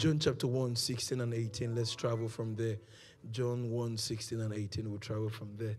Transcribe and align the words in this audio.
John 0.00 0.18
chapter 0.18 0.46
1, 0.46 0.76
16 0.76 1.20
and 1.20 1.34
18. 1.34 1.76
Let's 1.76 1.94
travel 1.94 2.26
from 2.26 2.54
there. 2.56 2.78
John 3.32 3.70
1, 3.70 3.98
16 3.98 4.40
and 4.40 4.54
18. 4.54 4.88
We'll 4.88 4.98
travel 4.98 5.28
from 5.28 5.50
there. 5.58 5.76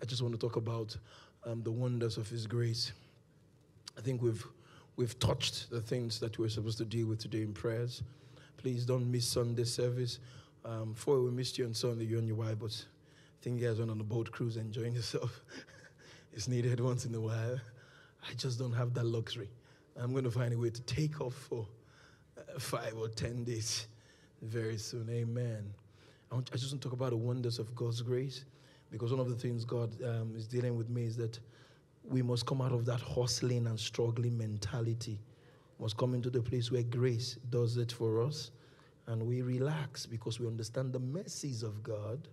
I 0.00 0.06
just 0.06 0.22
want 0.22 0.32
to 0.32 0.40
talk 0.40 0.56
about 0.56 0.96
um, 1.44 1.62
the 1.62 1.70
wonders 1.70 2.16
of 2.16 2.30
His 2.30 2.46
grace. 2.46 2.92
I 3.98 4.00
think 4.00 4.22
we've 4.22 4.42
we've 4.96 5.18
touched 5.18 5.68
the 5.68 5.82
things 5.82 6.18
that 6.20 6.38
we're 6.38 6.48
supposed 6.48 6.78
to 6.78 6.86
deal 6.86 7.08
with 7.08 7.18
today 7.18 7.42
in 7.42 7.52
prayers. 7.52 8.02
Please 8.56 8.86
don't 8.86 9.12
miss 9.12 9.26
Sunday 9.26 9.64
service. 9.64 10.18
Um, 10.64 10.94
before 10.94 11.20
we 11.20 11.30
missed 11.30 11.58
you 11.58 11.66
on 11.66 11.74
Sunday, 11.74 12.06
you 12.06 12.16
and 12.16 12.26
your 12.26 12.38
wife, 12.38 12.56
but 12.58 12.72
I 12.72 13.44
think 13.44 13.60
you 13.60 13.68
guys 13.68 13.80
went 13.80 13.90
on 13.90 14.00
a 14.00 14.04
boat 14.04 14.32
cruise 14.32 14.56
enjoying 14.56 14.94
yourself. 14.94 15.42
it's 16.32 16.48
needed 16.48 16.80
once 16.80 17.04
in 17.04 17.14
a 17.14 17.20
while. 17.20 17.60
I 18.26 18.32
just 18.34 18.58
don't 18.58 18.72
have 18.72 18.94
that 18.94 19.04
luxury. 19.04 19.50
I'm 19.94 20.12
going 20.12 20.24
to 20.24 20.30
find 20.30 20.54
a 20.54 20.58
way 20.58 20.70
to 20.70 20.80
take 20.80 21.20
off 21.20 21.34
for 21.34 21.66
five 22.58 22.94
or 22.96 23.08
ten 23.08 23.44
days 23.44 23.86
very 24.42 24.78
soon. 24.78 25.08
Amen. 25.10 25.72
I, 26.30 26.34
want, 26.34 26.50
I, 26.52 26.56
just 26.56 26.72
want 26.72 26.82
to 26.82 26.88
talk 26.88 26.94
about 26.94 27.10
the 27.10 27.16
wonders 27.16 27.58
of 27.58 27.74
God's 27.74 28.02
grace 28.02 28.44
because 28.90 29.10
one 29.10 29.20
of 29.20 29.28
the 29.28 29.34
things 29.34 29.64
God 29.64 29.90
um, 30.02 30.34
is 30.36 30.46
dealing 30.46 30.76
with 30.76 30.88
me 30.88 31.04
is 31.04 31.16
that 31.16 31.38
we 32.04 32.22
must 32.22 32.46
come 32.46 32.60
out 32.60 32.72
of 32.72 32.84
that 32.86 33.00
hustling 33.00 33.66
and 33.66 33.78
struggling 33.78 34.36
mentality. 34.36 35.20
Must 35.78 35.96
come 35.96 36.14
into 36.14 36.30
the 36.30 36.40
place 36.40 36.70
where 36.70 36.82
grace 36.82 37.38
does 37.50 37.76
it 37.76 37.92
for 37.92 38.22
us 38.22 38.50
and 39.06 39.26
we 39.26 39.42
relax 39.42 40.06
because 40.06 40.38
we 40.38 40.46
understand 40.46 40.92
the 40.92 40.98
mercies 40.98 41.62
of 41.62 41.82
God, 41.82 42.28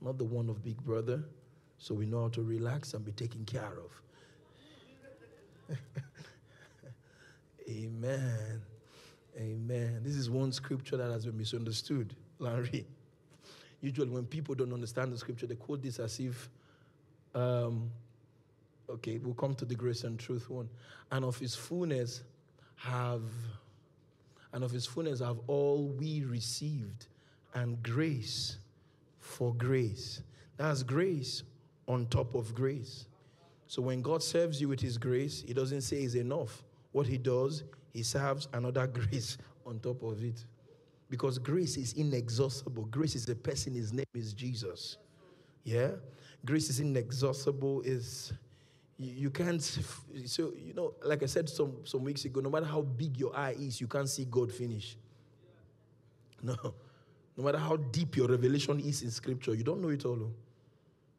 not 0.00 0.18
the 0.18 0.24
one 0.24 0.48
of 0.48 0.62
Big 0.62 0.76
Brother. 0.84 1.22
So 1.78 1.94
we 1.94 2.06
know 2.06 2.22
how 2.22 2.28
to 2.30 2.42
relax 2.42 2.94
and 2.94 3.04
be 3.04 3.12
taken 3.12 3.44
care 3.44 3.78
of. 5.68 5.76
Amen. 7.68 8.65
Amen. 9.38 10.00
This 10.02 10.16
is 10.16 10.30
one 10.30 10.50
scripture 10.50 10.96
that 10.96 11.10
has 11.10 11.26
been 11.26 11.36
misunderstood, 11.36 12.14
Larry. 12.38 12.86
Usually, 13.82 14.08
when 14.08 14.24
people 14.24 14.54
don't 14.54 14.72
understand 14.72 15.12
the 15.12 15.18
scripture, 15.18 15.46
they 15.46 15.56
quote 15.56 15.82
this 15.82 15.98
as 15.98 16.18
if, 16.18 16.48
um, 17.34 17.90
okay, 18.88 19.18
we'll 19.18 19.34
come 19.34 19.54
to 19.54 19.66
the 19.66 19.74
grace 19.74 20.04
and 20.04 20.18
truth 20.18 20.48
one. 20.48 20.70
And 21.10 21.24
of 21.24 21.38
his 21.38 21.54
fullness 21.54 22.22
have, 22.76 23.22
and 24.52 24.64
of 24.64 24.70
his 24.70 24.86
fullness 24.86 25.20
have 25.20 25.38
all 25.46 25.88
we 25.88 26.24
received, 26.24 27.08
and 27.54 27.82
grace 27.82 28.56
for 29.20 29.52
grace. 29.54 30.22
That's 30.56 30.82
grace 30.82 31.42
on 31.86 32.06
top 32.06 32.34
of 32.34 32.54
grace. 32.54 33.06
So 33.66 33.82
when 33.82 34.00
God 34.00 34.22
serves 34.22 34.60
you 34.60 34.68
with 34.68 34.80
his 34.80 34.96
grace, 34.96 35.44
he 35.46 35.52
doesn't 35.52 35.82
say 35.82 35.98
it's 35.98 36.14
enough. 36.14 36.62
What 36.92 37.06
he 37.06 37.18
does, 37.18 37.64
he 37.96 38.02
serves 38.02 38.46
another 38.52 38.86
grace 38.98 39.38
on 39.64 39.78
top 39.78 40.02
of 40.02 40.22
it. 40.22 40.44
Because 41.08 41.38
grace 41.38 41.78
is 41.78 41.94
inexhaustible. 41.94 42.84
Grace 42.84 43.14
is 43.14 43.26
a 43.28 43.34
person, 43.34 43.74
his 43.74 43.92
name 43.92 44.04
is 44.14 44.34
Jesus. 44.34 44.98
Yeah? 45.64 45.92
Grace 46.44 46.68
is 46.68 46.80
inexhaustible, 46.80 47.80
is 47.82 48.34
you, 48.98 49.12
you 49.12 49.30
can't 49.30 49.62
so 49.62 50.52
you 50.56 50.74
know, 50.74 50.92
like 51.04 51.22
I 51.22 51.26
said 51.26 51.48
some 51.48 51.72
some 51.84 52.04
weeks 52.04 52.24
ago, 52.26 52.40
no 52.40 52.50
matter 52.50 52.66
how 52.66 52.82
big 52.82 53.18
your 53.18 53.34
eye 53.34 53.54
is, 53.58 53.80
you 53.80 53.86
can't 53.86 54.08
see 54.08 54.26
God 54.26 54.52
finish. 54.52 54.96
No. 56.42 56.54
No 57.38 57.44
matter 57.44 57.58
how 57.58 57.76
deep 57.76 58.16
your 58.16 58.28
revelation 58.28 58.78
is 58.80 59.02
in 59.02 59.10
scripture, 59.10 59.54
you 59.54 59.64
don't 59.64 59.80
know 59.80 59.88
it 59.88 60.04
all. 60.04 60.18
Oh. 60.20 60.32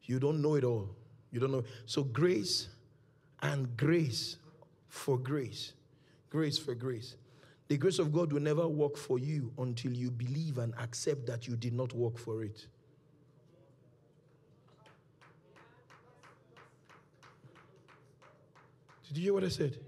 You 0.04 0.18
don't 0.20 0.40
know 0.40 0.54
it 0.54 0.64
all. 0.64 0.88
You 1.32 1.40
don't 1.40 1.52
know. 1.52 1.64
So 1.86 2.04
grace 2.04 2.68
and 3.42 3.76
grace 3.76 4.36
for 4.88 5.18
grace. 5.18 5.72
Grace 6.30 6.58
for 6.58 6.74
grace. 6.74 7.16
The 7.68 7.76
grace 7.76 7.98
of 7.98 8.12
God 8.12 8.32
will 8.32 8.40
never 8.40 8.66
work 8.66 8.96
for 8.96 9.18
you 9.18 9.52
until 9.58 9.92
you 9.92 10.10
believe 10.10 10.58
and 10.58 10.74
accept 10.78 11.26
that 11.26 11.46
you 11.46 11.56
did 11.56 11.74
not 11.74 11.92
work 11.92 12.18
for 12.18 12.42
it. 12.42 12.66
Did 19.06 19.16
you 19.16 19.22
hear 19.24 19.34
what 19.34 19.44
I 19.44 19.48
said? 19.48 19.78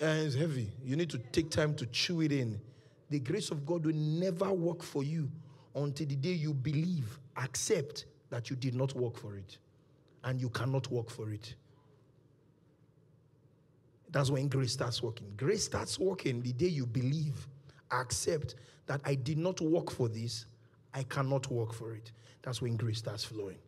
And 0.00 0.26
it's 0.26 0.34
heavy. 0.34 0.70
You 0.82 0.96
need 0.96 1.10
to 1.10 1.18
take 1.18 1.50
time 1.50 1.74
to 1.74 1.86
chew 1.86 2.22
it 2.22 2.32
in. 2.32 2.58
The 3.10 3.18
grace 3.18 3.50
of 3.50 3.66
God 3.66 3.84
will 3.84 3.94
never 3.94 4.50
work 4.50 4.82
for 4.82 5.02
you 5.02 5.30
until 5.74 6.06
the 6.06 6.16
day 6.16 6.32
you 6.32 6.54
believe, 6.54 7.18
accept 7.36 8.06
that 8.30 8.48
you 8.48 8.56
did 8.56 8.74
not 8.74 8.94
work 8.94 9.16
for 9.16 9.36
it. 9.36 9.58
And 10.24 10.40
you 10.40 10.48
cannot 10.48 10.90
work 10.90 11.10
for 11.10 11.30
it. 11.32 11.54
That's 14.10 14.30
when 14.30 14.48
grace 14.48 14.72
starts 14.72 15.02
working. 15.02 15.32
Grace 15.36 15.64
starts 15.64 15.98
working 15.98 16.42
the 16.42 16.52
day 16.52 16.66
you 16.66 16.86
believe, 16.86 17.46
accept 17.92 18.56
that 18.86 19.00
I 19.04 19.14
did 19.14 19.38
not 19.38 19.60
work 19.60 19.90
for 19.90 20.08
this, 20.08 20.46
I 20.92 21.04
cannot 21.04 21.50
work 21.50 21.72
for 21.72 21.94
it. 21.94 22.10
That's 22.42 22.60
when 22.60 22.76
grace 22.76 22.98
starts 22.98 23.24
flowing. 23.24 23.58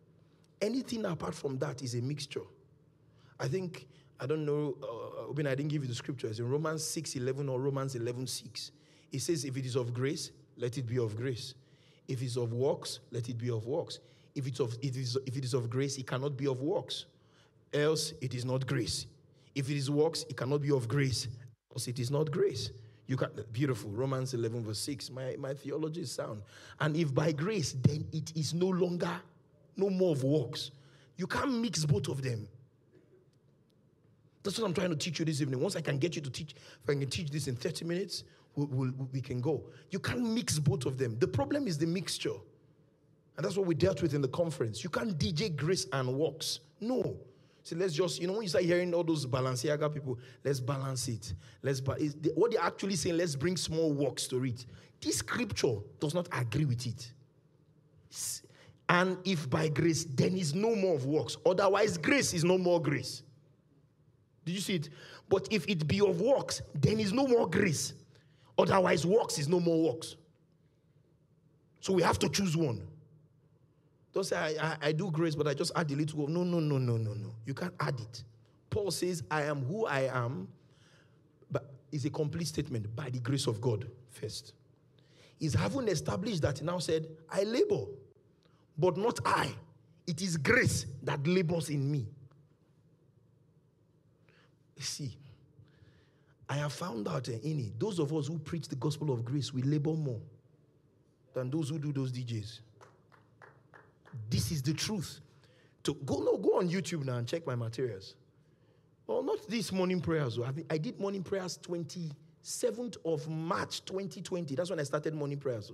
Anything 0.60 1.04
apart 1.04 1.34
from 1.34 1.58
that 1.58 1.82
is 1.82 1.94
a 1.94 2.00
mixture. 2.00 2.42
I 3.38 3.48
think, 3.48 3.86
I 4.20 4.26
don't 4.26 4.44
know, 4.44 4.76
uh, 4.82 5.30
I 5.30 5.54
didn't 5.54 5.68
give 5.68 5.82
you 5.82 5.88
the 5.88 5.94
scriptures. 5.94 6.40
In 6.40 6.48
Romans 6.48 6.84
6 6.84 7.16
11 7.16 7.48
or 7.48 7.60
Romans 7.60 7.94
11 7.94 8.26
6, 8.26 8.72
it 9.12 9.20
says, 9.20 9.44
If 9.44 9.56
it 9.56 9.66
is 9.66 9.76
of 9.76 9.92
grace, 9.92 10.30
let 10.56 10.78
it 10.78 10.86
be 10.86 10.98
of 10.98 11.16
grace. 11.16 11.54
If 12.08 12.22
it's 12.22 12.36
of 12.36 12.52
works, 12.52 13.00
let 13.10 13.28
it 13.28 13.38
be 13.38 13.50
of 13.50 13.66
works. 13.66 14.00
If 14.34 14.46
it's 14.46 14.60
of, 14.60 14.76
it 14.82 14.96
is, 14.96 15.18
if 15.26 15.36
it 15.36 15.44
is 15.44 15.54
of 15.54 15.70
grace, 15.70 15.98
it 15.98 16.06
cannot 16.06 16.36
be 16.36 16.46
of 16.46 16.62
works. 16.62 17.06
Else, 17.72 18.12
it 18.20 18.34
is 18.34 18.44
not 18.44 18.66
grace. 18.66 19.06
If 19.54 19.70
it 19.70 19.76
is 19.76 19.90
works, 19.90 20.24
it 20.28 20.36
cannot 20.36 20.62
be 20.62 20.70
of 20.70 20.88
grace, 20.88 21.28
because 21.68 21.88
it 21.88 21.98
is 21.98 22.10
not 22.10 22.30
grace. 22.30 22.70
You 23.06 23.16
can 23.16 23.30
beautiful 23.52 23.90
Romans 23.90 24.32
11, 24.32 24.64
verse 24.64 24.78
6. 24.78 25.10
My, 25.10 25.36
my 25.38 25.54
theology 25.54 26.02
is 26.02 26.12
sound. 26.12 26.42
And 26.80 26.96
if 26.96 27.14
by 27.14 27.32
grace, 27.32 27.72
then 27.72 28.06
it 28.12 28.34
is 28.36 28.54
no 28.54 28.68
longer, 28.68 29.12
no 29.76 29.90
more 29.90 30.12
of 30.12 30.24
works. 30.24 30.70
You 31.16 31.26
can't 31.26 31.52
mix 31.60 31.84
both 31.84 32.08
of 32.08 32.22
them. 32.22 32.48
That's 34.42 34.58
what 34.58 34.66
I'm 34.66 34.74
trying 34.74 34.90
to 34.90 34.96
teach 34.96 35.18
you 35.18 35.24
this 35.24 35.40
evening. 35.40 35.60
Once 35.60 35.76
I 35.76 35.80
can 35.80 35.98
get 35.98 36.16
you 36.16 36.22
to 36.22 36.30
teach, 36.30 36.54
if 36.54 36.88
I 36.88 36.94
can 36.94 37.08
teach 37.08 37.30
this 37.30 37.48
in 37.48 37.54
30 37.54 37.84
minutes, 37.84 38.24
we 38.56 38.64
we'll, 38.64 38.92
we 39.12 39.20
can 39.20 39.40
go. 39.40 39.62
You 39.90 39.98
can't 39.98 40.22
mix 40.22 40.58
both 40.58 40.86
of 40.86 40.98
them. 40.98 41.18
The 41.18 41.28
problem 41.28 41.66
is 41.66 41.78
the 41.78 41.86
mixture. 41.86 42.34
And 43.36 43.44
that's 43.44 43.56
what 43.56 43.66
we 43.66 43.74
dealt 43.74 44.02
with 44.02 44.14
in 44.14 44.20
the 44.20 44.28
conference. 44.28 44.84
You 44.84 44.90
can't 44.90 45.18
DJ 45.18 45.54
grace 45.54 45.86
and 45.92 46.14
works. 46.14 46.60
No. 46.80 47.16
See, 47.64 47.76
let's 47.76 47.94
just, 47.94 48.20
you 48.20 48.26
know, 48.26 48.32
when 48.34 48.42
you 48.42 48.48
start 48.48 48.64
hearing 48.64 48.92
all 48.92 49.04
those 49.04 49.24
Balenciaga 49.24 49.92
people, 49.92 50.18
let's 50.44 50.58
balance 50.58 51.06
it. 51.08 51.32
Let's 51.62 51.80
ba- 51.80 51.96
what 52.34 52.50
they're 52.50 52.60
actually 52.60 52.96
saying, 52.96 53.16
let's 53.16 53.36
bring 53.36 53.56
small 53.56 53.92
works 53.92 54.26
to 54.28 54.44
it. 54.44 54.66
This 55.00 55.18
scripture 55.18 55.76
does 56.00 56.14
not 56.14 56.28
agree 56.32 56.64
with 56.64 56.86
it. 56.86 57.12
And 58.88 59.16
if 59.24 59.48
by 59.48 59.68
grace, 59.68 60.04
then 60.04 60.36
is 60.36 60.54
no 60.54 60.74
more 60.74 60.96
of 60.96 61.06
works. 61.06 61.36
Otherwise, 61.46 61.96
grace 61.98 62.34
is 62.34 62.44
no 62.44 62.58
more 62.58 62.82
grace. 62.82 63.22
Did 64.44 64.52
you 64.52 64.60
see 64.60 64.74
it? 64.76 64.88
But 65.28 65.48
if 65.50 65.68
it 65.68 65.86
be 65.86 66.00
of 66.00 66.20
works, 66.20 66.62
then 66.74 66.98
is 66.98 67.12
no 67.12 67.26
more 67.26 67.48
grace. 67.48 67.94
Otherwise, 68.58 69.06
works 69.06 69.38
is 69.38 69.48
no 69.48 69.60
more 69.60 69.92
works. 69.92 70.16
So 71.80 71.92
we 71.92 72.02
have 72.02 72.18
to 72.18 72.28
choose 72.28 72.56
one. 72.56 72.86
Don't 74.12 74.24
say, 74.24 74.36
I, 74.36 74.66
I, 74.66 74.76
I, 74.82 74.92
do 74.92 75.10
grace, 75.10 75.34
but 75.34 75.46
I 75.48 75.54
just 75.54 75.72
add 75.74 75.90
a 75.90 75.94
little. 75.94 76.28
No, 76.28 76.44
no, 76.44 76.60
no, 76.60 76.78
no, 76.78 76.96
no, 76.96 77.14
no. 77.14 77.34
You 77.46 77.54
can't 77.54 77.74
add 77.80 77.98
it. 77.98 78.24
Paul 78.68 78.90
says, 78.90 79.22
I 79.30 79.42
am 79.42 79.64
who 79.64 79.86
I 79.86 80.00
am, 80.12 80.48
but 81.50 81.70
it's 81.90 82.04
a 82.04 82.10
complete 82.10 82.48
statement 82.48 82.94
by 82.94 83.10
the 83.10 83.20
grace 83.20 83.46
of 83.46 83.60
God 83.60 83.86
first. 84.10 84.54
He's 85.38 85.54
having 85.54 85.88
established 85.88 86.42
that 86.42 86.58
he 86.58 86.64
now 86.64 86.78
said, 86.78 87.06
I 87.30 87.42
labor, 87.42 87.84
but 88.78 88.96
not 88.96 89.18
I. 89.24 89.54
It 90.06 90.20
is 90.20 90.36
grace 90.36 90.86
that 91.02 91.26
labors 91.26 91.70
in 91.70 91.90
me. 91.90 92.06
See, 94.78 95.16
I 96.48 96.56
have 96.56 96.72
found 96.72 97.08
out 97.08 97.28
uh, 97.28 97.32
in 97.42 97.60
it, 97.60 97.78
those 97.78 97.98
of 97.98 98.12
us 98.12 98.26
who 98.26 98.38
preach 98.38 98.68
the 98.68 98.76
gospel 98.76 99.10
of 99.12 99.24
grace, 99.24 99.54
we 99.54 99.62
labor 99.62 99.92
more 99.92 100.20
than 101.34 101.50
those 101.50 101.70
who 101.70 101.78
do 101.78 101.92
those 101.92 102.12
DJs. 102.12 102.60
This 104.30 104.50
is 104.50 104.62
the 104.62 104.72
truth. 104.72 105.20
To 105.84 105.94
go 105.94 106.18
no, 106.18 106.36
go 106.36 106.58
on 106.58 106.68
YouTube 106.68 107.04
now 107.04 107.16
and 107.16 107.26
check 107.26 107.46
my 107.46 107.54
materials. 107.54 108.14
Well, 109.06 109.22
not 109.22 109.46
this 109.48 109.72
morning 109.72 110.00
prayers. 110.00 110.38
I 110.70 110.78
did 110.78 110.98
morning 111.00 111.22
prayers 111.22 111.58
27th 111.58 112.96
of 113.04 113.28
March 113.28 113.84
2020. 113.84 114.54
That's 114.54 114.70
when 114.70 114.78
I 114.78 114.84
started 114.84 115.14
morning 115.14 115.38
prayers. 115.38 115.72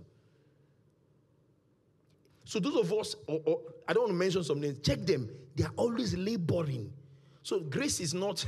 So 2.44 2.58
those 2.58 2.76
of 2.76 2.93
us, 2.94 3.14
or, 3.26 3.40
or, 3.44 3.61
I 3.87 3.93
don't 3.93 4.05
want 4.05 4.12
to 4.12 4.19
mention 4.19 4.43
some 4.43 4.61
names, 4.61 4.79
check 4.79 5.00
them. 5.00 5.29
They 5.55 5.64
are 5.64 5.73
always 5.76 6.17
laboring. 6.17 6.90
So 7.43 7.61
grace 7.61 8.00
is 8.00 8.14
not. 8.14 8.44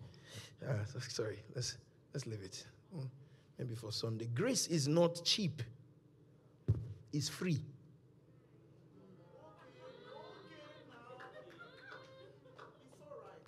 ah, 0.68 0.74
sorry, 1.08 1.38
let's 1.54 1.78
let's 2.12 2.26
leave 2.26 2.42
it. 2.42 2.66
Hmm, 2.94 3.06
maybe 3.58 3.74
for 3.74 3.92
Sunday. 3.92 4.28
Grace 4.34 4.66
is 4.66 4.88
not 4.88 5.24
cheap. 5.24 5.62
It's 7.12 7.30
free. 7.30 7.60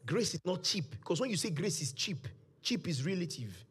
Grace 0.06 0.34
is 0.34 0.44
not 0.44 0.62
cheap. 0.62 0.90
Because 0.90 1.20
when 1.20 1.30
you 1.30 1.36
say 1.36 1.50
grace 1.50 1.80
is 1.80 1.92
cheap, 1.92 2.26
cheap 2.62 2.86
is 2.88 3.04
relative. 3.04 3.64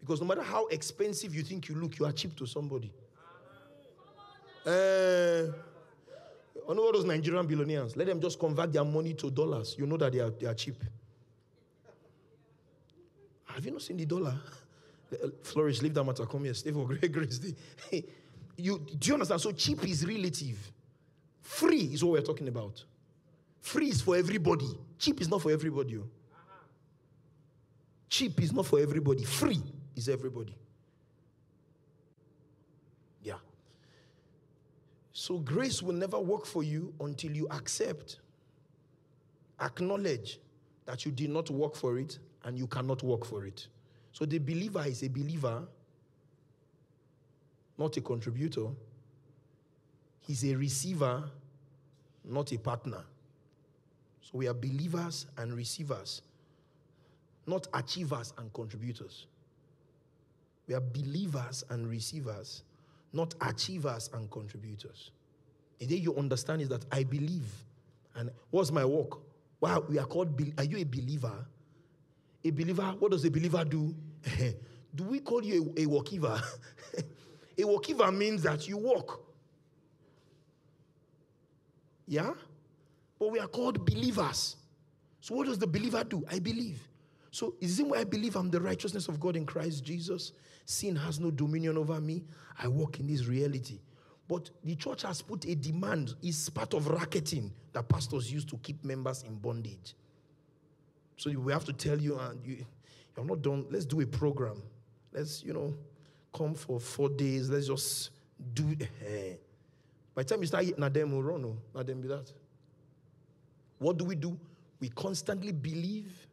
Because 0.00 0.20
no 0.20 0.26
matter 0.26 0.42
how 0.42 0.66
expensive 0.68 1.34
you 1.34 1.42
think 1.42 1.68
you 1.68 1.74
look, 1.74 1.98
you 1.98 2.06
are 2.06 2.12
cheap 2.12 2.36
to 2.36 2.46
somebody. 2.46 2.92
Uh, 4.64 5.52
I 6.68 6.74
know 6.74 6.82
all 6.82 6.92
those 6.92 7.04
Nigerian 7.04 7.46
billionaires. 7.46 7.96
Let 7.96 8.06
them 8.06 8.20
just 8.20 8.38
convert 8.38 8.72
their 8.72 8.84
money 8.84 9.14
to 9.14 9.30
dollars. 9.30 9.74
You 9.78 9.86
know 9.86 9.96
that 9.96 10.12
they 10.12 10.20
are, 10.20 10.30
they 10.30 10.46
are 10.46 10.54
cheap. 10.54 10.76
Have 13.46 13.64
you 13.64 13.72
not 13.72 13.82
seen 13.82 13.96
the 13.96 14.04
dollar? 14.04 14.34
Flourish, 15.42 15.80
leave 15.80 15.94
that 15.94 16.04
matter. 16.04 16.26
Come 16.26 16.44
here, 16.44 16.54
stay 16.54 16.70
for 16.70 16.86
great 16.86 17.10
grace. 17.10 17.40
you, 18.56 18.78
do 18.98 19.08
you 19.08 19.14
understand? 19.14 19.40
So 19.40 19.52
cheap 19.52 19.86
is 19.88 20.06
relative. 20.06 20.58
Free 21.40 21.90
is 21.92 22.04
what 22.04 22.12
we're 22.12 22.26
talking 22.26 22.48
about. 22.48 22.84
Free 23.60 23.88
is 23.88 24.00
for 24.00 24.16
everybody. 24.16 24.68
Cheap 24.98 25.20
is 25.20 25.28
not 25.28 25.42
for 25.42 25.50
everybody. 25.50 25.96
Oh. 25.98 26.04
Cheap 28.08 28.40
is 28.42 28.52
not 28.52 28.66
for 28.66 28.80
everybody. 28.80 29.24
Free 29.24 29.62
is 29.94 30.08
everybody. 30.08 30.54
Yeah. 33.22 33.34
So 35.12 35.38
grace 35.38 35.82
will 35.82 35.94
never 35.94 36.18
work 36.18 36.46
for 36.46 36.62
you 36.62 36.92
until 37.00 37.32
you 37.32 37.46
accept, 37.50 38.20
acknowledge 39.60 40.38
that 40.86 41.04
you 41.04 41.12
did 41.12 41.30
not 41.30 41.50
work 41.50 41.74
for 41.76 41.98
it 41.98 42.18
and 42.44 42.58
you 42.58 42.66
cannot 42.66 43.02
work 43.02 43.24
for 43.24 43.44
it. 43.44 43.66
So 44.12 44.24
the 44.24 44.38
believer 44.38 44.84
is 44.86 45.02
a 45.02 45.08
believer, 45.08 45.66
not 47.76 47.96
a 47.96 48.00
contributor. 48.00 48.68
He's 50.20 50.44
a 50.44 50.56
receiver, 50.56 51.24
not 52.24 52.52
a 52.52 52.58
partner. 52.58 53.04
So 54.30 54.36
we 54.36 54.46
are 54.46 54.52
believers 54.52 55.24
and 55.38 55.54
receivers, 55.54 56.20
not 57.46 57.66
achievers 57.72 58.34
and 58.36 58.52
contributors. 58.52 59.26
We 60.66 60.74
are 60.74 60.82
believers 60.82 61.64
and 61.70 61.88
receivers, 61.88 62.62
not 63.14 63.34
achievers 63.40 64.10
and 64.12 64.30
contributors. 64.30 65.12
The 65.78 65.86
day 65.86 65.94
you 65.94 66.14
understand 66.14 66.60
is 66.60 66.68
that 66.68 66.84
I 66.92 67.04
believe. 67.04 67.46
And 68.16 68.30
what's 68.50 68.70
my 68.70 68.84
work? 68.84 69.18
Wow, 69.62 69.84
we 69.88 69.98
are 69.98 70.04
called, 70.04 70.38
are 70.58 70.64
you 70.64 70.76
a 70.76 70.84
believer? 70.84 71.46
A 72.44 72.50
believer, 72.50 72.94
what 72.98 73.12
does 73.12 73.24
a 73.24 73.30
believer 73.30 73.64
do? 73.64 73.94
do 74.94 75.04
we 75.04 75.20
call 75.20 75.42
you 75.42 75.72
a, 75.74 75.84
a 75.84 75.86
walkiver? 75.86 76.38
a 77.58 77.62
walkiver 77.62 78.14
means 78.14 78.42
that 78.42 78.68
you 78.68 78.76
walk. 78.76 79.22
Yeah? 82.06 82.32
But 83.18 83.32
we 83.32 83.38
are 83.40 83.48
called 83.48 83.84
believers. 83.84 84.56
So 85.20 85.34
what 85.34 85.46
does 85.46 85.58
the 85.58 85.66
believer 85.66 86.04
do? 86.04 86.24
I 86.30 86.38
believe. 86.38 86.80
So 87.30 87.54
is 87.60 87.78
it 87.80 87.86
why 87.86 87.98
I 87.98 88.04
believe 88.04 88.36
I'm 88.36 88.50
the 88.50 88.60
righteousness 88.60 89.08
of 89.08 89.20
God 89.20 89.36
in 89.36 89.44
Christ 89.44 89.84
Jesus? 89.84 90.32
Sin 90.64 90.96
has 90.96 91.18
no 91.18 91.30
dominion 91.30 91.76
over 91.76 92.00
me. 92.00 92.24
I 92.58 92.68
walk 92.68 93.00
in 93.00 93.06
this 93.06 93.26
reality. 93.26 93.80
But 94.28 94.50
the 94.62 94.74
church 94.76 95.02
has 95.02 95.22
put 95.22 95.46
a 95.46 95.54
demand, 95.54 96.14
it's 96.22 96.50
part 96.50 96.74
of 96.74 96.86
racketing 96.88 97.50
that 97.72 97.88
pastors 97.88 98.30
use 98.30 98.44
to 98.46 98.58
keep 98.58 98.84
members 98.84 99.22
in 99.22 99.34
bondage. 99.36 99.94
So 101.16 101.30
we 101.30 101.52
have 101.52 101.64
to 101.64 101.72
tell 101.72 101.98
you, 101.98 102.18
and 102.18 102.44
you, 102.44 102.64
you're 103.16 103.24
not 103.26 103.42
done. 103.42 103.66
Let's 103.70 103.86
do 103.86 104.00
a 104.02 104.06
program. 104.06 104.62
Let's, 105.12 105.42
you 105.42 105.54
know, 105.54 105.74
come 106.34 106.54
for 106.54 106.78
four 106.78 107.08
days. 107.08 107.48
Let's 107.48 107.66
just 107.66 108.10
do. 108.52 108.76
Uh, 108.80 109.36
by 110.14 110.22
the 110.22 110.24
time 110.24 110.40
you 110.40 110.46
start 110.46 110.64
eating, 110.64 110.76
Nadem 110.76 111.10
will 111.10 111.22
run. 111.22 111.44
Oh, 111.44 111.56
Nadem 111.74 112.02
be 112.02 112.08
that. 112.08 112.30
What 113.78 113.96
do 113.96 114.04
we 114.04 114.14
do? 114.14 114.38
We 114.80 114.90
constantly 114.90 115.52
believe 115.52 116.26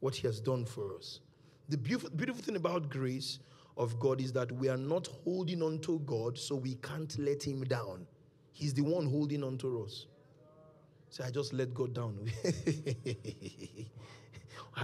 what 0.00 0.14
He 0.14 0.26
has 0.26 0.40
done 0.40 0.64
for 0.64 0.96
us. 0.96 1.20
The 1.68 1.78
beautiful, 1.78 2.10
beautiful 2.10 2.42
thing 2.42 2.56
about 2.56 2.88
grace 2.88 3.38
of 3.76 3.98
God 3.98 4.20
is 4.20 4.32
that 4.32 4.50
we 4.52 4.68
are 4.68 4.76
not 4.76 5.08
holding 5.24 5.62
on 5.62 5.78
to 5.80 6.00
God, 6.00 6.38
so 6.38 6.54
we 6.54 6.74
can't 6.76 7.16
let 7.18 7.42
Him 7.42 7.64
down. 7.64 8.06
He's 8.52 8.74
the 8.74 8.82
one 8.82 9.06
holding 9.06 9.42
on 9.42 9.58
to 9.58 9.84
us. 9.84 10.06
So 11.10 11.24
I 11.24 11.30
just 11.30 11.52
let 11.52 11.74
God 11.74 11.94
down. 11.94 12.30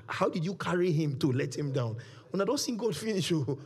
How 0.09 0.29
did 0.29 0.45
you 0.45 0.55
carry 0.55 0.91
him 0.91 1.19
to 1.19 1.31
let 1.31 1.57
him 1.57 1.73
down? 1.73 1.97
When 2.31 2.41
I 2.41 2.45
don't 2.45 2.59
see 2.59 2.73
God 2.73 2.97
finish, 2.97 3.31
you. 3.31 3.59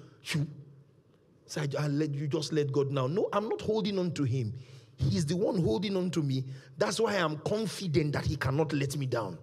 So 1.47 1.63
I, 1.63 1.69
I 1.79 1.89
let 1.89 2.15
you 2.15 2.27
just 2.27 2.53
let 2.53 2.71
God 2.71 2.91
now. 2.91 3.07
No, 3.07 3.29
I'm 3.33 3.49
not 3.49 3.61
holding 3.61 3.99
on 3.99 4.13
to 4.13 4.25
him. 4.25 4.53
He's 5.09 5.25
the 5.25 5.37
one 5.37 5.63
holding 5.63 5.97
on 5.97 6.11
to 6.11 6.23
me. 6.23 6.45
That's 6.77 7.01
why 7.01 7.17
I'm 7.17 7.39
confident 7.39 8.13
that 8.13 8.27
he 8.27 8.37
cannot 8.37 8.73
let 8.73 8.97
me 8.97 9.07
down. 9.07 9.39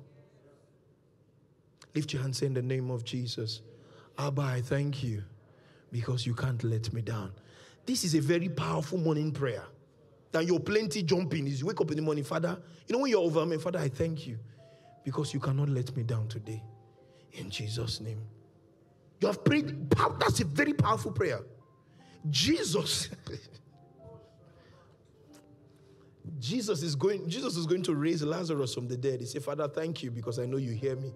Lift 1.95 2.13
your 2.13 2.21
hands 2.21 2.41
in 2.43 2.53
the 2.53 2.61
name 2.61 2.91
of 2.91 3.03
Jesus. 3.03 3.61
Abba, 4.17 4.41
I 4.41 4.61
thank 4.61 5.03
you 5.03 5.23
because 5.91 6.25
you 6.25 6.35
can't 6.35 6.63
let 6.63 6.93
me 6.93 7.01
down. 7.01 7.31
This 7.85 8.03
is 8.03 8.13
a 8.15 8.21
very 8.21 8.49
powerful 8.49 8.97
morning 8.99 9.31
prayer. 9.31 9.63
That 10.31 10.45
you're 10.45 10.59
plenty 10.59 11.01
jumping 11.01 11.47
is 11.47 11.61
you 11.61 11.67
wake 11.67 11.81
up 11.81 11.89
in 11.89 11.97
the 11.97 12.03
morning, 12.03 12.23
Father. 12.23 12.59
You 12.85 12.93
know 12.93 12.99
when 12.99 13.09
you're 13.09 13.21
over 13.21 13.45
me, 13.45 13.57
Father, 13.57 13.79
I 13.79 13.89
thank 13.89 14.27
you 14.27 14.37
because 15.03 15.33
you 15.33 15.39
cannot 15.39 15.69
let 15.69 15.95
me 15.95 16.03
down 16.03 16.27
today. 16.27 16.61
In 17.33 17.49
Jesus' 17.49 18.01
name. 18.01 18.21
You 19.19 19.27
have 19.27 19.43
prayed. 19.43 19.89
That's 20.19 20.41
a 20.41 20.45
very 20.45 20.73
powerful 20.73 21.11
prayer. 21.11 21.39
Jesus. 22.29 23.09
Jesus 26.39 26.83
is 26.83 26.95
going, 26.95 27.29
Jesus 27.29 27.57
is 27.57 27.65
going 27.65 27.83
to 27.83 27.95
raise 27.95 28.21
Lazarus 28.23 28.73
from 28.73 28.87
the 28.87 28.97
dead. 28.97 29.19
He 29.19 29.25
said, 29.25 29.43
Father, 29.43 29.67
thank 29.67 30.03
you 30.03 30.11
because 30.11 30.39
I 30.39 30.45
know 30.45 30.57
you 30.57 30.71
hear 30.71 30.95
me. 30.95 31.13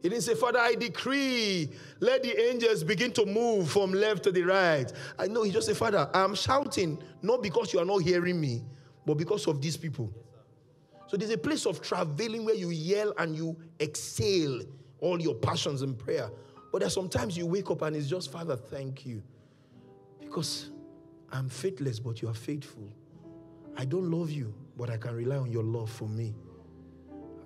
He 0.00 0.08
didn't 0.08 0.22
say, 0.22 0.34
Father, 0.34 0.60
I 0.60 0.74
decree, 0.74 1.70
let 1.98 2.22
the 2.22 2.40
angels 2.40 2.84
begin 2.84 3.10
to 3.12 3.26
move 3.26 3.70
from 3.70 3.92
left 3.92 4.22
to 4.24 4.32
the 4.32 4.42
right. 4.42 4.92
I 5.18 5.26
know 5.26 5.42
he 5.42 5.50
just 5.50 5.66
said, 5.66 5.76
Father, 5.76 6.08
I'm 6.14 6.34
shouting, 6.36 7.02
not 7.20 7.42
because 7.42 7.72
you 7.72 7.80
are 7.80 7.84
not 7.84 7.98
hearing 7.98 8.40
me, 8.40 8.62
but 9.04 9.14
because 9.14 9.46
of 9.48 9.60
these 9.60 9.76
people. 9.76 10.12
So 11.08 11.16
there's 11.16 11.32
a 11.32 11.38
place 11.38 11.66
of 11.66 11.82
traveling 11.82 12.44
where 12.44 12.54
you 12.54 12.70
yell 12.70 13.12
and 13.18 13.34
you 13.34 13.56
exhale 13.80 14.60
all 15.00 15.20
your 15.20 15.34
passions 15.34 15.82
in 15.82 15.94
prayer. 15.94 16.30
But 16.70 16.80
there's 16.80 16.94
sometimes 16.94 17.36
you 17.36 17.46
wake 17.46 17.70
up 17.70 17.82
and 17.82 17.96
it's 17.96 18.08
just, 18.08 18.30
Father, 18.30 18.56
thank 18.56 19.04
you. 19.06 19.22
Because 20.20 20.70
I'm 21.32 21.48
faithless, 21.48 21.98
but 21.98 22.22
you 22.22 22.28
are 22.28 22.34
faithful. 22.34 22.92
I 23.78 23.84
don't 23.84 24.10
love 24.10 24.30
you, 24.30 24.52
but 24.76 24.90
I 24.90 24.96
can 24.96 25.14
rely 25.14 25.36
on 25.36 25.52
your 25.52 25.62
love 25.62 25.88
for 25.88 26.08
me. 26.08 26.34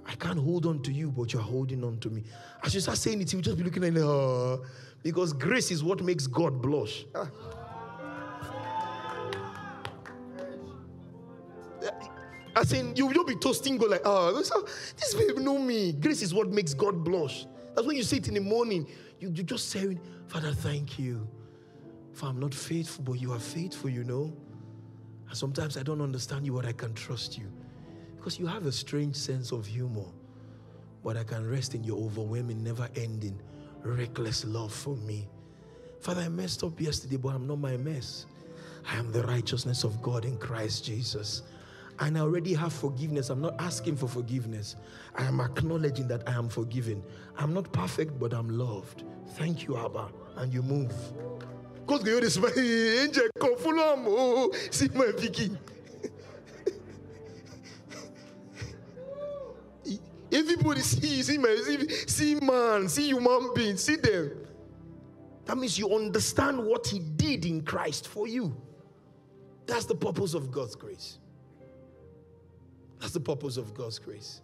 I 0.06 0.14
can't 0.14 0.38
hold 0.38 0.64
on 0.66 0.82
to 0.82 0.92
you, 0.92 1.10
but 1.10 1.32
you're 1.32 1.42
holding 1.42 1.84
on 1.84 1.98
to 1.98 2.10
me. 2.10 2.24
As 2.64 2.74
you 2.74 2.80
start 2.80 2.96
saying 2.98 3.20
it, 3.20 3.32
you 3.32 3.38
will 3.38 3.44
just 3.44 3.58
be 3.58 3.62
looking 3.62 3.84
at 3.84 3.96
oh, 3.98 4.64
because 5.02 5.34
grace 5.34 5.70
is 5.70 5.84
what 5.84 6.02
makes 6.02 6.26
God 6.26 6.60
blush. 6.62 7.04
Ah. 7.14 7.30
I 12.54 12.64
saying 12.64 12.96
you 12.96 13.06
will 13.06 13.24
be 13.24 13.36
toasting 13.36 13.76
God 13.76 13.90
like, 13.90 14.02
oh, 14.04 14.32
this 14.32 15.14
baby 15.14 15.42
know 15.42 15.58
me. 15.58 15.92
Grace 15.92 16.22
is 16.22 16.34
what 16.34 16.48
makes 16.48 16.74
God 16.74 17.04
blush. 17.04 17.46
That's 17.74 17.86
when 17.86 17.96
you 17.96 18.02
say 18.02 18.18
it 18.18 18.28
in 18.28 18.34
the 18.34 18.40
morning. 18.40 18.86
You, 19.20 19.30
you 19.30 19.42
just 19.42 19.70
saying, 19.70 20.00
Father, 20.28 20.52
thank 20.52 20.98
you. 20.98 21.26
For 22.12 22.26
I'm 22.26 22.40
not 22.40 22.54
faithful, 22.54 23.04
but 23.04 23.14
you 23.14 23.32
are 23.32 23.38
faithful, 23.38 23.90
you 23.90 24.04
know. 24.04 24.34
And 25.32 25.38
sometimes 25.38 25.78
I 25.78 25.82
don't 25.82 26.02
understand 26.02 26.44
you, 26.44 26.52
but 26.52 26.66
I 26.66 26.72
can 26.72 26.92
trust 26.92 27.38
you. 27.38 27.50
Because 28.16 28.38
you 28.38 28.46
have 28.46 28.66
a 28.66 28.72
strange 28.72 29.16
sense 29.16 29.50
of 29.50 29.66
humor. 29.66 30.04
But 31.02 31.16
I 31.16 31.24
can 31.24 31.50
rest 31.50 31.74
in 31.74 31.82
your 31.82 31.98
overwhelming, 31.98 32.62
never 32.62 32.86
ending, 32.96 33.40
reckless 33.82 34.44
love 34.44 34.74
for 34.74 34.94
me. 34.94 35.26
Father, 36.00 36.20
I 36.20 36.28
messed 36.28 36.62
up 36.62 36.78
yesterday, 36.78 37.16
but 37.16 37.30
I'm 37.30 37.46
not 37.46 37.58
my 37.58 37.78
mess. 37.78 38.26
I 38.86 38.98
am 38.98 39.10
the 39.10 39.22
righteousness 39.22 39.84
of 39.84 40.02
God 40.02 40.26
in 40.26 40.36
Christ 40.36 40.84
Jesus 40.84 41.42
and 42.00 42.18
I 42.18 42.20
already 42.20 42.54
have 42.54 42.72
forgiveness. 42.72 43.30
I'm 43.30 43.40
not 43.40 43.54
asking 43.60 43.96
for 43.96 44.08
forgiveness. 44.08 44.76
I 45.14 45.24
am 45.24 45.40
acknowledging 45.40 46.08
that 46.08 46.28
I 46.28 46.32
am 46.32 46.48
forgiven. 46.48 47.02
I'm 47.36 47.54
not 47.54 47.72
perfect, 47.72 48.18
but 48.18 48.32
I'm 48.32 48.48
loved. 48.58 49.04
Thank 49.34 49.66
you, 49.66 49.76
Abba. 49.76 50.08
And 50.36 50.52
you 50.52 50.62
move. 50.62 50.92
God 51.86 52.06
is 52.06 52.38
my 52.38 52.48
angel, 52.48 53.24
come 53.38 53.56
follow 53.56 53.94
oh, 54.06 54.52
see 54.70 54.88
my 54.94 55.12
picking. 55.16 55.58
Everybody 60.32 60.80
see, 60.80 61.22
see 61.22 61.36
my 61.36 61.54
see, 61.62 61.88
see 62.06 62.34
man, 62.36 62.88
see 62.88 63.08
human 63.08 63.52
being, 63.54 63.76
see 63.76 63.96
them. 63.96 64.32
That 65.44 65.58
means 65.58 65.78
you 65.78 65.94
understand 65.94 66.64
what 66.64 66.86
he 66.86 67.00
did 67.00 67.44
in 67.44 67.62
Christ 67.62 68.08
for 68.08 68.26
you. 68.26 68.56
That's 69.66 69.84
the 69.84 69.94
purpose 69.94 70.34
of 70.34 70.50
God's 70.50 70.74
grace. 70.74 71.18
That's 72.98 73.12
the 73.12 73.20
purpose 73.20 73.56
of 73.56 73.74
God's 73.74 73.98
grace. 73.98 74.40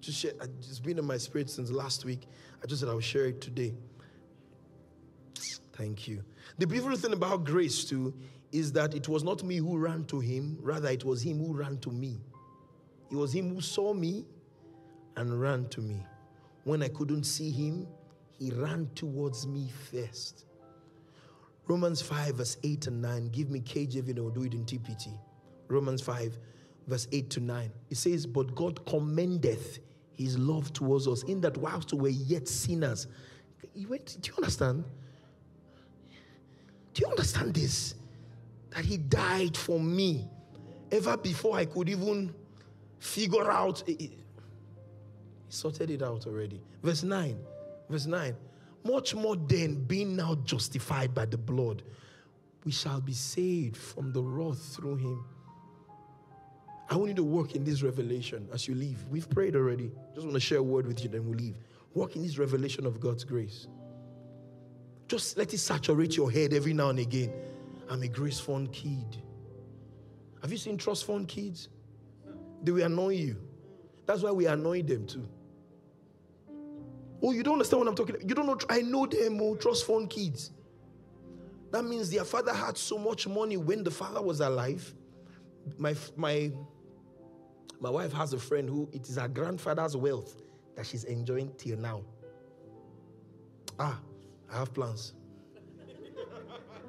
Just 0.00 0.18
share, 0.18 0.32
it's 0.58 0.78
been 0.78 0.98
in 0.98 1.04
my 1.04 1.18
spirit 1.18 1.50
since 1.50 1.70
last 1.70 2.04
week. 2.04 2.26
I 2.62 2.66
just 2.66 2.80
said 2.80 2.88
I 2.88 2.94
will 2.94 3.00
share 3.00 3.26
it 3.26 3.40
today. 3.40 3.74
Thank 5.76 6.06
you. 6.06 6.22
The 6.58 6.66
beautiful 6.66 6.96
thing 6.96 7.12
about 7.12 7.44
grace, 7.44 7.84
too, 7.84 8.14
is 8.52 8.72
that 8.72 8.94
it 8.94 9.08
was 9.08 9.24
not 9.24 9.42
me 9.42 9.56
who 9.56 9.76
ran 9.76 10.04
to 10.04 10.20
him, 10.20 10.56
rather, 10.60 10.88
it 10.88 11.04
was 11.04 11.22
him 11.22 11.38
who 11.38 11.52
ran 11.52 11.78
to 11.78 11.90
me. 11.90 12.20
It 13.10 13.16
was 13.16 13.34
him 13.34 13.54
who 13.54 13.60
saw 13.60 13.92
me 13.92 14.24
and 15.16 15.40
ran 15.40 15.68
to 15.70 15.80
me. 15.80 16.04
When 16.62 16.82
I 16.82 16.88
couldn't 16.88 17.24
see 17.24 17.50
him, 17.50 17.86
he 18.38 18.46
He 18.46 18.50
ran 18.50 18.88
towards 18.94 19.46
me 19.46 19.70
first. 19.90 20.44
Romans 21.66 22.02
5, 22.02 22.36
verse 22.36 22.56
8 22.62 22.88
and 22.88 23.00
9. 23.02 23.28
Give 23.28 23.50
me 23.50 23.60
KJV 23.60 24.10
and 24.10 24.18
I'll 24.18 24.30
do 24.30 24.42
it 24.42 24.54
in 24.54 24.64
TPT. 24.64 25.16
Romans 25.68 26.02
5, 26.02 26.38
verse 26.86 27.08
8 27.10 27.30
to 27.30 27.40
9. 27.40 27.70
It 27.90 27.96
says, 27.96 28.26
But 28.26 28.54
God 28.54 28.84
commendeth 28.86 29.78
his 30.16 30.38
love 30.38 30.72
towards 30.72 31.08
us 31.08 31.22
in 31.24 31.40
that 31.40 31.56
whilst 31.56 31.92
we 31.92 32.00
were 32.00 32.08
yet 32.08 32.48
sinners. 32.48 33.06
You 33.74 33.88
went, 33.88 34.18
do 34.20 34.30
you 34.30 34.36
understand? 34.36 34.84
Do 36.94 37.02
you 37.02 37.10
understand 37.10 37.54
this? 37.54 37.94
That 38.70 38.84
he 38.84 38.96
died 38.96 39.56
for 39.56 39.78
me 39.78 40.28
ever 40.90 41.16
before 41.16 41.56
I 41.56 41.64
could 41.64 41.88
even 41.88 42.32
figure 42.98 43.50
out. 43.50 43.82
He 43.86 44.16
sorted 45.48 45.90
it 45.90 46.02
out 46.02 46.26
already. 46.26 46.60
Verse 46.82 47.02
9. 47.02 47.36
Verse 47.88 48.06
9. 48.06 48.34
Much 48.84 49.14
more 49.14 49.36
then, 49.36 49.82
being 49.84 50.14
now 50.16 50.36
justified 50.44 51.14
by 51.14 51.24
the 51.26 51.38
blood, 51.38 51.82
we 52.64 52.72
shall 52.72 53.00
be 53.00 53.12
saved 53.12 53.76
from 53.76 54.12
the 54.12 54.22
wrath 54.22 54.76
through 54.76 54.96
him. 54.96 55.24
I 56.90 56.96
want 56.96 57.08
you 57.08 57.14
to 57.14 57.24
work 57.24 57.54
in 57.54 57.64
this 57.64 57.82
revelation 57.82 58.46
as 58.52 58.68
you 58.68 58.74
leave. 58.74 59.02
We've 59.10 59.28
prayed 59.28 59.56
already. 59.56 59.90
Just 60.14 60.26
want 60.26 60.34
to 60.34 60.40
share 60.40 60.58
a 60.58 60.62
word 60.62 60.86
with 60.86 61.02
you, 61.02 61.08
then 61.08 61.26
we'll 61.26 61.38
leave. 61.38 61.56
Work 61.94 62.14
in 62.16 62.22
this 62.22 62.38
revelation 62.38 62.86
of 62.86 63.00
God's 63.00 63.24
grace. 63.24 63.68
Just 65.08 65.36
let 65.36 65.52
it 65.52 65.58
saturate 65.58 66.16
your 66.16 66.30
head 66.30 66.52
every 66.52 66.72
now 66.72 66.88
and 66.88 66.98
again. 66.98 67.32
I'm 67.88 68.02
a 68.02 68.08
grace 68.08 68.40
fund 68.40 68.72
kid. 68.72 69.18
Have 70.40 70.50
you 70.50 70.58
seen 70.58 70.76
trust 70.76 71.04
fund 71.06 71.28
kids? 71.28 71.68
They 72.62 72.72
will 72.72 72.84
annoy 72.84 73.14
you. 73.14 73.36
That's 74.06 74.22
why 74.22 74.30
we 74.30 74.46
annoy 74.46 74.82
them 74.82 75.06
too. 75.06 75.28
Oh, 77.22 77.32
you 77.32 77.42
don't 77.42 77.54
understand 77.54 77.80
what 77.80 77.88
I'm 77.88 77.94
talking 77.94 78.16
about. 78.16 78.28
You 78.28 78.34
don't 78.34 78.46
know. 78.46 78.58
I 78.68 78.82
know 78.82 79.06
them, 79.06 79.40
oh, 79.40 79.56
trust 79.56 79.86
fund 79.86 80.10
kids. 80.10 80.50
That 81.70 81.84
means 81.84 82.10
their 82.10 82.24
father 82.24 82.52
had 82.52 82.76
so 82.76 82.98
much 82.98 83.26
money 83.26 83.56
when 83.56 83.82
the 83.82 83.90
father 83.90 84.22
was 84.22 84.40
alive. 84.40 84.94
My, 85.78 85.94
my, 86.16 86.52
my 87.80 87.90
wife 87.90 88.12
has 88.12 88.32
a 88.32 88.38
friend 88.38 88.68
who 88.68 88.88
it 88.92 89.08
is 89.08 89.16
her 89.16 89.28
grandfather's 89.28 89.96
wealth 89.96 90.42
that 90.76 90.86
she's 90.86 91.04
enjoying 91.04 91.52
till 91.56 91.78
now. 91.78 92.02
Ah, 93.78 93.98
I 94.52 94.58
have 94.58 94.72
plans. 94.72 95.12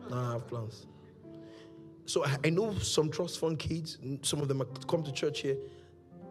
no, 0.10 0.18
I 0.18 0.32
have 0.34 0.48
plans. 0.48 0.88
So 2.06 2.24
I, 2.26 2.38
I 2.46 2.50
know 2.50 2.74
some 2.76 3.10
trust 3.10 3.40
fund 3.40 3.58
kids, 3.58 3.98
some 4.22 4.40
of 4.40 4.48
them 4.48 4.62
come 4.88 5.04
to 5.04 5.12
church 5.12 5.42
here. 5.42 5.58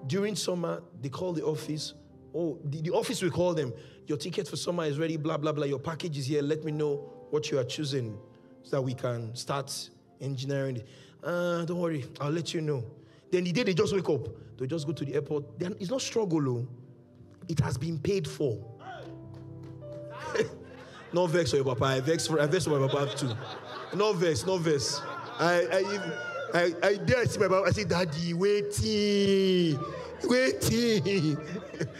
During 0.06 0.36
summer, 0.36 0.82
they 1.00 1.08
call 1.08 1.32
the 1.32 1.44
office. 1.44 1.94
Oh, 2.34 2.58
the, 2.64 2.80
the 2.80 2.90
office 2.90 3.22
will 3.22 3.30
call 3.30 3.54
them. 3.54 3.72
Your 4.06 4.18
ticket 4.18 4.46
for 4.46 4.56
summer 4.56 4.84
is 4.84 4.98
ready, 4.98 5.16
blah, 5.16 5.36
blah, 5.36 5.52
blah. 5.52 5.64
Your 5.64 5.78
package 5.78 6.18
is 6.18 6.26
here. 6.26 6.42
Let 6.42 6.64
me 6.64 6.72
know 6.72 6.96
what 7.30 7.50
you 7.50 7.58
are 7.58 7.64
choosing 7.64 8.18
so 8.62 8.76
that 8.76 8.82
we 8.82 8.94
can 8.94 9.34
start 9.34 9.90
engineering. 10.20 10.82
Uh, 11.22 11.64
don't 11.64 11.78
worry, 11.78 12.04
I'll 12.20 12.30
let 12.30 12.52
you 12.52 12.60
know. 12.60 12.84
Then 13.30 13.44
the 13.44 13.52
day 13.52 13.62
they 13.62 13.74
just 13.74 13.94
wake 13.94 14.08
up, 14.08 14.28
they 14.58 14.66
just 14.66 14.86
go 14.86 14.92
to 14.92 15.04
the 15.04 15.14
airport. 15.14 15.58
Then 15.58 15.74
it's 15.80 15.90
not 15.90 16.02
struggle, 16.02 16.40
though. 16.40 16.68
It 17.48 17.60
has 17.60 17.76
been 17.76 17.98
paid 17.98 18.28
for. 18.28 18.58
no 21.14 21.26
vex 21.26 21.50
for 21.50 21.56
your 21.56 21.64
papa. 21.64 21.84
I 21.84 22.00
vex 22.00 22.26
for, 22.26 22.40
I 22.40 22.46
vex 22.46 22.64
for 22.64 22.78
my 22.78 22.88
papa 22.88 23.14
too. 23.16 23.30
No 23.96 24.12
vex, 24.12 24.44
no 24.44 24.58
vex. 24.58 25.00
I, 25.38 25.62
I, 25.72 26.60
I, 26.60 26.74
I 26.82 26.96
dare 26.96 27.24
see 27.26 27.38
my 27.38 27.48
papa. 27.48 27.64
I 27.66 27.70
say, 27.70 27.84
Daddy, 27.84 28.34
waiting, 28.34 29.78
waiting. 30.24 31.38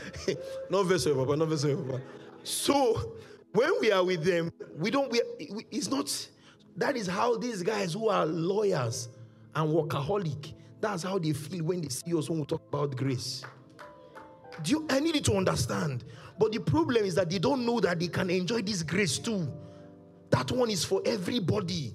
no 0.71 0.83
vex 0.83 1.05
for 1.05 1.11
your 1.11 1.25
papa. 1.25 1.37
No 1.37 1.47
vex 1.47 1.63
for 1.63 1.69
your 1.69 1.77
papa. 1.79 2.03
So 2.43 3.15
when 3.53 3.73
we 3.81 3.93
are 3.93 4.05
with 4.05 4.25
them, 4.25 4.53
we 4.77 4.91
don't. 4.91 5.11
We, 5.11 5.23
it's 5.71 5.89
not. 5.89 6.29
That 6.77 6.97
is 6.97 7.07
how 7.07 7.37
these 7.37 7.63
guys 7.63 7.93
who 7.93 8.09
are 8.09 8.27
lawyers 8.27 9.09
and 9.55 9.73
workaholic. 9.73 10.55
That's 10.81 11.05
how 11.05 11.19
they 11.19 11.33
feel 11.33 11.65
when 11.65 11.81
they 11.81 11.89
see 11.89 12.13
us 12.15 12.29
when 12.29 12.41
we 12.41 12.47
talk 12.47 12.63
about 12.69 12.97
grace. 12.97 13.45
Do 14.63 14.71
you, 14.71 14.87
I 14.91 15.01
need 15.01 15.15
you 15.15 15.21
to 15.23 15.35
understand. 15.35 16.05
But 16.39 16.53
the 16.53 16.59
problem 16.61 17.05
is 17.05 17.15
that 17.15 17.31
they 17.31 17.39
don't 17.39 17.65
know 17.65 17.81
that 17.81 17.99
they 18.01 18.09
can 18.09 18.31
enjoy 18.31 18.63
this 18.63 18.83
grace 18.83 19.19
too. 19.19 19.53
That 20.31 20.51
one 20.51 20.71
is 20.71 20.85
for 20.85 21.01
everybody. 21.05 21.95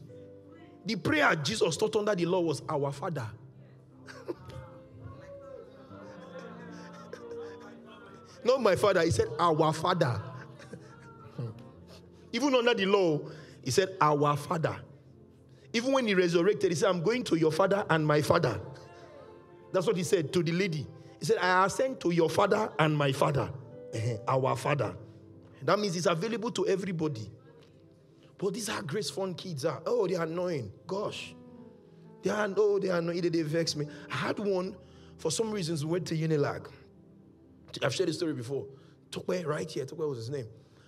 The 0.86 0.96
prayer 0.96 1.36
Jesus 1.36 1.76
taught 1.76 1.96
under 1.98 2.16
the 2.16 2.26
law 2.26 2.40
was 2.42 2.62
our 2.70 2.92
Father. 2.92 3.28
Not 8.46 8.62
my 8.62 8.76
father, 8.76 9.02
he 9.02 9.12
said 9.12 9.28
our 9.38 9.74
Father. 9.74 10.22
Even 12.32 12.56
under 12.56 12.74
the 12.74 12.86
law, 12.86 13.20
he 13.64 13.72
said 13.72 13.98
our 14.00 14.38
Father. 14.38 14.78
Even 15.74 15.92
when 15.92 16.08
he 16.08 16.14
resurrected, 16.14 16.72
he 16.72 16.76
said, 16.76 16.90
I'm 16.90 17.04
going 17.04 17.24
to 17.26 17.36
your 17.36 17.52
father 17.52 17.86
and 17.90 18.06
my 18.06 18.22
father. 18.22 18.60
That's 19.72 19.86
what 19.86 19.98
he 19.98 20.04
said 20.04 20.34
to 20.34 20.42
the 20.42 20.52
lady. 20.52 20.88
He 21.20 21.26
said, 21.26 21.38
I 21.38 21.66
ascend 21.66 22.00
to 22.02 22.12
your 22.12 22.30
father 22.30 22.72
and 22.80 22.98
my 22.98 23.12
father, 23.12 23.52
our 24.28 24.56
father. 24.56 24.96
That 25.64 25.80
means 25.80 25.96
it's 25.96 26.06
available 26.06 26.52
to 26.52 26.68
everybody. 26.68 27.30
But 28.38 28.54
these 28.54 28.70
are 28.70 28.82
grace 28.82 29.10
fund 29.10 29.38
kids. 29.38 29.66
Are, 29.66 29.82
oh, 29.86 30.08
they 30.08 30.16
are 30.16 30.24
annoying. 30.24 30.72
Gosh. 30.88 31.36
They 32.24 32.30
are, 32.30 32.50
oh, 32.56 32.80
they 32.80 32.90
are 32.90 33.00
annoying. 33.00 33.22
They 33.22 33.42
vex 33.42 33.76
me. 33.76 33.86
I 34.10 34.16
had 34.16 34.40
one, 34.40 34.76
for 35.18 35.32
some 35.32 35.52
reasons, 35.52 35.86
went 35.86 36.08
to 36.08 36.16
Unilag. 36.16 36.68
I've 37.84 37.94
shared 37.94 38.10
this 38.10 38.18
story 38.18 38.34
before. 38.34 38.66
Tokwe, 39.12 39.46
right 39.46 39.70
here. 39.70 39.86
Tokwe 39.86 40.08
was 40.08 40.18
his 40.20 40.30
name. 40.30 40.48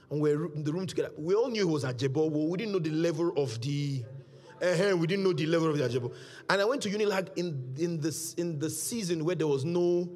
And 0.09 0.21
we 0.21 0.35
we're 0.35 0.53
in 0.53 0.63
the 0.63 0.71
room 0.73 0.87
together. 0.87 1.11
We 1.17 1.35
all 1.35 1.49
knew 1.49 1.67
he 1.67 1.71
was 1.73 1.83
Ajebo. 1.83 2.29
We 2.31 2.57
didn't 2.57 2.73
know 2.73 2.79
the 2.79 2.91
level 2.91 3.33
of 3.37 3.59
the 3.61 4.03
uh-huh, 4.61 4.95
we 4.95 5.07
didn't 5.07 5.23
know 5.23 5.33
the 5.33 5.47
level 5.47 5.69
of 5.69 5.77
the 5.77 5.83
Ajebo. 5.83 6.13
And 6.47 6.61
I 6.61 6.65
went 6.65 6.83
to 6.83 6.89
Unilag 6.89 7.35
in, 7.35 7.73
in, 7.79 7.99
this, 7.99 8.35
in 8.35 8.59
the 8.59 8.69
season 8.69 9.25
where 9.25 9.35
there 9.35 9.47
was 9.47 9.65
no 9.65 10.07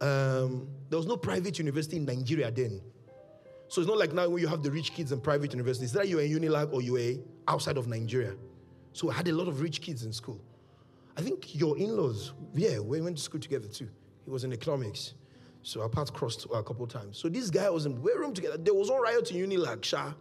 um, 0.00 0.68
there 0.88 0.98
was 0.98 1.06
no 1.06 1.16
private 1.16 1.58
university 1.58 1.96
in 1.96 2.04
Nigeria 2.04 2.50
then. 2.50 2.80
So 3.68 3.80
it's 3.80 3.88
not 3.88 3.98
like 3.98 4.12
now 4.12 4.28
when 4.28 4.42
you 4.42 4.48
have 4.48 4.62
the 4.62 4.70
rich 4.70 4.92
kids 4.92 5.12
in 5.12 5.20
private 5.20 5.52
universities. 5.52 5.92
That 5.92 6.08
you're 6.08 6.20
in 6.20 6.32
Unilag 6.32 6.72
or 6.72 6.82
you're 6.82 7.20
outside 7.46 7.76
of 7.76 7.86
Nigeria. 7.86 8.34
So 8.92 9.10
I 9.10 9.14
had 9.14 9.28
a 9.28 9.32
lot 9.32 9.46
of 9.46 9.60
rich 9.60 9.80
kids 9.80 10.04
in 10.04 10.12
school. 10.12 10.40
I 11.16 11.22
think 11.22 11.54
your 11.54 11.78
in-laws, 11.78 12.32
yeah, 12.54 12.78
we 12.78 13.00
went 13.00 13.16
to 13.16 13.22
school 13.22 13.40
together 13.40 13.68
too. 13.68 13.88
He 14.24 14.30
was 14.30 14.44
in 14.44 14.52
economics. 14.52 15.14
So 15.62 15.82
our 15.82 15.88
paths 15.88 16.10
crossed 16.10 16.46
a 16.52 16.62
couple 16.62 16.86
times. 16.86 17.18
So 17.18 17.28
this 17.28 17.50
guy 17.50 17.68
was 17.70 17.86
in 17.86 18.00
we 18.02 18.12
room 18.12 18.32
together. 18.32 18.56
There 18.56 18.74
was 18.74 18.88
no 18.88 18.98
riot 18.98 19.30
in 19.30 19.48
Unilag, 19.48 19.84
Sha. 19.84 20.12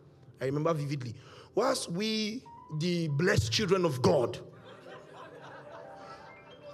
I 0.41 0.45
remember 0.45 0.73
vividly. 0.73 1.15
Whilst 1.55 1.89
we 1.91 2.43
the 2.77 3.07
blessed 3.09 3.51
children 3.51 3.85
of 3.85 4.01
God. 4.01 4.37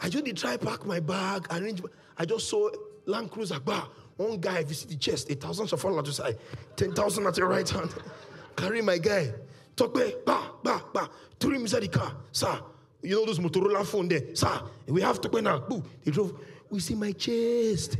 I 0.01 0.09
just 0.09 0.25
did 0.25 0.37
try 0.37 0.57
pack 0.57 0.85
my 0.85 0.99
bag, 0.99 1.47
arrange. 1.51 1.81
I 2.17 2.25
just 2.25 2.49
saw 2.49 2.69
Land 3.05 3.31
Cruiser, 3.31 3.59
bah, 3.59 3.87
one 4.17 4.39
guy 4.39 4.63
visit 4.63 4.89
the 4.89 4.97
chest, 4.97 5.29
a 5.29 5.35
thousand 5.35 5.67
shall 5.67 5.77
fall 5.77 5.97
at 5.99 6.05
your 6.05 6.13
side, 6.13 6.37
ten 6.75 6.93
thousand 6.93 7.27
at 7.27 7.37
your 7.37 7.47
right 7.47 7.67
hand. 7.67 7.93
Carry 8.55 8.81
my 8.81 8.97
guy. 8.97 9.31
Talk 9.75 9.93
back, 9.93 10.13
bah, 10.25 10.51
bah, 10.63 10.81
bah. 10.93 11.07
Threw 11.39 11.55
him 11.55 11.61
inside 11.61 11.83
the 11.83 11.89
car. 11.89 12.15
Sir, 12.31 12.59
you 13.01 13.15
know 13.15 13.25
those 13.25 13.39
Motorola 13.39 13.85
phone 13.85 14.07
there. 14.07 14.33
Sir, 14.33 14.61
we 14.87 15.01
have 15.01 15.19
to 15.21 15.29
go 15.29 15.39
now. 15.39 15.59
Boo. 15.59 15.83
They 16.03 16.11
drove. 16.11 16.33
We 16.69 16.79
see 16.79 16.95
my 16.95 17.11
chest. 17.11 17.97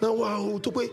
Now 0.00 0.14
wow, 0.14 0.58
Took 0.58 0.76
away, 0.76 0.88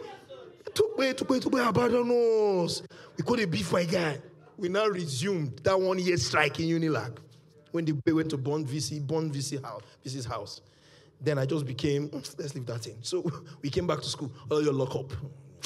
took 0.74 0.94
away, 0.96 1.14
took 1.14 1.30
away, 1.30 1.40
took 1.40 1.54
away, 1.54 1.66
abandon 1.66 2.64
us. 2.64 2.82
We 3.18 3.24
call 3.24 3.40
it 3.40 3.50
beef 3.52 3.72
my 3.72 3.84
guy 3.84 4.18
we 4.58 4.70
now 4.70 4.88
resumed 4.88 5.60
that 5.64 5.80
one 5.80 6.00
year 6.00 6.18
strike 6.18 6.60
in 6.60 6.68
Unilag 6.68 7.18
when 7.72 7.86
they 8.06 8.14
went 8.14 8.30
to 8.30 8.38
Bond 8.38 8.68
VC, 8.68 9.06
Bond 9.06 9.34
VC 9.34 9.62
house, 9.64 9.82
VC's 10.06 10.26
house. 10.26 10.62
Then 11.24 11.40
I 11.40 11.46
just 11.46 11.66
became, 11.66 12.10
let's 12.12 12.54
leave 12.54 12.66
that 12.66 12.86
in. 12.88 13.02
So 13.02 13.24
we 13.62 13.70
came 13.70 13.88
back 13.88 14.00
to 14.00 14.10
school. 14.10 14.32
Oh, 14.52 14.60
you're 14.60 14.74
locked 14.74 14.96
up. 14.96 15.14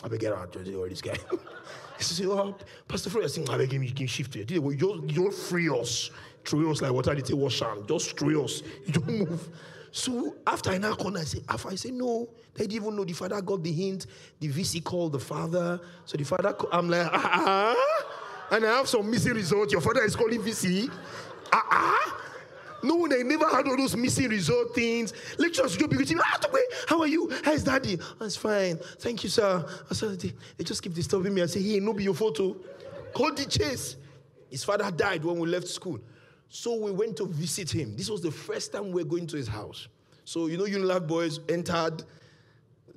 I 0.04 0.08
better 0.08 0.18
get 0.18 0.34
out, 0.34 0.56
or 0.56 0.90
this 0.90 1.02
guy. 1.02 1.18
he 1.98 2.04
said, 2.04 2.28
oh, 2.28 2.56
Pastor 2.88 3.10
Freya, 3.10 3.26
I 3.26 3.28
said, 3.30 3.50
I 3.50 3.58
beg 3.58 3.72
him, 3.72 3.82
you 3.82 3.92
can 3.92 4.06
shift 4.06 4.36
it. 4.36 4.52
You 4.52 4.62
don't, 4.76 5.10
you 5.10 5.16
don't 5.16 5.34
free 5.34 5.70
us. 5.70 6.12
Throw 6.46 6.70
us 6.70 6.82
like 6.82 6.92
water, 6.92 7.16
they 7.16 7.22
take 7.22 7.36
wash 7.36 7.60
hand. 7.60 7.88
Just 7.88 8.18
throw 8.18 8.44
us. 8.44 8.62
You 8.86 8.94
don't 8.94 9.08
move. 9.08 9.50
So 9.92 10.36
after 10.46 10.70
I 10.70 10.78
now 10.78 10.94
called, 10.94 11.18
I 11.18 11.24
say, 11.24 11.40
after 11.50 11.70
I 11.70 11.76
say 11.76 11.90
no, 11.90 12.30
they 12.54 12.68
didn't 12.68 12.84
even 12.84 12.96
know 12.96 13.04
the 13.04 13.14
father 13.14 13.42
got 13.42 13.64
the 13.64 13.72
hint. 13.72 14.06
The 14.40 14.50
VC 14.50 14.84
called 14.84 15.14
the 15.14 15.20
father. 15.20 15.80
So 16.06 16.18
the 16.18 16.24
father, 16.24 16.56
I'm 16.72 16.88
like, 16.88 17.10
ah, 17.12 17.32
ah, 17.34 18.56
and 18.56 18.66
I 18.66 18.78
have 18.78 18.88
some 18.88 19.10
missing 19.10 19.34
results. 19.34 19.72
Your 19.72 19.82
father 19.82 20.04
is 20.04 20.16
calling 20.16 20.42
VC. 20.42 20.92
Ah, 21.52 21.58
uh-uh. 21.58 22.27
No, 22.84 23.08
they 23.08 23.24
never 23.24 23.48
had 23.50 23.68
all 23.68 23.78
those 23.78 23.96
missing 23.96 24.30
result 24.30 24.76
things. 24.76 25.14
Go 25.38 25.88
because 25.88 26.14
ah, 26.20 26.40
how 26.88 27.02
are 27.02 27.08
you? 27.08 27.32
How's 27.44 27.64
daddy? 27.64 28.00
That's 28.20 28.36
fine. 28.36 28.78
Thank 29.00 29.24
you, 29.24 29.30
sir. 29.30 29.66
I 29.90 29.94
said 29.94 30.20
they, 30.20 30.64
just 30.64 30.82
keep 30.82 30.94
disturbing 30.94 31.34
me. 31.34 31.42
I 31.42 31.48
say, 31.48 31.62
hey, 31.62 31.80
no 31.80 31.94
be 31.94 32.04
your 32.04 32.14
photo. 32.14 32.56
Call 33.14 33.34
the 33.34 33.46
chase. 33.46 33.96
His 34.50 34.64
father 34.64 34.90
died 34.92 35.26
when 35.26 35.40
we 35.40 35.48
left 35.48 35.68
school. 35.68 36.00
So 36.50 36.76
we 36.76 36.92
went 36.92 37.18
to 37.18 37.26
visit 37.26 37.70
him. 37.72 37.96
This 37.96 38.10
was 38.10 38.22
the 38.22 38.32
first 38.32 38.72
time 38.72 38.92
we 38.92 39.04
were 39.04 39.10
going 39.10 39.28
to 39.28 39.38
his 39.38 39.48
house. 39.48 39.88
So, 40.24 40.48
you 40.48 40.58
know, 40.58 40.64
Unilag 40.64 41.08
boys 41.08 41.40
entered. 41.50 42.04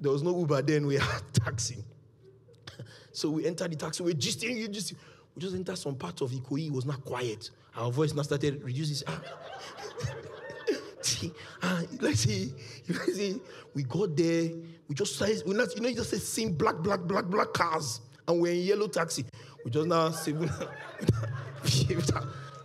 There 0.00 0.12
was 0.12 0.22
no 0.22 0.37
Uber 0.38 0.62
then, 0.62 0.87
we 0.87 0.94
had 0.99 1.22
taxi. 1.32 1.84
So 3.12 3.30
we 3.30 3.46
entered 3.46 3.72
the 3.72 3.76
taxi. 3.76 4.02
We're 4.02 4.14
just 4.14 4.40
we 4.42 4.68
just 4.68 4.94
we 5.34 5.40
just 5.40 5.54
entered 5.54 5.78
some 5.78 5.96
part 5.96 6.20
of 6.20 6.30
Ikoyi. 6.30 6.68
It 6.68 6.72
was 6.72 6.87
not 6.87 7.04
quiet. 7.04 7.50
Our 7.77 7.91
voice 7.91 8.15
now 8.15 8.23
started 8.23 8.62
reducing. 8.62 9.07
see, 11.00 11.33
uh, 11.62 11.83
let's 12.00 12.21
see, 12.21 12.53
let's 12.89 13.15
see. 13.15 13.41
We 13.75 13.85
got 13.85 14.17
there. 14.17 14.50
We 14.89 14.95
just 14.95 15.17
started, 15.17 15.43
we 15.47 15.55
not, 15.55 15.75
you 15.75 15.83
know, 15.83 15.89
you 15.89 15.95
just 15.95 16.11
seeing 16.33 16.53
black, 16.55 16.79
black, 16.79 17.00
black, 17.00 17.27
black 17.27 17.53
cars, 17.53 18.00
and 18.27 18.41
we're 18.41 18.53
in 18.53 18.61
yellow 18.61 18.89
taxi. 18.89 19.25
We 19.65 19.71
just 19.71 19.87
now 19.87 20.11
see 20.11 20.33
we 20.33 20.47
not, 20.47 20.69
behaved, 21.62 22.12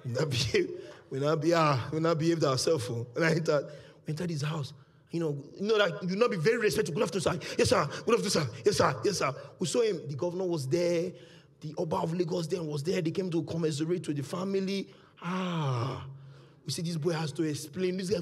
we 0.03 0.11
not 0.11 0.29
behave, 0.29 0.69
we 1.09 1.19
not 1.19 1.41
be, 1.41 1.53
ah, 1.53 1.87
we 1.91 1.99
not 1.99 2.17
behaved 2.17 2.43
ourselves. 2.43 2.89
And 3.15 3.23
I 3.23 3.31
entered, 3.31 3.67
we 4.05 4.11
entered 4.11 4.29
his 4.29 4.41
house. 4.41 4.73
You 5.11 5.19
know, 5.19 5.37
you 5.55 5.67
know 5.67 5.77
that 5.77 6.03
you 6.09 6.15
not 6.15 6.31
be 6.31 6.37
very 6.37 6.57
respectful. 6.57 6.95
Good 6.95 7.03
afternoon, 7.03 7.39
sir. 7.39 7.55
Yes, 7.57 7.69
sir. 7.69 7.87
Good 8.05 8.15
afternoon, 8.19 8.31
sir. 8.31 8.47
Yes, 8.65 8.77
sir. 8.77 8.95
Yes, 9.05 9.17
sir. 9.19 9.33
We 9.59 9.67
saw 9.67 9.81
him. 9.81 10.01
The 10.09 10.15
governor 10.15 10.45
was 10.45 10.67
there. 10.67 11.11
The 11.61 11.73
Oba 11.77 11.97
of 11.97 12.13
Lagos 12.13 12.47
then 12.47 12.67
was 12.67 12.83
there. 12.83 13.01
They 13.01 13.11
came 13.11 13.29
to 13.31 13.43
commiserate 13.43 14.07
with 14.07 14.17
the 14.17 14.23
family. 14.23 14.87
Ah, 15.21 16.05
we 16.65 16.71
see 16.71 16.81
this 16.81 16.97
boy 16.97 17.13
has 17.13 17.31
to 17.33 17.43
explain. 17.43 17.97
This 17.97 18.09
guy, 18.09 18.19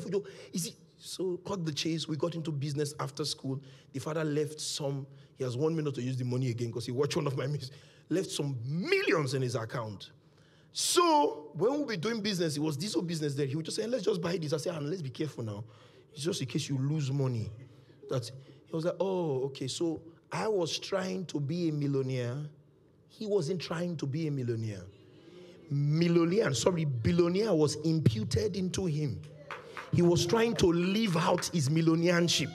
you 0.51 0.59
see, 0.59 0.75
so 0.97 1.37
cut 1.45 1.65
the 1.65 1.73
chase. 1.73 2.07
We 2.07 2.15
got 2.15 2.35
into 2.35 2.51
business 2.51 2.93
after 2.99 3.25
school. 3.25 3.61
The 3.91 3.99
father 3.99 4.23
left 4.23 4.59
some. 4.59 5.05
He 5.37 5.43
has 5.43 5.57
one 5.57 5.75
minute 5.75 5.95
to 5.95 6.01
use 6.01 6.15
the 6.15 6.25
money 6.25 6.49
again 6.49 6.67
because 6.67 6.85
he 6.85 6.91
watched 6.91 7.15
one 7.15 7.27
of 7.27 7.37
my 7.37 7.47
missions. 7.47 7.71
Left 8.09 8.29
some 8.29 8.57
millions 8.65 9.33
in 9.33 9.41
his 9.41 9.55
account. 9.55 10.11
So 10.71 11.51
when 11.53 11.79
we 11.79 11.83
were 11.83 11.95
doing 11.95 12.21
business, 12.21 12.57
it 12.57 12.59
was 12.59 12.77
this 12.77 12.93
whole 12.93 13.03
business 13.03 13.35
there. 13.35 13.45
He 13.45 13.55
would 13.55 13.65
just 13.65 13.77
say, 13.77 13.87
"Let's 13.87 14.05
just 14.05 14.21
buy 14.21 14.37
this." 14.37 14.53
I 14.53 14.57
said, 14.57 14.75
"And 14.75 14.89
let's 14.89 15.01
be 15.01 15.09
careful 15.09 15.43
now. 15.43 15.63
It's 16.13 16.23
just 16.23 16.41
in 16.41 16.47
case 16.47 16.69
you 16.69 16.77
lose 16.77 17.11
money." 17.11 17.51
That 18.09 18.31
he 18.65 18.75
was 18.75 18.85
like, 18.85 18.95
"Oh, 18.99 19.43
okay." 19.45 19.67
So 19.67 20.01
I 20.31 20.47
was 20.47 20.77
trying 20.79 21.25
to 21.27 21.39
be 21.39 21.69
a 21.69 21.71
millionaire. 21.71 22.37
He 23.17 23.25
wasn't 23.25 23.61
trying 23.61 23.95
to 23.97 24.05
be 24.05 24.27
a 24.27 24.31
millionaire 24.31 24.83
millionaire, 25.73 26.53
sorry, 26.53 26.85
billionaire 26.85 27.53
was 27.53 27.75
imputed 27.83 28.55
into 28.55 28.85
him. 28.85 29.19
He 29.93 30.01
was 30.01 30.25
trying 30.25 30.55
to 30.57 30.67
live 30.67 31.17
out 31.17 31.45
his 31.47 31.69
millionaireship. 31.69 32.51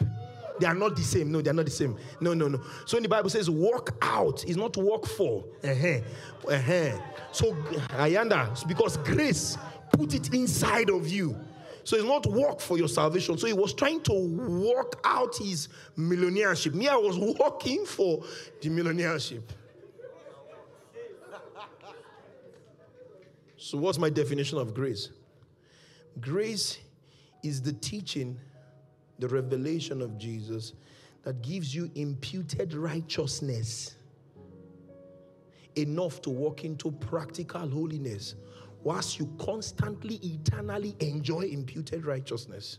They 0.61 0.67
are 0.67 0.75
not 0.75 0.97
the 0.97 1.03
same. 1.03 1.31
No, 1.31 1.41
they 1.41 1.51
are 1.51 1.55
not 1.55 1.67
the 1.67 1.71
same. 1.71 1.97
No, 2.21 2.35
no, 2.35 2.49
no. 2.49 2.61
So 2.85 2.97
in 2.97 3.05
the 3.05 3.09
Bible 3.09 3.31
says, 3.31 3.49
walk 3.49 3.97
out 4.03 4.45
is 4.45 4.57
not 4.57 4.77
walk 4.77 5.07
for. 5.07 5.45
Uh-huh. 5.63 6.01
Uh-huh. 6.49 6.99
So 7.31 7.53
Ayanda, 7.91 8.67
because 8.67 8.97
grace 8.99 9.57
put 9.93 10.15
it 10.15 10.35
inside 10.35 10.91
of 10.91 11.07
you. 11.07 11.39
So 11.85 11.97
it's 11.97 12.05
not 12.05 12.27
work 12.27 12.61
for 12.61 12.77
your 12.77 12.89
salvation. 12.89 13.39
So 13.39 13.47
he 13.47 13.53
was 13.53 13.73
trying 13.73 14.01
to 14.03 14.13
work 14.13 15.01
out 15.05 15.37
his 15.37 15.69
millionaireship. 15.97 16.75
Me, 16.75 16.89
I 16.89 16.97
was 16.97 17.17
working 17.17 17.87
for 17.87 18.25
the 18.61 18.69
millionaireship. 18.69 19.43
So, 23.69 23.77
what's 23.77 23.99
my 23.99 24.09
definition 24.09 24.57
of 24.57 24.73
grace? 24.73 25.11
Grace 26.23 26.79
is 27.43 27.61
the 27.61 27.75
teaching, 27.75 28.41
the 29.19 29.29
revelation 29.29 30.01
of 30.01 30.17
Jesus 30.17 30.73
that 31.23 31.43
gives 31.43 31.75
you 31.75 31.91
imputed 31.95 32.73
righteousness 32.73 33.97
enough 35.77 36.23
to 36.23 36.31
walk 36.31 36.65
into 36.65 36.91
practical 36.93 37.69
holiness 37.69 38.37
whilst 38.85 39.19
you 39.19 39.31
constantly, 39.39 40.15
eternally 40.23 40.97
enjoy 41.01 41.43
imputed 41.43 42.07
righteousness. 42.07 42.79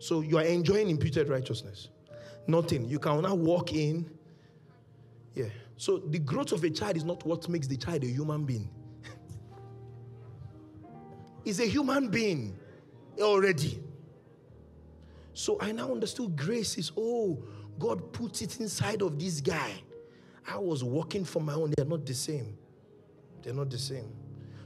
So 0.00 0.22
you 0.22 0.36
are 0.36 0.42
enjoying 0.42 0.90
imputed 0.90 1.28
righteousness. 1.28 1.90
Nothing. 2.48 2.86
You 2.86 2.98
can 2.98 3.22
now 3.22 3.36
walk 3.36 3.72
in. 3.72 4.10
Yeah. 5.32 5.50
So 5.76 5.98
the 5.98 6.18
growth 6.18 6.50
of 6.50 6.64
a 6.64 6.70
child 6.70 6.96
is 6.96 7.04
not 7.04 7.24
what 7.24 7.48
makes 7.48 7.68
the 7.68 7.76
child 7.76 8.02
a 8.02 8.08
human 8.08 8.44
being 8.44 8.68
is 11.44 11.60
a 11.60 11.66
human 11.66 12.08
being 12.08 12.58
already. 13.20 13.82
So 15.32 15.58
I 15.60 15.72
now 15.72 15.92
understood 15.92 16.36
grace 16.36 16.78
is, 16.78 16.92
oh, 16.96 17.42
God 17.78 18.12
puts 18.12 18.42
it 18.42 18.60
inside 18.60 19.02
of 19.02 19.18
this 19.18 19.40
guy. 19.40 19.72
I 20.46 20.58
was 20.58 20.84
working 20.84 21.24
for 21.24 21.40
my 21.40 21.54
own. 21.54 21.72
They're 21.76 21.86
not 21.86 22.06
the 22.06 22.14
same. 22.14 22.56
They're 23.42 23.54
not 23.54 23.70
the 23.70 23.78
same. 23.78 24.12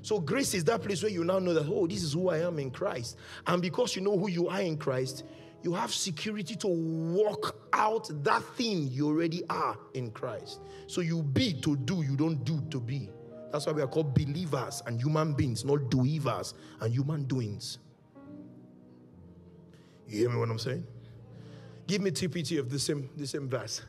So 0.03 0.21
grace 0.21 0.55
is 0.55 0.65
that 0.65 0.83
place 0.83 1.03
where 1.03 1.11
you 1.11 1.25
now 1.25 1.39
know 1.39 1.55
that, 1.55 1.67
oh, 1.69 1.87
this 1.87 2.03
is 2.03 2.13
who 2.13 2.29
I 2.29 2.39
am 2.39 2.59
in 2.59 2.71
Christ. 2.71 3.17
And 3.47 3.61
because 3.61 3.97
you 3.97 4.03
know 4.03 4.17
who 4.19 4.29
you 4.29 4.49
are 4.49 4.61
in 4.61 4.77
Christ, 4.77 5.25
you 5.63 5.75
have 5.75 5.93
security 5.93 6.55
to 6.57 6.69
walk 6.69 7.57
out 7.73 8.09
that 8.25 8.43
thing 8.57 8.89
you 8.93 9.09
already 9.09 9.43
are 9.51 9.77
in 9.95 10.11
Christ. 10.11 10.61
So 10.87 11.01
you 11.01 11.23
be 11.23 11.55
to 11.61 11.77
do, 11.77 12.03
you 12.03 12.17
don't 12.17 12.45
do 12.45 12.63
to 12.71 12.81
be. 12.81 13.11
That's 13.51 13.67
why 13.67 13.73
we 13.73 13.83
are 13.83 13.87
called 13.87 14.15
believers 14.15 14.83
and 14.87 15.01
human 15.01 15.33
beings, 15.33 15.65
not 15.65 15.91
doivers 15.91 16.55
and 16.81 16.93
human 16.93 17.25
doings. 17.25 17.79
You 20.07 20.21
hear 20.21 20.31
me 20.31 20.37
what 20.37 20.51
I'm 20.51 20.59
saying? 20.59 20.87
Give 21.87 22.03
me 22.03 22.11
TPT 22.11 22.59
of 22.59 22.71
the 22.71 22.79
same, 22.79 23.09
the 23.17 23.27
same 23.27 23.49
verse. 23.49 23.83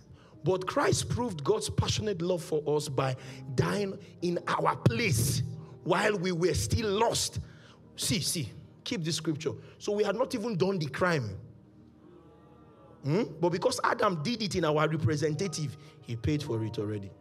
But 0.43 0.65
Christ 0.67 1.09
proved 1.09 1.43
God's 1.43 1.69
passionate 1.69 2.21
love 2.21 2.41
for 2.41 2.63
us 2.75 2.87
by 2.87 3.15
dying 3.55 3.97
in 4.21 4.39
our 4.47 4.75
place 4.77 5.43
while 5.83 6.17
we 6.17 6.31
were 6.31 6.53
still 6.53 6.89
lost. 6.89 7.39
See, 7.97 8.21
see, 8.21 8.49
keep 8.85 9.03
the 9.03 9.11
scripture. 9.11 9.51
So 9.77 9.91
we 9.91 10.03
had 10.03 10.15
not 10.15 10.33
even 10.35 10.55
done 10.55 10.79
the 10.79 10.87
crime. 10.87 11.37
Hmm? 13.03 13.23
But 13.39 13.49
because 13.49 13.79
Adam 13.83 14.21
did 14.23 14.41
it 14.41 14.55
in 14.55 14.65
our 14.65 14.87
representative, 14.87 15.77
he 16.01 16.15
paid 16.15 16.41
for 16.41 16.63
it 16.63 16.79
already. 16.79 17.11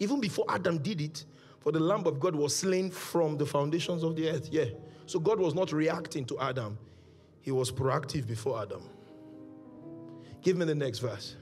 Even 0.00 0.20
before 0.20 0.44
Adam 0.48 0.78
did 0.78 1.00
it, 1.00 1.24
for 1.60 1.72
the 1.72 1.80
Lamb 1.80 2.06
of 2.06 2.20
God 2.20 2.34
was 2.34 2.54
slain 2.54 2.90
from 2.90 3.36
the 3.36 3.46
foundations 3.46 4.02
of 4.02 4.16
the 4.16 4.30
earth. 4.30 4.48
Yeah. 4.50 4.66
So 5.06 5.18
God 5.18 5.40
was 5.40 5.54
not 5.54 5.72
reacting 5.72 6.24
to 6.26 6.38
Adam, 6.38 6.78
He 7.40 7.50
was 7.50 7.72
proactive 7.72 8.26
before 8.26 8.62
Adam. 8.62 8.82
Give 10.42 10.56
me 10.56 10.64
the 10.64 10.74
next 10.74 11.00
verse. 11.00 11.36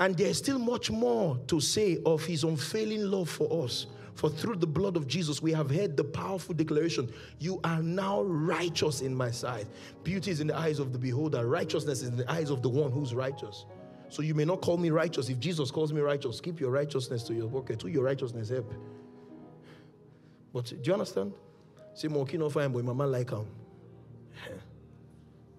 And 0.00 0.16
there's 0.16 0.38
still 0.38 0.58
much 0.58 0.90
more 0.90 1.38
to 1.48 1.60
say 1.60 1.98
of 2.04 2.24
His 2.24 2.44
unfailing 2.44 3.10
love 3.10 3.28
for 3.28 3.64
us. 3.64 3.86
For 4.14 4.28
through 4.28 4.56
the 4.56 4.66
blood 4.66 4.96
of 4.96 5.06
Jesus, 5.06 5.40
we 5.40 5.52
have 5.52 5.70
heard 5.70 5.96
the 5.96 6.02
powerful 6.02 6.52
declaration 6.52 7.08
You 7.38 7.60
are 7.62 7.80
now 7.80 8.22
righteous 8.22 9.00
in 9.00 9.14
my 9.14 9.30
sight. 9.30 9.66
Beauty 10.02 10.32
is 10.32 10.40
in 10.40 10.48
the 10.48 10.56
eyes 10.56 10.80
of 10.80 10.92
the 10.92 10.98
beholder, 10.98 11.46
righteousness 11.46 12.02
is 12.02 12.08
in 12.08 12.16
the 12.16 12.30
eyes 12.30 12.50
of 12.50 12.60
the 12.60 12.68
one 12.68 12.90
who's 12.90 13.14
righteous. 13.14 13.64
So 14.08 14.22
you 14.22 14.34
may 14.34 14.44
not 14.44 14.60
call 14.60 14.76
me 14.76 14.90
righteous. 14.90 15.28
If 15.28 15.38
Jesus 15.38 15.70
calls 15.70 15.92
me 15.92 16.00
righteous, 16.00 16.40
keep 16.40 16.60
your 16.60 16.70
righteousness 16.70 17.22
to 17.24 17.34
your 17.34 17.48
pocket. 17.48 17.78
To 17.80 17.88
your 17.88 18.04
righteousness 18.04 18.48
help. 18.48 18.72
But 20.52 20.66
do 20.66 20.78
you 20.82 20.92
understand? 20.92 21.34
Say, 21.94 22.08
more 22.08 22.26
no 22.32 22.48
fine, 22.48 22.72
but 22.72 22.84
my 22.84 22.92
man 22.92 23.12
like 23.12 23.30
him. 23.30 23.46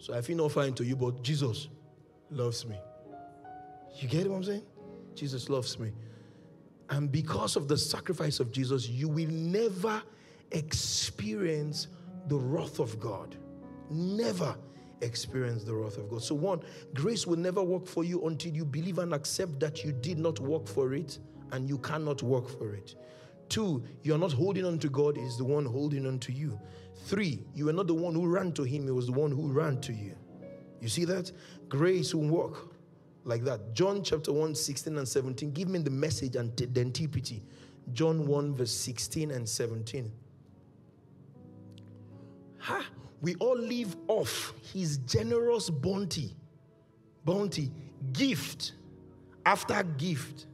So 0.01 0.13
I 0.13 0.21
feel 0.21 0.38
no 0.38 0.47
fine 0.47 0.73
to 0.75 0.85
you, 0.85 0.95
but 0.95 1.21
Jesus 1.21 1.67
loves 2.31 2.65
me. 2.65 2.77
You 3.97 4.07
get 4.07 4.29
what 4.29 4.38
I'm 4.38 4.43
saying? 4.45 4.63
Jesus 5.13 5.49
loves 5.49 5.77
me. 5.77 5.91
And 6.89 7.12
because 7.12 7.57
of 7.57 7.67
the 7.67 7.77
sacrifice 7.77 8.39
of 8.39 8.51
Jesus, 8.51 8.88
you 8.88 9.09
will 9.09 9.29
never 9.29 10.01
experience 10.51 11.88
the 12.27 12.38
wrath 12.38 12.79
of 12.79 12.97
God. 12.99 13.35
Never 13.89 14.55
experience 15.01 15.63
the 15.63 15.73
wrath 15.73 15.97
of 15.97 16.09
God. 16.09 16.23
So, 16.23 16.35
one, 16.35 16.62
grace 16.93 17.25
will 17.25 17.38
never 17.38 17.63
work 17.63 17.88
for 17.88 18.03
you 18.03 18.25
until 18.27 18.53
you 18.53 18.65
believe 18.65 18.99
and 18.99 19.13
accept 19.13 19.59
that 19.59 19.83
you 19.83 19.91
did 19.91 20.17
not 20.17 20.39
work 20.39 20.67
for 20.67 20.93
it 20.93 21.19
and 21.51 21.67
you 21.67 21.77
cannot 21.79 22.21
work 22.23 22.49
for 22.49 22.73
it. 22.73 22.95
Two, 23.49 23.83
you're 24.03 24.17
not 24.17 24.31
holding 24.31 24.65
on 24.65 24.77
to 24.79 24.89
God, 24.89 25.17
He's 25.17 25.38
the 25.38 25.43
one 25.43 25.65
holding 25.65 26.05
on 26.05 26.19
to 26.19 26.31
you. 26.31 26.59
Three, 27.05 27.43
you 27.55 27.67
are 27.69 27.73
not 27.73 27.88
the 27.88 27.93
one 27.93 28.13
who 28.13 28.27
ran 28.27 28.51
to 28.53 28.63
Him, 28.63 28.83
He 28.83 28.91
was 28.91 29.07
the 29.07 29.13
one 29.13 29.31
who 29.31 29.51
ran 29.51 29.81
to 29.81 29.93
you. 29.93 30.15
You 30.81 30.88
see 30.88 31.05
that? 31.05 31.31
Grace 31.67 32.13
will 32.13 32.27
work 32.27 32.73
like 33.25 33.43
that. 33.43 33.73
John 33.73 34.03
chapter 34.03 34.31
1, 34.31 34.55
16 34.55 34.97
and 34.97 35.07
17. 35.07 35.51
Give 35.51 35.67
me 35.67 35.79
the 35.79 35.89
message 35.89 36.35
and 36.35 36.55
the 36.55 36.67
TPT. 36.67 37.41
John 37.93 38.27
1, 38.27 38.55
verse 38.55 38.71
16 38.71 39.31
and 39.31 39.47
17. 39.47 40.12
Ha! 42.59 42.85
We 43.21 43.36
all 43.36 43.58
live 43.58 43.95
off 44.08 44.53
his 44.73 44.97
generous 44.99 45.69
bounty, 45.69 46.36
bounty, 47.25 47.71
gift 48.13 48.73
after 49.45 49.82
gift. 49.84 50.45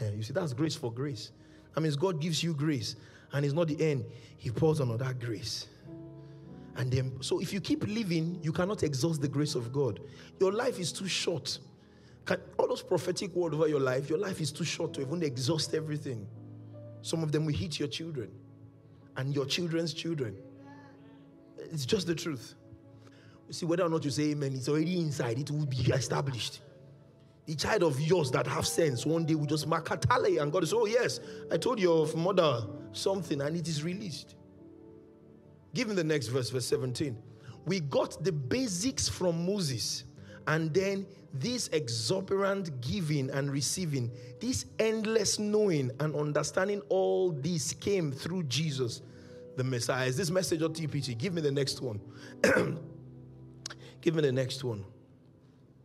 You 0.00 0.22
see, 0.22 0.32
that's 0.32 0.52
grace 0.52 0.74
for 0.74 0.92
grace. 0.92 1.32
I 1.76 1.80
mean, 1.80 1.92
God 1.92 2.20
gives 2.20 2.42
you 2.42 2.54
grace, 2.54 2.96
and 3.32 3.44
it's 3.44 3.54
not 3.54 3.68
the 3.68 3.80
end. 3.82 4.04
He 4.36 4.50
pours 4.50 4.80
on 4.80 4.96
that 4.96 5.18
grace. 5.18 5.66
And 6.76 6.90
then, 6.90 7.12
so 7.20 7.40
if 7.40 7.52
you 7.52 7.60
keep 7.60 7.86
living, 7.86 8.38
you 8.42 8.52
cannot 8.52 8.82
exhaust 8.82 9.20
the 9.20 9.28
grace 9.28 9.54
of 9.54 9.72
God. 9.72 10.00
Your 10.40 10.52
life 10.52 10.78
is 10.78 10.92
too 10.92 11.08
short. 11.08 11.58
Can, 12.24 12.38
all 12.58 12.68
those 12.68 12.82
prophetic 12.82 13.34
words 13.34 13.54
over 13.54 13.68
your 13.68 13.80
life, 13.80 14.08
your 14.08 14.18
life 14.18 14.40
is 14.40 14.52
too 14.52 14.64
short 14.64 14.94
to 14.94 15.00
even 15.00 15.22
exhaust 15.22 15.74
everything. 15.74 16.26
Some 17.02 17.22
of 17.22 17.32
them 17.32 17.44
will 17.44 17.54
hit 17.54 17.78
your 17.78 17.88
children 17.88 18.30
and 19.16 19.34
your 19.34 19.44
children's 19.44 19.92
children. 19.92 20.36
It's 21.72 21.86
just 21.86 22.06
the 22.06 22.14
truth. 22.14 22.54
You 23.48 23.54
see, 23.54 23.66
whether 23.66 23.82
or 23.82 23.88
not 23.88 24.04
you 24.04 24.10
say 24.10 24.30
amen, 24.30 24.52
it's 24.54 24.68
already 24.68 24.98
inside, 24.98 25.38
it 25.38 25.50
will 25.50 25.66
be 25.66 25.78
established. 25.92 26.60
The 27.46 27.54
child 27.54 27.82
of 27.82 28.00
yours 28.00 28.30
that 28.30 28.46
have 28.46 28.66
sense 28.66 29.04
one 29.04 29.26
day 29.26 29.34
will 29.34 29.46
just 29.46 29.68
makatale 29.68 30.40
and 30.40 30.52
God 30.52 30.62
is, 30.62 30.72
oh 30.72 30.86
yes, 30.86 31.18
I 31.50 31.56
told 31.56 31.80
your 31.80 32.06
mother 32.14 32.66
something 32.92 33.40
and 33.40 33.56
it 33.56 33.66
is 33.66 33.82
released. 33.82 34.36
Give 35.74 35.88
me 35.88 35.94
the 35.94 36.04
next 36.04 36.28
verse, 36.28 36.50
verse 36.50 36.66
17. 36.66 37.16
We 37.64 37.80
got 37.80 38.22
the 38.22 38.32
basics 38.32 39.08
from 39.08 39.46
Moses 39.46 40.04
and 40.46 40.72
then 40.72 41.06
this 41.32 41.68
exuberant 41.68 42.80
giving 42.80 43.30
and 43.30 43.50
receiving, 43.50 44.10
this 44.40 44.66
endless 44.78 45.38
knowing 45.38 45.90
and 46.00 46.14
understanding 46.14 46.82
all 46.90 47.32
this 47.32 47.72
came 47.72 48.12
through 48.12 48.44
Jesus, 48.44 49.02
the 49.56 49.64
Messiah. 49.64 50.06
Is 50.06 50.16
this 50.16 50.30
message 50.30 50.62
or 50.62 50.68
TPT? 50.68 51.16
Give 51.16 51.34
me 51.34 51.40
the 51.40 51.50
next 51.50 51.80
one. 51.80 52.00
Give 54.00 54.14
me 54.14 54.22
the 54.22 54.32
next 54.32 54.64
one. 54.64 54.84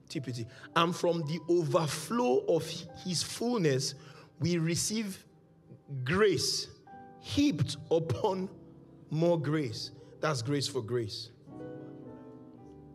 TPT. 0.09 0.45
And 0.75 0.95
from 0.95 1.21
the 1.21 1.39
overflow 1.49 2.45
of 2.47 2.67
his 3.03 3.23
fullness, 3.23 3.95
we 4.39 4.57
receive 4.57 5.25
grace 6.03 6.67
heaped 7.19 7.77
upon 7.91 8.49
more 9.09 9.39
grace. 9.39 9.91
That's 10.21 10.41
grace 10.41 10.67
for 10.67 10.81
grace. 10.81 11.29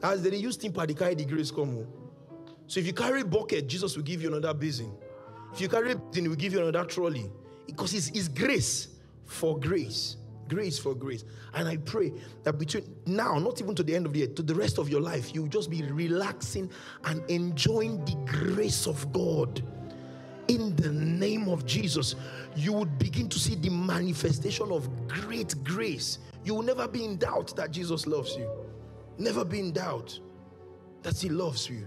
As 0.02 0.22
they 0.22 0.35
use 0.37 0.56
they 0.56 0.68
carry 0.70 1.14
the 1.14 1.24
grace 1.24 1.50
come. 1.50 1.78
Oh. 1.78 1.87
So 2.66 2.80
if 2.80 2.87
you 2.87 2.92
carry 2.92 3.22
bucket, 3.22 3.68
Jesus 3.68 3.96
will 3.96 4.02
give 4.02 4.22
you 4.22 4.28
another 4.28 4.54
basin. 4.54 4.92
If 5.52 5.61
you 5.61 5.68
carry 5.68 5.94
basin, 5.94 6.24
he 6.24 6.28
will 6.28 6.37
give 6.37 6.52
you 6.52 6.66
another 6.66 6.85
trolley. 6.88 7.30
Because 7.66 7.94
it's, 7.94 8.08
it's 8.08 8.28
grace 8.28 8.88
for 9.26 9.58
grace. 9.58 10.16
Grace 10.48 10.78
for 10.78 10.94
grace. 10.94 11.24
And 11.55 11.68
I 11.68 11.76
pray 11.78 12.12
that 12.42 12.59
between 12.59 12.85
now, 13.07 13.38
not 13.38 13.61
even 13.61 13.74
to 13.74 13.83
the 13.83 13.94
end 13.94 14.07
of 14.07 14.12
the 14.12 14.20
year, 14.20 14.28
to 14.28 14.42
the 14.42 14.55
rest 14.55 14.78
of 14.78 14.88
your 14.88 15.00
life, 15.00 15.35
you 15.35 15.48
just 15.48 15.70
be 15.70 15.83
relaxing 15.83 16.70
and 17.05 17.28
enjoying 17.31 18.05
the 18.05 18.14
grace 18.26 18.87
of 18.87 19.12
God. 19.12 19.62
In 20.48 20.74
the 20.76 20.90
name 20.92 21.48
of 21.48 21.64
Jesus, 21.64 22.16
you 22.57 22.72
would 22.72 22.98
begin 22.98 23.28
to 23.28 23.38
see 23.38 23.55
the 23.55 23.70
manifestation 23.70 24.70
of 24.70 24.88
great 25.09 25.55
grace. 25.64 26.18
You 26.44 26.55
will 26.55 26.62
never 26.62 26.88
be 26.88 27.05
in 27.05 27.16
doubt 27.16 27.57
that 27.57 27.70
Jesus 27.70 28.07
loves 28.07 28.37
you. 28.37 28.50
Never 29.18 29.44
be 29.44 29.61
in 29.61 29.72
doubt 29.72 30.18
that 31.02 31.18
He 31.18 31.28
loves 31.28 31.70
you. 31.70 31.87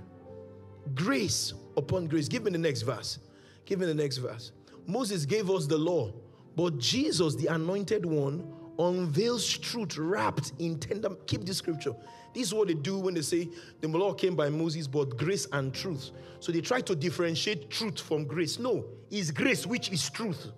Grace 0.94 1.54
upon 1.78 2.08
grace. 2.08 2.28
Give 2.28 2.44
me 2.44 2.52
the 2.52 2.58
next 2.58 2.84
verse. 2.84 3.20
Give 3.66 3.80
me 3.80 3.86
the 3.86 3.94
next 3.94 4.18
verse. 4.18 4.52
Moses 4.88 5.26
gave 5.26 5.50
us 5.50 5.66
the 5.66 5.78
law, 5.78 6.14
but 6.56 6.78
Jesus, 6.78 7.36
the 7.36 7.48
anointed 7.48 8.06
one, 8.06 8.52
unveils 8.80 9.48
truth 9.48 9.98
wrapped 9.98 10.54
in 10.60 10.80
tender. 10.80 11.10
Keep 11.28 11.46
the 11.46 11.54
scripture. 11.54 11.94
This 12.34 12.48
is 12.48 12.54
what 12.54 12.68
they 12.68 12.74
do 12.74 13.00
when 13.00 13.14
they 13.14 13.22
say 13.22 13.50
the 13.80 13.88
law 13.88 14.14
came 14.14 14.36
by 14.36 14.50
Moses, 14.50 14.88
but 14.88 15.18
grace 15.18 15.48
and 15.54 15.74
truth. 15.74 16.12
So 16.40 16.52
they 16.52 16.62
try 16.62 16.82
to 16.82 16.96
differentiate 16.96 17.70
truth 17.70 18.02
from 18.02 18.26
grace. 18.26 18.60
No, 18.60 18.86
it's 19.10 19.32
grace 19.32 19.66
which 19.66 19.92
is 19.92 20.10
truth. 20.10 20.52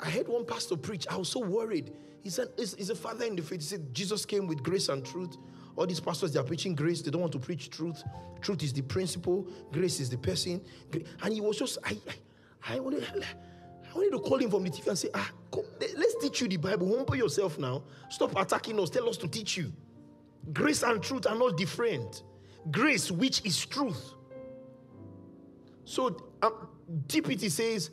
I 0.00 0.10
heard 0.10 0.28
one 0.28 0.44
pastor 0.44 0.76
preach. 0.76 1.06
I 1.08 1.16
was 1.16 1.28
so 1.28 1.40
worried. 1.40 1.92
He 2.22 2.30
said, 2.30 2.48
he's, 2.56 2.90
a 2.90 2.94
father 2.96 3.24
in 3.24 3.36
the 3.36 3.42
faith. 3.42 3.60
He 3.60 3.66
said, 3.66 3.94
Jesus 3.94 4.26
came 4.26 4.48
with 4.48 4.62
grace 4.62 4.88
and 4.88 5.04
truth. 5.04 5.36
All 5.76 5.86
these 5.86 6.00
pastors, 6.00 6.32
they 6.32 6.40
are 6.40 6.44
preaching 6.44 6.74
grace. 6.74 7.00
They 7.00 7.10
don't 7.10 7.20
want 7.20 7.32
to 7.34 7.38
preach 7.38 7.70
truth. 7.70 8.02
Truth 8.40 8.64
is 8.64 8.72
the 8.72 8.82
principle, 8.82 9.48
grace 9.72 10.00
is 10.00 10.10
the 10.10 10.18
person. 10.18 10.60
And 11.22 11.32
he 11.32 11.40
was 11.40 11.58
just, 11.58 11.78
I, 11.84 11.96
I, 12.64 12.74
I 12.74 12.80
wanted, 12.80 13.06
I 13.96 13.98
wanted 13.98 14.12
to 14.12 14.18
call 14.18 14.36
him 14.36 14.50
from 14.50 14.62
the 14.62 14.68
TV 14.68 14.88
and 14.88 14.98
say, 14.98 15.08
ah, 15.14 15.30
come, 15.50 15.64
let's 15.96 16.16
teach 16.20 16.42
you 16.42 16.48
the 16.48 16.58
Bible. 16.58 16.94
Humble 16.94 17.16
yourself 17.16 17.58
now. 17.58 17.82
Stop 18.10 18.38
attacking 18.38 18.78
us. 18.78 18.90
Tell 18.90 19.08
us 19.08 19.16
to 19.16 19.26
teach 19.26 19.56
you. 19.56 19.72
Grace 20.52 20.82
and 20.82 21.02
truth 21.02 21.26
are 21.26 21.34
not 21.34 21.56
different. 21.56 22.22
Grace, 22.70 23.10
which 23.10 23.42
is 23.46 23.64
truth. 23.64 24.12
So, 25.86 26.14
um, 26.42 26.68
TPT 27.06 27.50
says, 27.50 27.90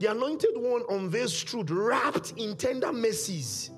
the 0.00 0.10
anointed 0.10 0.50
one 0.54 0.82
unveils 0.90 1.42
truth 1.42 1.70
wrapped 1.70 2.34
in 2.36 2.54
tender 2.54 2.92
mercies. 2.92 3.70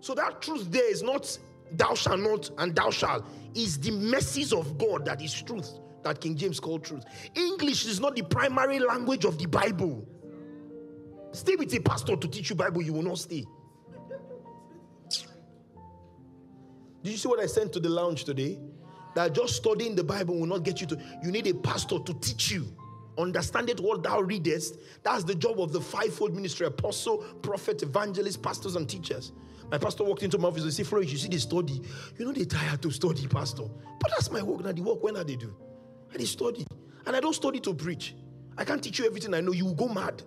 So 0.00 0.14
that 0.14 0.42
truth 0.42 0.68
there 0.68 0.90
is 0.90 1.00
not 1.00 1.38
thou 1.70 1.94
shalt 1.94 2.18
not 2.18 2.50
and 2.58 2.74
thou 2.74 2.90
shalt, 2.90 3.24
is 3.54 3.78
the 3.78 3.92
mercies 3.92 4.52
of 4.52 4.78
God 4.78 5.04
that 5.04 5.22
is 5.22 5.32
truth, 5.42 5.78
that 6.04 6.20
King 6.20 6.36
James 6.36 6.60
called 6.60 6.84
truth. 6.84 7.04
English 7.34 7.86
is 7.86 8.00
not 8.00 8.16
the 8.16 8.22
primary 8.22 8.78
language 8.78 9.24
of 9.24 9.38
the 9.38 9.46
Bible. 9.46 10.06
Stay 11.32 11.56
with 11.56 11.74
a 11.74 11.80
pastor 11.80 12.16
to 12.16 12.28
teach 12.28 12.50
you 12.50 12.56
Bible, 12.56 12.82
you 12.82 12.92
will 12.92 13.02
not 13.02 13.18
stay. 13.18 13.44
Did 17.02 17.12
you 17.12 17.16
see 17.16 17.28
what 17.28 17.40
I 17.40 17.46
sent 17.46 17.72
to 17.74 17.80
the 17.80 17.88
lounge 17.88 18.24
today? 18.24 18.58
That 19.14 19.34
just 19.34 19.56
studying 19.56 19.94
the 19.94 20.04
Bible 20.04 20.38
will 20.38 20.46
not 20.46 20.62
get 20.62 20.80
you 20.80 20.86
to, 20.88 21.00
you 21.22 21.30
need 21.30 21.46
a 21.46 21.54
pastor 21.54 21.98
to 21.98 22.14
teach 22.20 22.50
you 22.50 22.66
understand 23.18 23.68
it 23.68 23.80
what 23.80 24.02
thou 24.02 24.20
readest. 24.20 24.78
That's 25.02 25.24
the 25.24 25.34
job 25.34 25.60
of 25.60 25.72
the 25.72 25.80
fivefold 25.80 26.34
ministry 26.34 26.66
apostle, 26.66 27.18
prophet, 27.42 27.82
evangelist, 27.82 28.42
pastors, 28.42 28.76
and 28.76 28.88
teachers. 28.88 29.32
My 29.70 29.76
pastor 29.76 30.04
walked 30.04 30.22
into 30.22 30.38
my 30.38 30.48
office 30.48 30.62
and 30.62 30.72
said, 30.72 30.86
Flourish, 30.86 31.12
you 31.12 31.18
see 31.18 31.28
the 31.28 31.38
study. 31.38 31.82
You 32.16 32.24
know 32.24 32.32
they 32.32 32.44
tired 32.44 32.80
to 32.82 32.90
study, 32.90 33.26
pastor. 33.26 33.64
But 34.00 34.10
that's 34.12 34.30
my 34.30 34.42
work. 34.42 34.64
Now 34.64 34.72
the 34.72 34.82
work 34.82 35.02
when 35.02 35.16
are 35.16 35.24
they 35.24 35.36
do? 35.36 35.54
I 36.14 36.24
study. 36.24 36.66
And 37.06 37.16
I 37.16 37.20
don't 37.20 37.34
study 37.34 37.60
to 37.60 37.74
preach. 37.74 38.14
I 38.56 38.64
can't 38.64 38.82
teach 38.82 38.98
you 38.98 39.06
everything 39.06 39.34
I 39.34 39.40
know. 39.40 39.52
You 39.52 39.66
will 39.66 39.74
go 39.74 39.88
mad. 39.88 40.22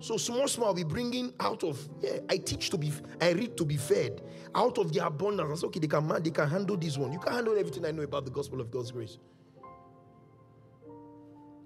So 0.00 0.16
small, 0.16 0.48
small, 0.48 0.68
I'll 0.68 0.74
be 0.74 0.82
bringing 0.82 1.32
out 1.38 1.62
of, 1.62 1.88
yeah, 2.00 2.18
I 2.28 2.36
teach 2.36 2.70
to 2.70 2.76
be, 2.76 2.92
I 3.20 3.30
read 3.30 3.56
to 3.56 3.64
be 3.64 3.76
fed. 3.76 4.20
Out 4.54 4.78
of 4.78 4.92
the 4.92 5.06
abundance. 5.06 5.50
I 5.50 5.54
say, 5.60 5.66
okay, 5.68 5.78
they 5.80 5.86
can, 5.86 6.08
they 6.22 6.30
can 6.30 6.48
handle 6.48 6.76
this 6.76 6.98
one. 6.98 7.12
You 7.12 7.20
can 7.20 7.32
handle 7.32 7.56
everything 7.56 7.86
I 7.86 7.92
know 7.92 8.02
about 8.02 8.24
the 8.24 8.32
gospel 8.32 8.60
of 8.60 8.70
God's 8.70 8.90
grace. 8.90 9.18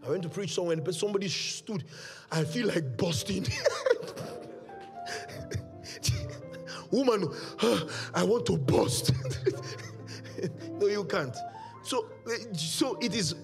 I 0.07 0.11
went 0.11 0.23
to 0.23 0.29
preach 0.29 0.55
somewhere, 0.55 0.77
but 0.77 0.95
somebody 0.95 1.29
stood. 1.29 1.85
I 2.31 2.45
feel 2.45 2.69
like 2.69 2.97
busting. 2.97 3.47
Woman, 6.91 7.29
I 8.15 8.23
want 8.23 8.47
to 8.47 8.57
bust. 8.59 9.13
no, 10.79 10.87
you 10.87 11.05
can't. 11.05 11.35
So, 11.87 12.09
eh, 12.29 12.53
so 12.53 12.99
it 13.01 13.15
is 13.15 13.37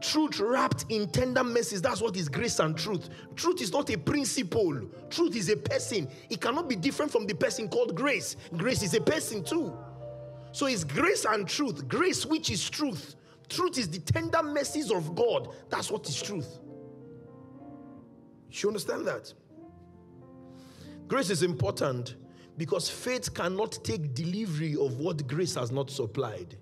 truth 0.00 0.40
wrapped 0.40 0.86
in 0.88 1.08
tender 1.10 1.44
mercies. 1.44 1.80
That's 1.80 2.00
what 2.00 2.16
is 2.16 2.28
grace 2.28 2.58
and 2.58 2.76
truth. 2.76 3.08
Truth 3.36 3.62
is 3.62 3.72
not 3.72 3.88
a 3.90 3.96
principle. 3.96 4.80
Truth 5.10 5.36
is 5.36 5.48
a 5.48 5.56
person. 5.56 6.08
It 6.28 6.40
cannot 6.40 6.68
be 6.68 6.74
different 6.74 7.12
from 7.12 7.26
the 7.26 7.34
person 7.34 7.68
called 7.68 7.94
grace. 7.94 8.34
Grace 8.56 8.82
is 8.82 8.94
a 8.94 9.00
person 9.00 9.44
too. 9.44 9.72
So 10.50 10.66
it's 10.66 10.82
grace 10.82 11.24
and 11.24 11.46
truth. 11.46 11.86
Grace, 11.86 12.26
which 12.26 12.50
is 12.50 12.68
truth. 12.68 13.14
Truth 13.48 13.78
is 13.78 13.88
the 13.88 14.00
tender 14.00 14.42
mercies 14.42 14.90
of 14.90 15.14
God. 15.14 15.48
That's 15.70 15.88
what 15.88 16.08
is 16.08 16.20
truth. 16.20 16.58
You 18.50 18.70
understand 18.70 19.06
that? 19.06 19.32
Grace 21.06 21.30
is 21.30 21.44
important 21.44 22.16
because 22.56 22.90
faith 22.90 23.32
cannot 23.32 23.78
take 23.84 24.14
delivery 24.14 24.74
of 24.74 24.98
what 24.98 25.28
grace 25.28 25.54
has 25.54 25.70
not 25.70 25.90
supplied. 25.90 26.56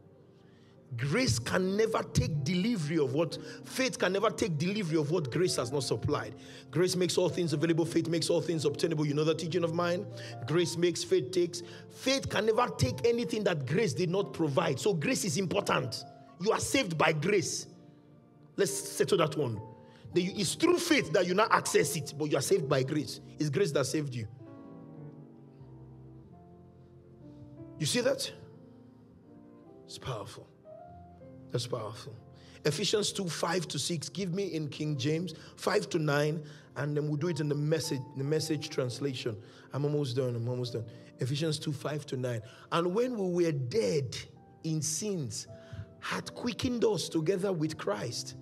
Grace 0.94 1.38
can 1.38 1.77
never 1.77 2.03
take 2.03 2.44
delivery 2.44 2.99
of 2.99 3.12
what 3.12 3.37
faith 3.64 3.99
can 3.99 4.12
never 4.12 4.31
take 4.31 4.57
delivery 4.57 4.96
of 4.96 5.11
what 5.11 5.31
grace 5.31 5.57
has 5.57 5.72
not 5.72 5.83
supplied. 5.83 6.35
Grace 6.70 6.96
makes 6.96 7.18
all 7.18 7.29
things 7.29 7.53
available, 7.53 7.85
faith 7.85 8.09
makes 8.09 8.31
all 8.31 8.40
things 8.40 8.64
obtainable. 8.64 9.05
You 9.05 9.12
know 9.14 9.25
the 9.25 9.35
teaching 9.35 9.64
of 9.64 9.75
mine? 9.75 10.07
Grace 10.46 10.77
makes, 10.77 11.03
faith 11.03 11.33
takes. 11.33 11.62
Faith 11.90 12.31
can 12.31 12.46
never 12.46 12.68
take 12.79 13.05
anything 13.05 13.44
that 13.44 13.66
grace 13.66 13.92
did 13.92 14.11
not 14.11 14.33
provide. 14.33 14.79
So 14.79 14.94
grace 14.94 15.25
is 15.25 15.37
important. 15.37 16.05
You 16.40 16.53
are 16.53 16.61
saved 16.61 16.96
by 16.96 17.12
grace. 17.12 17.66
Let's 18.57 18.72
settle 18.72 19.18
that 19.18 19.37
one. 19.37 19.61
It's 20.14 20.55
through 20.55 20.79
faith 20.79 21.12
that 21.12 21.27
you 21.27 21.35
now 21.35 21.49
access 21.51 21.94
it, 21.96 22.14
but 22.16 22.31
you 22.31 22.38
are 22.38 22.42
saved 22.42 22.68
by 22.68 22.85
grace. 22.85 23.20
It's 23.38 23.51
grace 23.51 23.72
that 23.72 23.85
saved 23.85 24.14
you. 24.14 24.27
You 27.79 27.85
see 27.85 28.01
that? 28.01 28.31
It's 29.85 29.99
powerful. 29.99 30.49
That's 31.50 31.66
powerful. 31.66 32.14
Ephesians 32.64 33.12
2 33.12 33.28
5 33.28 33.68
to 33.68 33.78
6. 33.78 34.09
Give 34.11 34.35
me 34.35 34.46
in 34.46 34.68
King 34.68 34.96
James 34.96 35.35
5 35.56 35.88
to 35.90 35.98
9, 35.98 36.42
and 36.76 36.96
then 36.96 37.06
we'll 37.06 37.16
do 37.16 37.28
it 37.28 37.40
in 37.40 37.48
the 37.48 37.54
message, 37.54 38.00
the 38.16 38.24
message 38.24 38.68
translation. 38.70 39.37
I'm 39.72 39.85
almost 39.85 40.16
done. 40.16 40.35
I'm 40.35 40.48
almost 40.48 40.72
done. 40.72 40.85
Ephesians 41.20 41.59
2 41.59 41.72
5 41.72 42.06
to 42.06 42.16
9. 42.16 42.42
And 42.72 42.94
when 42.94 43.16
we 43.16 43.44
were 43.44 43.52
dead 43.52 44.16
in 44.64 44.82
sins, 44.82 45.46
had 46.00 46.32
quickened 46.35 46.85
us 46.85 47.09
together 47.09 47.52
with 47.52 47.76
Christ. 47.76 48.35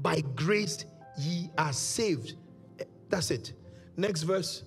By 0.00 0.20
grace 0.34 0.84
ye 1.18 1.50
are 1.56 1.72
saved. 1.72 2.34
Eh, 2.78 2.84
that's 3.08 3.30
it. 3.30 3.52
Next 3.96 4.22
verse. 4.22 4.64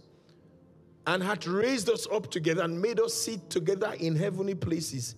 And 1.05 1.21
had 1.23 1.45
raised 1.45 1.89
us 1.89 2.07
up 2.11 2.29
together 2.31 2.63
and 2.63 2.79
made 2.79 2.99
us 2.99 3.13
sit 3.13 3.49
together 3.49 3.93
in 3.99 4.15
heavenly 4.15 4.55
places. 4.55 5.15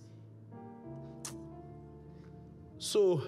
So, 2.82 3.22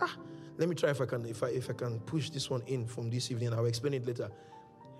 ah, 0.00 0.16
let 0.56 0.66
me 0.66 0.74
try 0.74 0.88
if 0.88 1.00
I 1.02 1.04
can 1.04 1.26
if 1.26 1.42
I 1.42 1.48
if 1.48 1.68
I 1.68 1.74
can 1.74 2.00
push 2.00 2.30
this 2.30 2.48
one 2.48 2.62
in 2.62 2.86
from 2.86 3.10
this 3.10 3.30
evening. 3.30 3.52
I'll 3.52 3.66
explain 3.66 3.92
it 3.92 4.06
later. 4.06 4.30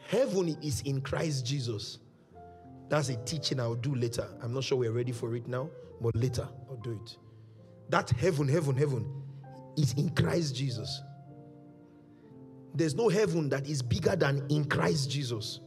Heaven 0.09 0.59
is 0.63 0.83
in 0.83 1.01
Christ 1.01 1.47
Jesus. 1.47 2.01
That's 2.91 3.09
a 3.09 3.17
teaching 3.25 3.59
I'll 3.59 3.77
do 3.77 3.95
later. 3.95 4.29
I'm 4.43 4.53
not 4.53 4.65
sure 4.65 4.77
we're 4.77 4.93
ready 4.93 5.13
for 5.13 5.35
it 5.37 5.49
now, 5.49 5.71
but 6.03 6.15
later 6.15 6.47
I'll 6.69 6.77
do 6.77 7.01
it. 7.03 7.17
that 7.89 8.11
heaven, 8.11 8.47
heaven, 8.47 8.77
heaven 8.77 9.11
is 9.75 9.95
in 9.95 10.11
Christ 10.11 10.55
Jesus. 10.55 11.01
There's 12.75 12.95
no 12.95 13.09
heaven 13.09 13.49
that 13.49 13.67
is 13.67 13.81
bigger 13.81 14.17
than 14.17 14.45
in 14.51 14.67
Christ 14.67 15.11
Jesus. 15.11 15.61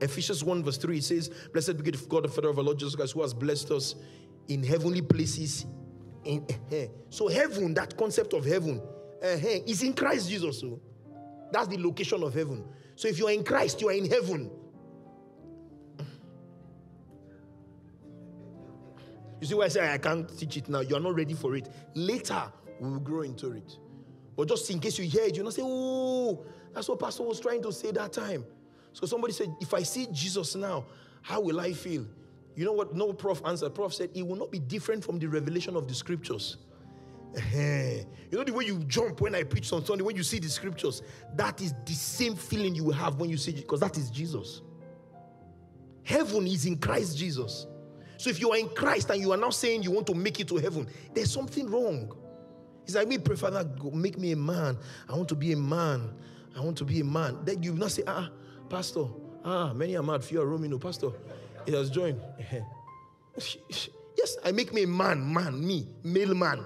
Ephesians 0.00 0.42
1, 0.42 0.64
verse 0.64 0.78
3, 0.78 0.98
it 0.98 1.04
says, 1.04 1.30
Blessed 1.52 1.80
be 1.80 1.92
God, 1.92 2.24
the 2.24 2.28
Father 2.28 2.48
of 2.48 2.58
our 2.58 2.64
Lord 2.64 2.80
Jesus 2.80 2.96
Christ, 2.96 3.12
who 3.12 3.22
has 3.22 3.32
blessed 3.32 3.70
us 3.70 3.94
in 4.48 4.64
heavenly 4.64 5.00
places. 5.00 5.64
In, 6.24 6.46
uh, 6.72 6.86
so, 7.10 7.28
heaven, 7.28 7.74
that 7.74 7.96
concept 7.96 8.32
of 8.32 8.44
heaven, 8.44 8.80
uh, 9.22 9.26
is 9.26 9.82
in 9.82 9.92
Christ 9.92 10.28
Jesus. 10.28 10.60
So. 10.60 10.80
That's 11.52 11.68
the 11.68 11.78
location 11.78 12.22
of 12.22 12.34
heaven. 12.34 12.64
So, 12.96 13.08
if 13.08 13.18
you 13.18 13.28
are 13.28 13.32
in 13.32 13.44
Christ, 13.44 13.80
you 13.80 13.88
are 13.88 13.92
in 13.92 14.08
heaven. 14.10 14.50
You 19.40 19.46
see 19.46 19.54
why 19.54 19.66
I 19.66 19.68
say 19.68 19.92
I 19.92 19.98
can't 19.98 20.38
teach 20.38 20.56
it 20.56 20.68
now? 20.68 20.80
You 20.80 20.96
are 20.96 21.00
not 21.00 21.14
ready 21.14 21.34
for 21.34 21.54
it. 21.54 21.68
Later, 21.94 22.50
we 22.80 22.88
will 22.88 23.00
grow 23.00 23.22
into 23.22 23.52
it. 23.52 23.76
But 24.36 24.48
just 24.48 24.68
in 24.70 24.80
case 24.80 24.98
you 24.98 25.04
hear 25.04 25.24
it, 25.24 25.36
you 25.36 25.42
not 25.42 25.52
say, 25.52 25.62
oh, 25.64 26.44
that's 26.72 26.88
what 26.88 26.98
Pastor 26.98 27.22
was 27.22 27.40
trying 27.40 27.62
to 27.62 27.72
say 27.72 27.90
that 27.92 28.12
time. 28.12 28.44
So 28.92 29.06
somebody 29.06 29.32
said, 29.32 29.54
if 29.60 29.74
I 29.74 29.82
see 29.82 30.06
Jesus 30.10 30.54
now, 30.54 30.86
how 31.22 31.40
will 31.40 31.60
I 31.60 31.72
feel? 31.72 32.06
You 32.54 32.64
know 32.64 32.72
what? 32.72 32.94
No 32.94 33.12
prof 33.12 33.42
answered. 33.44 33.74
Prof 33.74 33.92
said, 33.94 34.10
it 34.14 34.26
will 34.26 34.36
not 34.36 34.50
be 34.50 34.58
different 34.58 35.04
from 35.04 35.18
the 35.18 35.26
revelation 35.26 35.76
of 35.76 35.88
the 35.88 35.94
scriptures. 35.94 36.58
you 37.52 38.06
know 38.30 38.44
the 38.44 38.52
way 38.52 38.64
you 38.64 38.78
jump 38.84 39.20
when 39.20 39.34
I 39.34 39.42
preach 39.42 39.72
on 39.72 39.84
Sunday, 39.84 40.04
when 40.04 40.14
you 40.14 40.22
see 40.22 40.38
the 40.38 40.48
scriptures, 40.48 41.02
that 41.34 41.60
is 41.60 41.74
the 41.84 41.92
same 41.92 42.36
feeling 42.36 42.74
you 42.74 42.84
will 42.84 42.92
have 42.92 43.16
when 43.16 43.28
you 43.28 43.36
see 43.36 43.52
because 43.52 43.80
that 43.80 43.96
is 43.98 44.08
Jesus. 44.10 44.62
Heaven 46.04 46.46
is 46.46 46.66
in 46.66 46.76
Christ 46.76 47.18
Jesus. 47.18 47.66
So 48.18 48.30
if 48.30 48.40
you 48.40 48.52
are 48.52 48.56
in 48.56 48.68
Christ 48.68 49.10
and 49.10 49.20
you 49.20 49.32
are 49.32 49.36
now 49.36 49.50
saying 49.50 49.82
you 49.82 49.90
want 49.90 50.06
to 50.06 50.14
make 50.14 50.38
it 50.38 50.46
to 50.48 50.56
heaven, 50.56 50.86
there's 51.12 51.32
something 51.32 51.68
wrong. 51.68 52.14
It's 52.84 52.94
like 52.94 53.08
me, 53.08 53.18
prefer 53.18 53.50
that 53.50 53.94
make 53.94 54.18
me 54.18 54.32
a 54.32 54.36
man. 54.36 54.76
I 55.08 55.16
want 55.16 55.28
to 55.30 55.34
be 55.34 55.52
a 55.52 55.56
man. 55.56 56.12
I 56.56 56.60
want 56.60 56.76
to 56.78 56.84
be 56.84 57.00
a 57.00 57.04
man. 57.04 57.38
Then 57.44 57.62
you 57.62 57.72
not 57.72 57.90
say, 57.90 58.02
ah, 58.06 58.30
Pastor, 58.68 59.06
ah, 59.44 59.72
many 59.72 59.96
are 59.96 60.02
mad, 60.02 60.22
few 60.22 60.40
are 60.40 60.46
roaming. 60.46 60.70
No, 60.70 60.78
Pastor, 60.78 61.10
he 61.66 61.72
has 61.72 61.90
joined. 61.90 62.20
yes, 63.36 64.36
I 64.44 64.52
make 64.52 64.72
me 64.72 64.84
a 64.84 64.86
man, 64.86 65.32
man, 65.32 65.66
me, 65.66 65.88
male 66.02 66.34
man. 66.34 66.64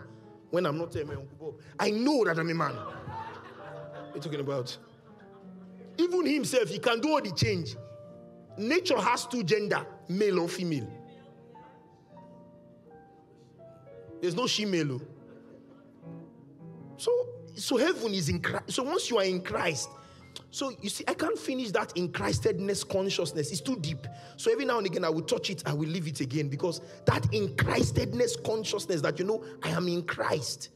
When 0.50 0.64
I'm 0.66 0.78
not 0.78 0.94
a 0.96 1.04
man, 1.04 1.18
I 1.78 1.90
know 1.90 2.24
that 2.24 2.38
I'm 2.38 2.48
a 2.48 2.54
man. 2.54 2.74
You're 4.14 4.22
talking 4.22 4.40
about? 4.40 4.76
Even 5.98 6.26
himself, 6.26 6.68
he 6.68 6.78
can 6.78 7.00
do 7.00 7.10
all 7.10 7.20
the 7.20 7.32
change. 7.32 7.76
Nature 8.56 8.98
has 8.98 9.26
two 9.26 9.42
gender, 9.42 9.86
male 10.08 10.40
or 10.40 10.48
female. 10.48 10.88
There's 14.20 14.34
no 14.34 14.46
she 14.46 14.64
male. 14.64 14.92
Oh. 14.92 15.02
So, 16.96 17.28
so 17.54 17.76
heaven 17.76 18.12
is 18.14 18.28
in 18.28 18.40
Christ. 18.40 18.72
So 18.72 18.82
once 18.82 19.08
you 19.10 19.18
are 19.18 19.24
in 19.24 19.40
Christ, 19.42 19.88
so 20.50 20.72
you 20.80 20.88
see, 20.88 21.04
I 21.06 21.14
can't 21.14 21.38
finish 21.38 21.70
that 21.72 21.96
in 21.96 22.10
Christedness 22.10 22.84
consciousness. 22.84 23.50
It's 23.50 23.60
too 23.60 23.76
deep. 23.76 24.06
So 24.36 24.50
every 24.50 24.64
now 24.64 24.78
and 24.78 24.86
again, 24.86 25.04
I 25.04 25.10
will 25.10 25.22
touch 25.22 25.50
it, 25.50 25.62
I 25.66 25.72
will 25.72 25.88
leave 25.88 26.08
it 26.08 26.20
again 26.20 26.48
because 26.48 26.80
that 27.04 27.32
in 27.32 27.54
Christedness 27.56 28.36
consciousness 28.36 29.00
that 29.02 29.18
you 29.18 29.24
know 29.24 29.44
I 29.62 29.70
am 29.70 29.88
in 29.88 30.02
Christ. 30.02 30.70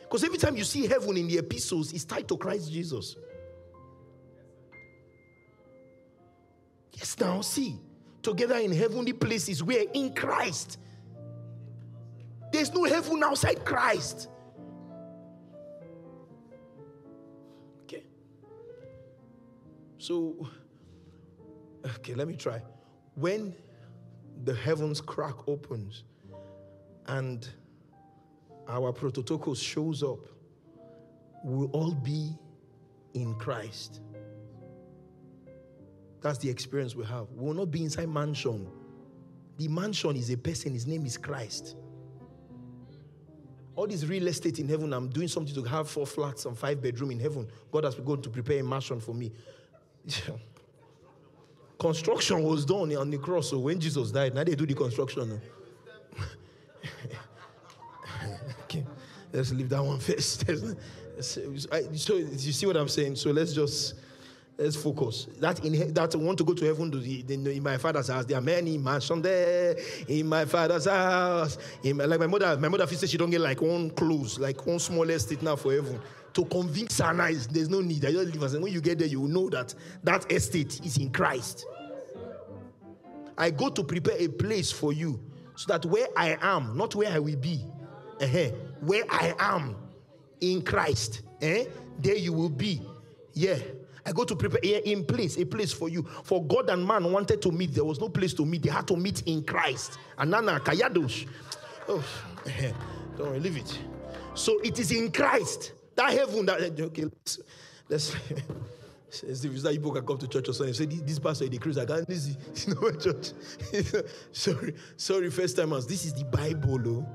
Because 0.00 0.24
every 0.24 0.38
time 0.38 0.56
you 0.56 0.64
see 0.64 0.86
heaven 0.86 1.16
in 1.16 1.26
the 1.26 1.38
epistles, 1.38 1.92
it's 1.92 2.04
tied 2.04 2.28
to 2.28 2.36
Christ 2.36 2.70
Jesus. 2.70 3.16
Yes, 6.92 7.18
now 7.18 7.40
see, 7.40 7.80
together 8.22 8.56
in 8.56 8.72
heavenly 8.72 9.12
places, 9.12 9.62
we're 9.62 9.88
in 9.92 10.14
Christ. 10.14 10.78
There's 12.52 12.72
no 12.72 12.84
heaven 12.84 13.22
outside 13.24 13.64
Christ. 13.64 14.28
So, 20.04 20.50
okay, 21.82 22.14
let 22.14 22.28
me 22.28 22.36
try. 22.36 22.60
When 23.14 23.54
the 24.44 24.54
heavens 24.54 25.00
crack 25.00 25.48
opens 25.48 26.04
and 27.06 27.48
our 28.68 28.92
prototokos 28.92 29.62
shows 29.62 30.02
up, 30.02 30.18
we'll 31.42 31.70
all 31.70 31.94
be 31.94 32.36
in 33.14 33.34
Christ. 33.36 34.02
That's 36.20 36.36
the 36.36 36.50
experience 36.50 36.94
we 36.94 37.06
have. 37.06 37.30
We 37.30 37.46
will 37.46 37.54
not 37.54 37.70
be 37.70 37.82
inside 37.82 38.10
mansion. 38.10 38.68
The 39.56 39.68
mansion 39.68 40.16
is 40.16 40.28
a 40.28 40.36
person, 40.36 40.74
his 40.74 40.86
name 40.86 41.06
is 41.06 41.16
Christ. 41.16 41.76
All 43.74 43.86
this 43.86 44.04
real 44.04 44.26
estate 44.26 44.58
in 44.58 44.68
heaven, 44.68 44.92
I'm 44.92 45.08
doing 45.08 45.28
something 45.28 45.54
to 45.54 45.62
have 45.62 45.88
four 45.88 46.06
flats 46.06 46.44
and 46.44 46.58
five 46.58 46.82
bedroom 46.82 47.10
in 47.10 47.20
heaven. 47.20 47.48
God 47.72 47.84
has 47.84 47.94
begun 47.94 48.20
to 48.20 48.28
prepare 48.28 48.60
a 48.60 48.62
mansion 48.62 49.00
for 49.00 49.14
me. 49.14 49.32
Construction 51.78 52.42
was 52.42 52.64
done 52.64 52.94
on 52.96 53.10
the 53.10 53.18
cross. 53.18 53.50
So 53.50 53.58
when 53.58 53.80
Jesus 53.80 54.10
died, 54.10 54.34
now 54.34 54.44
they 54.44 54.54
do 54.54 54.66
the 54.66 54.74
construction. 54.74 55.40
okay, 58.62 58.84
let's 59.32 59.52
leave 59.52 59.68
that 59.68 59.82
one 59.82 59.98
first. 60.00 60.46
so 61.20 61.40
you 61.40 62.52
see 62.52 62.66
what 62.66 62.76
I'm 62.76 62.88
saying? 62.88 63.16
So 63.16 63.30
let's 63.30 63.52
just 63.52 63.94
Let's 64.56 64.76
focus. 64.76 65.26
That 65.40 65.64
in 65.64 65.92
that 65.94 66.14
want 66.14 66.38
to 66.38 66.44
go 66.44 66.54
to 66.54 66.64
heaven 66.64 66.92
in 67.28 67.62
my 67.62 67.76
father's 67.76 68.06
house. 68.06 68.24
There 68.24 68.38
are 68.38 68.40
many 68.40 68.78
mansions 68.78 69.22
there 69.22 69.76
in 70.06 70.28
my 70.28 70.44
father's 70.44 70.84
house. 70.84 71.58
In 71.82 71.96
my, 71.96 72.04
like 72.04 72.20
my 72.20 72.28
mother, 72.28 72.56
my 72.58 72.68
mother 72.68 72.86
said 72.86 73.08
she 73.08 73.18
don't 73.18 73.30
get 73.30 73.40
like 73.40 73.60
one 73.60 73.90
clothes, 73.90 74.38
like 74.38 74.64
one 74.64 74.78
small 74.78 75.10
estate 75.10 75.42
now 75.42 75.56
for 75.56 75.72
heaven. 75.72 75.98
To 76.34 76.44
convince 76.46 76.98
now, 76.98 77.12
there's 77.50 77.68
no 77.68 77.80
need. 77.80 78.04
I 78.04 78.10
just 78.12 78.32
leave 78.32 78.42
us. 78.42 78.54
And 78.54 78.62
when 78.62 78.72
you 78.72 78.80
get 78.80 78.98
there, 78.98 79.06
you 79.06 79.20
will 79.20 79.28
know 79.28 79.48
that 79.50 79.74
that 80.02 80.30
estate 80.30 80.80
is 80.84 80.96
in 80.96 81.10
Christ. 81.10 81.64
I 83.38 83.50
go 83.50 83.68
to 83.68 83.82
prepare 83.82 84.16
a 84.18 84.28
place 84.28 84.70
for 84.70 84.92
you, 84.92 85.20
so 85.56 85.72
that 85.72 85.84
where 85.86 86.08
I 86.16 86.36
am, 86.40 86.76
not 86.76 86.94
where 86.94 87.10
I 87.10 87.18
will 87.18 87.36
be, 87.36 87.64
uh-huh, 88.20 88.50
where 88.80 89.04
I 89.10 89.34
am 89.38 89.76
in 90.40 90.62
Christ, 90.62 91.22
eh, 91.40 91.64
there 91.98 92.16
you 92.16 92.32
will 92.32 92.50
be. 92.50 92.82
Yeah. 93.32 93.58
I 94.06 94.12
go 94.12 94.24
to 94.24 94.36
prepare 94.36 94.60
here 94.62 94.80
in 94.84 95.04
place, 95.04 95.38
a 95.38 95.46
place 95.46 95.72
for 95.72 95.88
you. 95.88 96.02
For 96.24 96.44
God 96.44 96.68
and 96.68 96.86
man 96.86 97.10
wanted 97.10 97.40
to 97.42 97.50
meet. 97.50 97.72
There 97.72 97.84
was 97.84 98.00
no 98.00 98.08
place 98.08 98.34
to 98.34 98.44
meet. 98.44 98.62
They 98.62 98.70
had 98.70 98.86
to 98.88 98.96
meet 98.96 99.22
in 99.22 99.42
Christ. 99.44 99.98
Anana 100.18 100.60
kayadosh. 100.60 101.26
Oh, 101.88 102.04
don't 103.16 103.28
worry, 103.28 103.40
leave 103.40 103.56
it. 103.56 103.78
So 104.34 104.60
it 104.60 104.78
is 104.78 104.90
in 104.92 105.10
Christ. 105.10 105.72
That 105.96 106.12
heaven 106.12 106.46
that 106.46 106.80
okay, 106.80 107.04
let's, 107.04 107.38
let's 107.88 108.16
if 109.22 109.62
that 109.62 109.74
you 109.74 109.80
can 109.92 110.04
come 110.04 110.18
to 110.18 110.26
church 110.26 110.48
or 110.48 110.52
something, 110.52 110.74
say 110.74 110.86
this 110.86 111.18
pastor 111.18 111.46
the 111.46 111.58
cruise, 111.58 111.78
I 111.78 111.84
can't 111.84 112.06
this 112.06 112.26
is 112.26 112.66
you 112.66 112.74
know 112.74 112.90
church. 112.92 113.30
sorry, 114.32 114.74
sorry, 114.96 115.30
first 115.30 115.56
timers. 115.56 115.86
This 115.86 116.04
is 116.04 116.14
the 116.14 116.24
Bible, 116.24 116.80
oh. 116.88 117.06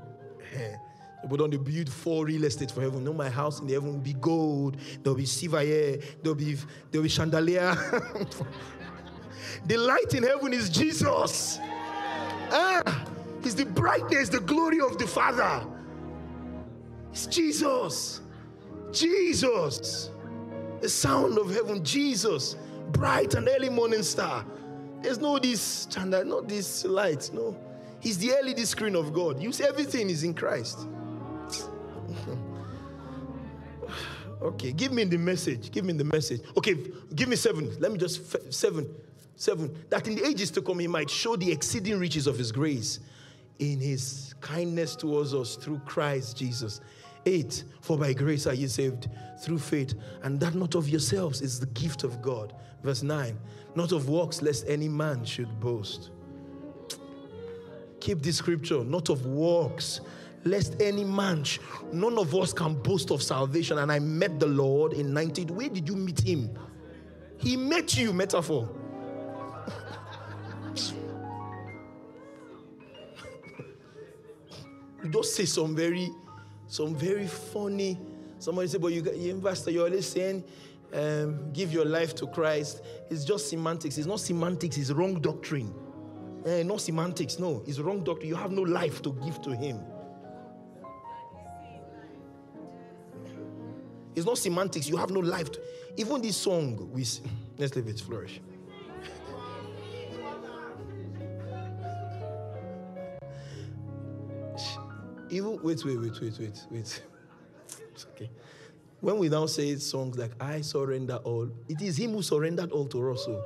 But 1.28 1.38
don't 1.38 1.64
build 1.64 1.90
four 1.90 2.24
real 2.24 2.44
estate 2.44 2.70
for 2.70 2.80
heaven. 2.80 3.04
No, 3.04 3.12
my 3.12 3.28
house 3.28 3.60
in 3.60 3.66
the 3.66 3.74
heaven 3.74 3.92
will 3.92 4.00
be 4.00 4.14
gold. 4.14 4.78
There'll 5.02 5.16
be 5.16 5.26
silver 5.26 5.60
here. 5.60 5.98
There'll 6.22 6.34
be 6.34 6.56
there'll 6.90 7.02
be 7.02 7.10
chandelier. 7.10 7.74
the 9.66 9.76
light 9.76 10.14
in 10.14 10.22
heaven 10.22 10.54
is 10.54 10.70
Jesus. 10.70 11.58
Ah, 12.52 13.04
it's 13.42 13.54
the 13.54 13.66
brightness, 13.66 14.30
the 14.30 14.40
glory 14.40 14.80
of 14.80 14.96
the 14.98 15.06
Father. 15.06 15.66
It's 17.12 17.26
Jesus. 17.26 18.22
Jesus. 18.92 20.10
The 20.80 20.88
sound 20.88 21.38
of 21.38 21.52
heaven, 21.52 21.84
Jesus. 21.84 22.56
Bright 22.92 23.34
and 23.34 23.48
early 23.48 23.68
morning 23.68 24.02
star. 24.02 24.44
There's 25.02 25.18
no 25.18 25.38
this 25.38 25.86
chandelier, 25.90 26.24
not 26.24 26.48
this 26.48 26.84
light. 26.84 27.30
No. 27.32 27.56
He's 28.00 28.18
the 28.18 28.32
LED 28.42 28.66
screen 28.66 28.96
of 28.96 29.12
God. 29.12 29.40
You 29.40 29.52
see, 29.52 29.64
everything 29.64 30.10
is 30.10 30.24
in 30.24 30.34
Christ. 30.34 30.80
Okay, 34.42 34.72
give 34.72 34.92
me 34.92 35.04
the 35.04 35.18
message. 35.18 35.70
Give 35.70 35.84
me 35.84 35.92
the 35.92 36.04
message. 36.04 36.40
Okay, 36.56 36.74
give 37.14 37.28
me 37.28 37.36
seven. 37.36 37.76
Let 37.78 37.92
me 37.92 37.98
just 37.98 38.34
f- 38.34 38.50
seven. 38.50 38.88
Seven. 39.36 39.74
That 39.90 40.08
in 40.08 40.14
the 40.14 40.26
ages 40.26 40.50
to 40.52 40.62
come, 40.62 40.78
he 40.78 40.86
might 40.86 41.10
show 41.10 41.36
the 41.36 41.50
exceeding 41.52 41.98
riches 41.98 42.26
of 42.26 42.38
his 42.38 42.50
grace 42.50 43.00
in 43.58 43.78
his 43.80 44.34
kindness 44.40 44.96
towards 44.96 45.34
us 45.34 45.56
through 45.56 45.80
Christ 45.80 46.38
Jesus. 46.38 46.80
Eight, 47.26 47.64
for 47.80 47.98
by 47.98 48.12
grace 48.12 48.46
are 48.46 48.54
you 48.54 48.68
saved 48.68 49.08
through 49.40 49.58
faith, 49.58 49.94
and 50.22 50.40
that 50.40 50.54
not 50.54 50.74
of 50.74 50.88
yourselves 50.88 51.42
is 51.42 51.60
the 51.60 51.66
gift 51.66 52.04
of 52.04 52.22
God. 52.22 52.54
Verse 52.82 53.02
nine, 53.02 53.38
not 53.74 53.92
of 53.92 54.08
works, 54.08 54.40
lest 54.42 54.64
any 54.66 54.88
man 54.88 55.24
should 55.24 55.60
boast. 55.60 56.10
Keep 58.00 58.22
this 58.22 58.36
scripture, 58.36 58.82
not 58.84 59.10
of 59.10 59.26
works, 59.26 60.00
lest 60.44 60.80
any 60.80 61.04
man, 61.04 61.44
none 61.92 62.16
of 62.18 62.34
us 62.34 62.54
can 62.54 62.74
boast 62.74 63.10
of 63.10 63.22
salvation. 63.22 63.78
And 63.78 63.92
I 63.92 63.98
met 63.98 64.40
the 64.40 64.46
Lord 64.46 64.94
in 64.94 65.12
19. 65.12 65.48
Where 65.48 65.68
did 65.68 65.86
you 65.86 65.96
meet 65.96 66.20
him? 66.20 66.58
He 67.36 67.56
met 67.56 67.98
you, 67.98 68.14
metaphor. 68.14 68.68
you 75.02 75.10
just 75.10 75.34
say 75.34 75.44
some 75.44 75.76
very 75.76 76.10
some 76.70 76.94
very 76.94 77.26
funny. 77.26 77.98
Somebody 78.38 78.68
said, 78.68 78.80
but 78.80 78.92
you, 78.92 79.02
you 79.14 79.32
investor, 79.32 79.72
you're 79.72 79.86
always 79.86 80.08
saying, 80.08 80.44
um, 80.94 81.52
give 81.52 81.72
your 81.72 81.84
life 81.84 82.14
to 82.14 82.28
Christ. 82.28 82.82
It's 83.10 83.24
just 83.24 83.50
semantics. 83.50 83.98
It's 83.98 84.06
not 84.06 84.20
semantics, 84.20 84.78
it's 84.78 84.90
wrong 84.90 85.20
doctrine. 85.20 85.74
Eh, 86.46 86.62
not 86.62 86.80
semantics, 86.80 87.38
no. 87.38 87.62
It's 87.66 87.80
wrong 87.80 88.02
doctrine. 88.04 88.28
You 88.28 88.36
have 88.36 88.52
no 88.52 88.62
life 88.62 89.02
to 89.02 89.12
give 89.24 89.42
to 89.42 89.54
Him. 89.54 89.80
It's 94.14 94.24
not 94.24 94.38
semantics. 94.38 94.88
You 94.88 94.96
have 94.96 95.10
no 95.10 95.20
life. 95.20 95.50
To, 95.52 95.60
even 95.96 96.22
this 96.22 96.36
song, 96.36 96.88
we 96.92 97.04
let's 97.58 97.74
leave 97.74 97.88
it 97.88 98.00
flourish. 98.00 98.40
Even 105.30 105.62
wait, 105.62 105.84
wait, 105.84 105.98
wait, 105.98 106.20
wait, 106.20 106.38
wait, 106.38 106.66
wait. 106.70 107.02
It's 107.92 108.06
okay. 108.14 108.30
When 109.00 109.18
we 109.18 109.28
now 109.28 109.46
say 109.46 109.76
songs 109.76 110.18
like 110.18 110.32
I 110.40 110.60
surrender 110.60 111.16
all, 111.16 111.48
it 111.68 111.80
is 111.80 111.98
Him 111.98 112.12
who 112.12 112.22
surrendered 112.22 112.72
all 112.72 112.86
to 112.86 113.12
us. 113.12 113.24
So. 113.24 113.42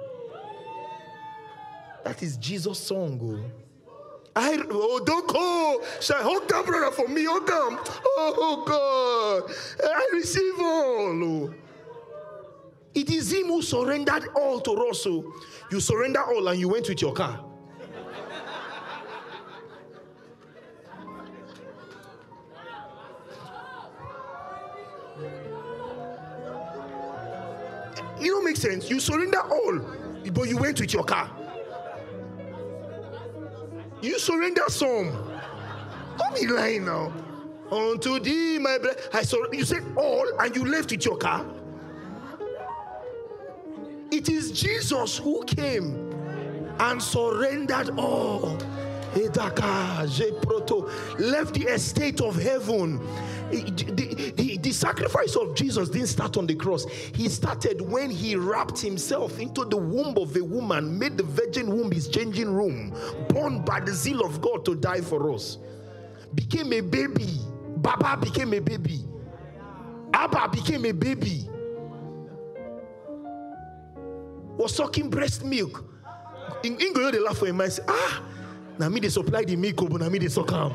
That 2.04 2.22
is 2.22 2.36
Jesus' 2.36 2.78
song. 2.78 3.20
Oh. 3.22 3.90
I 4.36 4.58
oh 4.70 5.00
don't 5.04 5.28
go. 5.28 5.82
Shall 6.00 6.22
hold 6.22 6.42
oh, 6.44 6.46
down, 6.46 6.64
brother, 6.64 6.90
for 6.90 7.08
me. 7.08 7.26
Oh, 7.28 7.32
hold 7.32 7.46
down. 7.46 7.78
Oh 8.16 8.64
God. 8.66 9.54
I 9.84 10.10
receive 10.12 10.54
all. 10.58 11.24
Oh. 11.24 11.54
It 12.94 13.10
is 13.10 13.32
him 13.32 13.46
who 13.46 13.62
surrendered 13.62 14.28
all 14.36 14.60
to 14.60 14.72
us. 14.88 15.06
Oh. 15.06 15.32
you 15.70 15.80
surrender 15.80 16.22
all 16.22 16.46
and 16.48 16.58
you 16.58 16.68
went 16.68 16.88
with 16.88 17.02
your 17.02 17.12
car. 17.12 17.43
You 28.24 28.32
don't 28.32 28.44
make 28.44 28.56
sense. 28.56 28.88
You 28.88 29.00
surrender 29.00 29.40
all, 29.40 29.78
but 30.32 30.48
you 30.48 30.56
went 30.56 30.80
with 30.80 30.94
your 30.94 31.04
car. 31.04 31.30
You 34.00 34.18
surrender 34.18 34.64
some. 34.68 35.12
Don't 36.18 36.34
be 36.34 36.46
lying 36.46 36.86
now. 36.86 37.12
Unto 37.70 38.18
thee, 38.20 38.58
my 38.58 38.78
brother. 38.78 38.98
I 39.12 39.22
surrender. 39.22 39.56
You 39.56 39.64
said 39.64 39.84
all 39.96 40.26
and 40.40 40.56
you 40.56 40.64
left 40.64 40.90
with 40.90 41.04
your 41.04 41.16
car. 41.18 41.44
It 44.10 44.28
is 44.28 44.52
Jesus 44.52 45.18
who 45.18 45.44
came 45.44 46.14
and 46.78 47.02
surrendered 47.02 47.98
all. 47.98 48.58
Left 51.18 51.54
the 51.54 51.66
estate 51.68 52.20
of 52.20 52.40
heaven 52.40 53.00
sacrifice 54.74 55.36
of 55.36 55.54
Jesus 55.54 55.88
didn't 55.88 56.08
start 56.08 56.36
on 56.36 56.46
the 56.46 56.54
cross. 56.54 56.84
He 57.14 57.28
started 57.28 57.80
when 57.80 58.10
he 58.10 58.36
wrapped 58.36 58.78
himself 58.78 59.38
into 59.38 59.64
the 59.64 59.76
womb 59.76 60.18
of 60.18 60.36
a 60.36 60.44
woman, 60.44 60.98
made 60.98 61.16
the 61.16 61.22
virgin 61.22 61.68
womb 61.68 61.90
his 61.90 62.08
changing 62.08 62.52
room, 62.52 62.94
born 63.28 63.64
by 63.64 63.80
the 63.80 63.92
zeal 63.92 64.24
of 64.24 64.40
God 64.40 64.64
to 64.66 64.74
die 64.74 65.00
for 65.00 65.32
us. 65.32 65.58
Became 66.34 66.72
a 66.72 66.80
baby. 66.80 67.38
Baba 67.76 68.16
became 68.16 68.52
a 68.54 68.60
baby. 68.60 69.04
Abba 70.12 70.48
became 70.48 70.84
a 70.86 70.92
baby. 70.92 71.48
Was 74.56 74.74
sucking 74.76 75.10
breast 75.10 75.44
milk. 75.44 75.84
In 76.62 76.80
English, 76.80 77.12
they 77.12 77.18
laugh 77.18 77.38
for 77.38 77.46
him 77.46 77.60
and 77.60 77.72
say, 77.72 77.82
Ah, 77.88 78.22
now 78.78 78.88
me 78.88 79.00
they 79.00 79.08
supply 79.08 79.44
the 79.44 79.56
milk, 79.56 79.76
but 79.76 80.00
now 80.00 80.08
me 80.08 80.18
they 80.18 80.28
suck 80.28 80.50
him. 80.50 80.72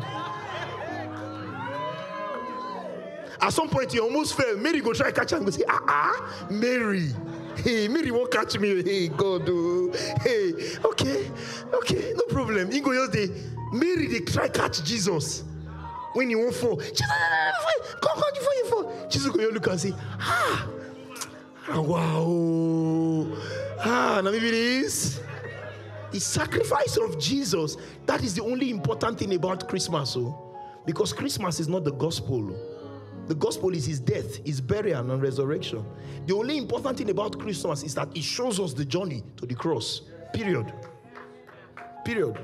At 3.41 3.54
some 3.54 3.69
point, 3.69 3.91
he 3.91 3.99
almost 3.99 4.36
fell. 4.36 4.58
Mary 4.58 4.82
go 4.82 4.93
try 4.93 5.12
catch 5.12 5.32
him 5.32 5.43
and 5.43 5.54
say, 5.54 5.63
ah, 5.67 5.82
ah, 5.88 6.47
Mary. 6.49 7.13
Hey, 7.56 7.88
Mary 7.88 8.12
won't 8.12 8.32
catch 8.32 8.58
me. 8.58 8.84
Hey, 8.84 9.08
God. 9.10 9.43
Oh. 9.47 9.91
Hey, 10.21 10.54
okay, 10.84 11.30
okay, 11.73 12.13
no 12.15 12.23
problem. 12.34 12.71
He 12.71 12.80
go 12.80 12.93
just 12.93 13.12
the 13.13 13.32
Mary, 13.71 14.08
they 14.08 14.19
try 14.19 14.47
catch 14.47 14.84
Jesus. 14.84 15.43
When 16.13 16.30
he 16.30 16.36
won't 16.36 16.56
fall, 16.56 16.78
Jesus, 16.78 17.06
come, 18.02 18.19
come 18.19 18.34
before 18.34 18.54
you 18.54 18.65
fall. 18.65 19.08
Jesus 19.10 19.32
go 19.32 19.43
look 19.49 19.67
and 19.67 19.80
say, 19.80 19.93
ah, 20.19 20.67
ah 21.69 21.82
wow. 21.82 23.28
Ah, 23.80 24.21
now 24.23 24.32
maybe 24.32 24.49
this. 24.49 25.21
The 26.12 26.19
sacrifice 26.19 26.97
of 26.97 27.19
Jesus, 27.19 27.78
that 28.08 28.23
is 28.23 28.34
the 28.34 28.43
only 28.43 28.71
important 28.71 29.19
thing 29.19 29.34
about 29.36 29.69
Christmas. 29.69 30.15
Oh, 30.17 30.56
because 30.86 31.13
Christmas 31.13 31.60
is 31.60 31.67
not 31.67 31.84
the 31.84 31.91
gospel. 31.91 32.56
The 33.30 33.36
gospel 33.36 33.70
is 33.76 33.86
his 33.86 34.00
death, 34.00 34.44
his 34.44 34.60
burial, 34.60 35.12
and 35.12 35.22
resurrection. 35.22 35.86
The 36.26 36.34
only 36.34 36.58
important 36.58 36.98
thing 36.98 37.12
about 37.12 37.38
Christmas 37.38 37.84
is 37.84 37.94
that 37.94 38.10
it 38.18 38.24
shows 38.24 38.60
us 38.60 38.74
the 38.74 38.84
journey 38.84 39.24
to 39.38 39.46
the 39.46 39.54
cross. 39.54 40.02
Period. 40.34 40.74
Period. 42.04 42.39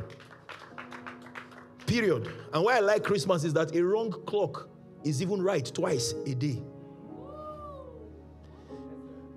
Period. 1.88 2.32
And 2.54 2.63
why 2.63 2.78
I 2.78 2.80
like 2.82 3.04
Christmas 3.04 3.43
is 3.43 3.54
that 3.54 3.76
a 3.76 3.84
wrong 3.84 4.12
clock 4.28 4.69
is 5.04 5.24
even 5.24 5.41
right 5.41 5.65
twice 5.74 6.13
a 6.28 6.36
day. 6.36 6.62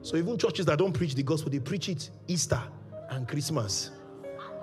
So 0.02 0.18
even 0.18 0.36
churches 0.36 0.66
that 0.66 0.78
don't 0.78 0.92
preach 0.92 1.14
the 1.14 1.22
gospel, 1.22 1.50
they 1.50 1.60
preach 1.60 1.88
it 1.88 2.10
Easter 2.26 2.60
and 3.08 3.26
Christmas. 3.26 3.90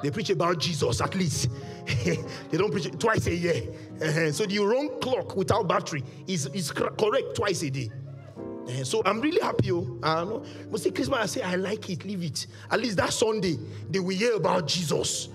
They 0.06 0.12
preach 0.12 0.30
about 0.30 0.60
Jesus 0.60 1.02
at 1.02 1.16
least. 1.16 1.50
they 2.06 2.58
don't 2.60 2.72
preach 2.72 2.92
twice 3.00 3.26
a 3.26 3.34
year. 3.34 3.64
Uh-huh. 4.00 4.32
So 4.32 4.46
the 4.46 4.60
wrong 4.60 5.00
clock 5.02 5.36
without 5.36 5.68
battery 5.68 6.04
is, 6.28 6.46
is 6.54 6.72
correct 6.72 7.34
twice 7.34 7.64
a 7.64 7.72
day. 7.72 7.90
Uh-huh. 8.38 8.84
So 8.84 9.02
I'm 9.04 9.20
really 9.20 9.42
happy. 9.42 9.72
Oh. 9.72 9.98
I 10.04 10.24
know. 10.24 10.44
But 10.70 10.82
say 10.82 10.92
Christmas, 10.92 11.18
I 11.18 11.26
say 11.26 11.42
I 11.42 11.56
like 11.56 11.90
it, 11.90 12.06
leave 12.06 12.22
it. 12.22 12.46
At 12.70 12.82
least 12.82 12.98
that 12.98 13.14
Sunday, 13.14 13.58
they 13.90 14.00
will 14.00 14.16
hear 14.16 14.36
about 14.36 14.68
Jesus. 14.68 15.30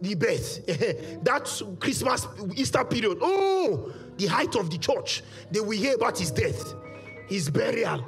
The 0.00 0.14
birth. 0.14 0.60
Uh-huh. 0.68 1.18
that 1.24 1.62
Christmas, 1.80 2.28
Easter 2.54 2.84
period. 2.84 3.18
Oh, 3.20 3.92
the 4.16 4.26
height 4.26 4.54
of 4.54 4.70
the 4.70 4.78
church. 4.78 5.24
They 5.50 5.58
will 5.58 5.72
hear 5.72 5.96
about 5.96 6.16
his 6.20 6.30
death, 6.30 6.72
his 7.26 7.50
burial. 7.50 8.06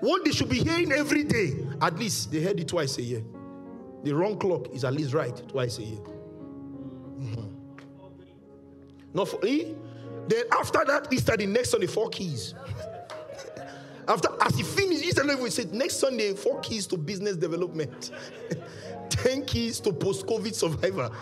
What 0.00 0.24
they 0.24 0.32
should 0.32 0.48
be 0.48 0.64
hearing 0.64 0.90
every 0.90 1.22
day. 1.22 1.64
At 1.80 1.96
least 1.96 2.32
they 2.32 2.42
heard 2.42 2.58
it 2.58 2.66
twice 2.66 2.98
a 2.98 3.02
year. 3.02 3.22
The 4.02 4.12
wrong 4.14 4.38
clock 4.38 4.68
is 4.72 4.84
at 4.84 4.94
least 4.94 5.14
right 5.14 5.36
twice 5.48 5.78
a 5.78 5.82
year. 5.82 6.00
Mm-hmm. 7.20 7.52
Not 9.14 9.28
for 9.28 9.38
eh? 9.46 9.72
Then 10.28 10.44
after 10.52 10.84
that, 10.86 11.12
Easter, 11.12 11.36
the 11.36 11.46
next 11.46 11.70
Sunday, 11.70 11.86
four 11.86 12.08
keys. 12.08 12.54
after 14.08 14.28
as 14.40 14.56
he 14.56 14.62
finished 14.62 15.04
Easter, 15.04 15.24
we 15.36 15.50
said 15.50 15.72
next 15.72 15.96
Sunday, 15.96 16.34
four 16.34 16.60
keys 16.60 16.86
to 16.88 16.96
business 16.96 17.36
development, 17.36 18.10
ten 19.10 19.44
keys 19.44 19.80
to 19.80 19.92
post-COVID 19.92 20.54
survivor. 20.54 21.10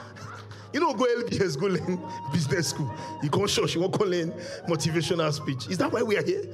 You 0.73 0.79
know, 0.79 0.95
go 0.95 1.05
LBS, 1.05 1.59
go 1.59 1.67
learn 1.67 2.01
business 2.33 2.69
school. 2.69 2.95
You 3.25 3.29
can't 3.29 3.49
church, 3.49 3.75
you 3.75 3.81
won't 3.81 3.99
go 3.99 4.05
learn 4.05 4.31
motivational 4.69 5.33
speech. 5.33 5.69
Is 5.69 5.79
that 5.79 5.91
why 5.91 6.05
we 6.05 6.17
are 6.17 6.23
here? 6.23 6.45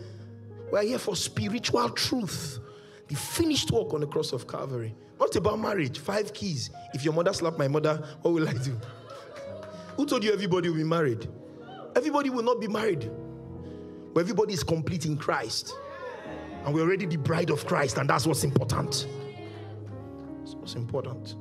We 0.72 0.78
are 0.78 0.82
here 0.82 0.98
for 0.98 1.14
spiritual 1.14 1.90
truth. 1.90 2.58
The 3.08 3.14
finished 3.14 3.70
work 3.70 3.94
on 3.94 4.00
the 4.00 4.06
cross 4.06 4.32
of 4.32 4.48
Calvary. 4.48 4.94
Not 5.18 5.34
about 5.36 5.60
marriage. 5.60 5.98
Five 5.98 6.34
keys. 6.34 6.70
If 6.92 7.04
your 7.04 7.14
mother 7.14 7.32
slapped 7.32 7.58
my 7.58 7.68
mother, 7.68 8.02
what 8.22 8.34
will 8.34 8.48
I 8.48 8.52
do? 8.52 8.78
Who 9.96 10.06
told 10.06 10.24
you 10.24 10.32
everybody 10.32 10.68
will 10.68 10.76
be 10.76 10.84
married? 10.84 11.28
Everybody 11.94 12.30
will 12.30 12.42
not 12.42 12.60
be 12.60 12.68
married. 12.68 13.10
But 14.12 14.20
everybody 14.20 14.54
is 14.54 14.62
complete 14.62 15.06
in 15.06 15.16
Christ. 15.16 15.74
And 16.64 16.74
we're 16.74 16.82
already 16.82 17.06
the 17.06 17.16
bride 17.16 17.50
of 17.50 17.64
Christ, 17.66 17.96
and 17.96 18.10
that's 18.10 18.26
what's 18.26 18.44
important. 18.44 19.06
That's 20.40 20.54
what's 20.54 20.74
important. 20.74 21.36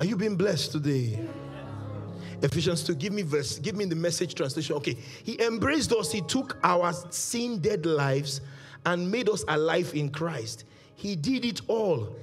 Are 0.00 0.06
you 0.06 0.16
being 0.16 0.36
blessed 0.36 0.72
today? 0.72 1.28
Ephesians 2.40 2.84
2, 2.84 2.94
give 2.94 3.12
me 3.12 3.22
verse, 3.22 3.58
give 3.58 3.74
me 3.74 3.84
the 3.84 3.96
message 3.96 4.34
translation. 4.34 4.76
Okay. 4.76 4.96
He 5.24 5.40
embraced 5.42 5.92
us, 5.92 6.12
he 6.12 6.20
took 6.20 6.56
our 6.62 6.92
sin 7.10 7.58
dead 7.58 7.84
lives 7.84 8.40
and 8.86 9.10
made 9.10 9.28
us 9.28 9.44
alive 9.48 9.92
in 9.94 10.10
Christ. 10.10 10.64
He 10.94 11.16
did 11.16 11.44
it 11.44 11.60
all. 11.68 12.16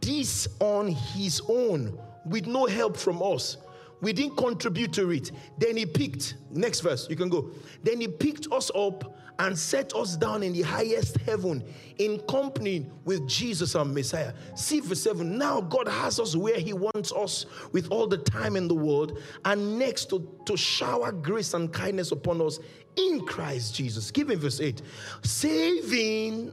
This 0.00 0.48
on 0.60 0.88
his 0.88 1.40
own 1.48 1.98
with 2.24 2.46
no 2.46 2.66
help 2.66 2.96
from 2.96 3.22
us. 3.22 3.56
We 4.00 4.12
didn't 4.12 4.36
contribute 4.36 4.92
to 4.94 5.10
it. 5.10 5.32
Then 5.58 5.76
he 5.76 5.86
picked, 5.86 6.34
next 6.50 6.80
verse, 6.80 7.08
you 7.08 7.16
can 7.16 7.28
go. 7.28 7.50
Then 7.82 8.00
he 8.00 8.08
picked 8.08 8.52
us 8.52 8.70
up 8.74 9.15
and 9.38 9.58
set 9.58 9.94
us 9.94 10.16
down 10.16 10.42
in 10.42 10.52
the 10.52 10.62
highest 10.62 11.18
heaven 11.18 11.62
in 11.98 12.18
company 12.20 12.90
with 13.04 13.26
Jesus 13.28 13.74
our 13.74 13.84
Messiah. 13.84 14.32
See 14.54 14.80
verse 14.80 15.02
7. 15.02 15.36
Now 15.36 15.60
God 15.60 15.88
has 15.88 16.18
us 16.18 16.34
where 16.34 16.58
he 16.58 16.72
wants 16.72 17.12
us 17.12 17.46
with 17.72 17.90
all 17.90 18.06
the 18.06 18.18
time 18.18 18.56
in 18.56 18.68
the 18.68 18.74
world, 18.74 19.18
and 19.44 19.78
next 19.78 20.06
to, 20.10 20.28
to 20.46 20.56
shower 20.56 21.12
grace 21.12 21.54
and 21.54 21.72
kindness 21.72 22.12
upon 22.12 22.40
us 22.40 22.58
in 22.96 23.24
Christ 23.26 23.74
Jesus. 23.74 24.10
Give 24.10 24.28
me 24.28 24.36
verse 24.36 24.60
8. 24.60 24.80
Saving 25.22 26.52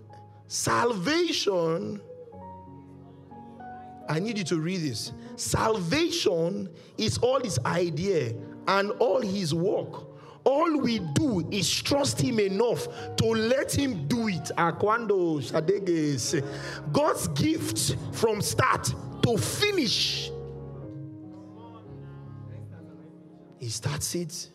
Salvation, 0.54 2.00
I 4.08 4.20
need 4.20 4.38
you 4.38 4.44
to 4.44 4.60
read 4.60 4.82
this. 4.82 5.12
Salvation 5.36 6.70
is 6.98 7.18
all 7.18 7.40
his 7.40 7.58
idea 7.66 8.36
and 8.68 8.92
all 9.00 9.20
his 9.20 9.54
work 9.54 10.13
All 10.46 10.78
we 10.78 11.00
do 11.00 11.48
is 11.52 11.82
trust 11.82 12.20
Him 12.22 12.40
enough 12.40 12.88
to 13.18 13.26
let 13.26 13.72
Him 13.74 14.08
do 14.08 14.28
it. 14.28 14.52
Shadeges. 14.58 16.44
God's 16.92 17.28
gift 17.30 17.96
from 18.12 18.42
start 18.42 18.94
to 19.24 19.38
finish. 19.38 20.32
He 23.58 23.70
starts 23.70 24.16
it, 24.16 24.50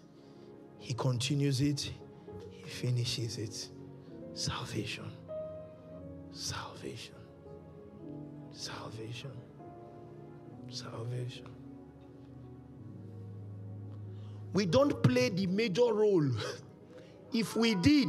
He 0.79 0.93
continues 0.93 1.63
it, 1.63 1.91
He 2.51 2.63
finishes 2.63 3.39
it. 3.39 3.69
Salvation. 4.35 5.11
Salvation. 6.33 7.15
Salvation. 8.53 9.31
Salvation. 10.69 11.58
We 14.59 14.67
don't 14.67 15.01
play 15.05 15.29
the 15.29 15.47
major 15.47 15.95
role. 15.95 16.29
if 17.33 17.55
we 17.55 17.77
did, 17.77 18.09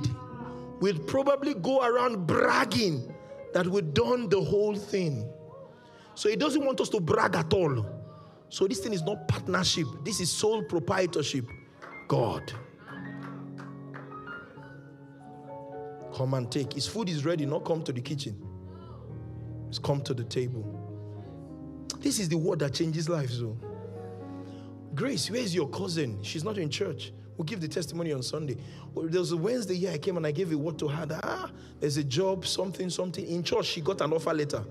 we'd 0.79 1.05
probably 1.05 1.53
go 1.53 1.83
around 1.85 2.25
bragging 2.25 3.13
that 3.53 3.67
we've 3.67 3.93
done 3.93 4.29
the 4.29 4.41
whole 4.41 4.75
thing. 4.75 5.31
So 6.15 6.27
he 6.27 6.35
doesn't 6.35 6.65
want 6.65 6.81
us 6.81 6.89
to 6.89 6.99
brag 6.99 7.35
at 7.35 7.53
all. 7.53 7.85
So 8.49 8.65
this 8.65 8.79
thing 8.79 8.93
is 8.93 9.03
not 9.03 9.27
partnership, 9.27 9.85
this 10.03 10.19
is 10.19 10.31
sole 10.31 10.63
proprietorship. 10.63 11.45
God. 12.07 12.51
Come 16.15 16.33
and 16.33 16.51
take. 16.51 16.73
His 16.73 16.87
food 16.87 17.09
is 17.09 17.25
ready, 17.25 17.45
not 17.45 17.63
come 17.63 17.83
to 17.83 17.93
the 17.93 18.01
kitchen. 18.01 18.35
It's 19.67 19.77
come 19.77 20.01
to 20.01 20.15
the 20.15 20.23
table. 20.23 20.65
This 21.99 22.17
is 22.17 22.27
the 22.27 22.39
word 22.39 22.57
that 22.61 22.73
changes 22.73 23.07
lives, 23.07 23.39
though. 23.39 23.68
Grace, 24.99 25.31
where's 25.31 25.55
your 25.55 25.69
cousin? 25.69 26.21
She's 26.21 26.43
not 26.43 26.57
in 26.57 26.69
church. 26.69 27.13
We'll 27.37 27.45
give 27.45 27.61
the 27.61 27.69
testimony 27.69 28.11
on 28.11 28.21
Sunday. 28.21 28.57
Well, 28.93 29.07
there 29.07 29.21
was 29.21 29.31
a 29.31 29.37
Wednesday 29.37 29.75
here 29.75 29.91
I 29.91 29.97
came 29.97 30.17
and 30.17 30.27
I 30.27 30.31
gave 30.31 30.51
a 30.51 30.57
word 30.57 30.77
to 30.79 30.89
her 30.89 31.05
that 31.05 31.21
ah, 31.23 31.49
there's 31.79 31.95
a 31.95 32.03
job, 32.03 32.45
something, 32.45 32.89
something. 32.89 33.25
In 33.25 33.41
church, 33.41 33.67
she 33.67 33.79
got 33.79 34.01
an 34.01 34.11
offer 34.11 34.33
letter. 34.33 34.61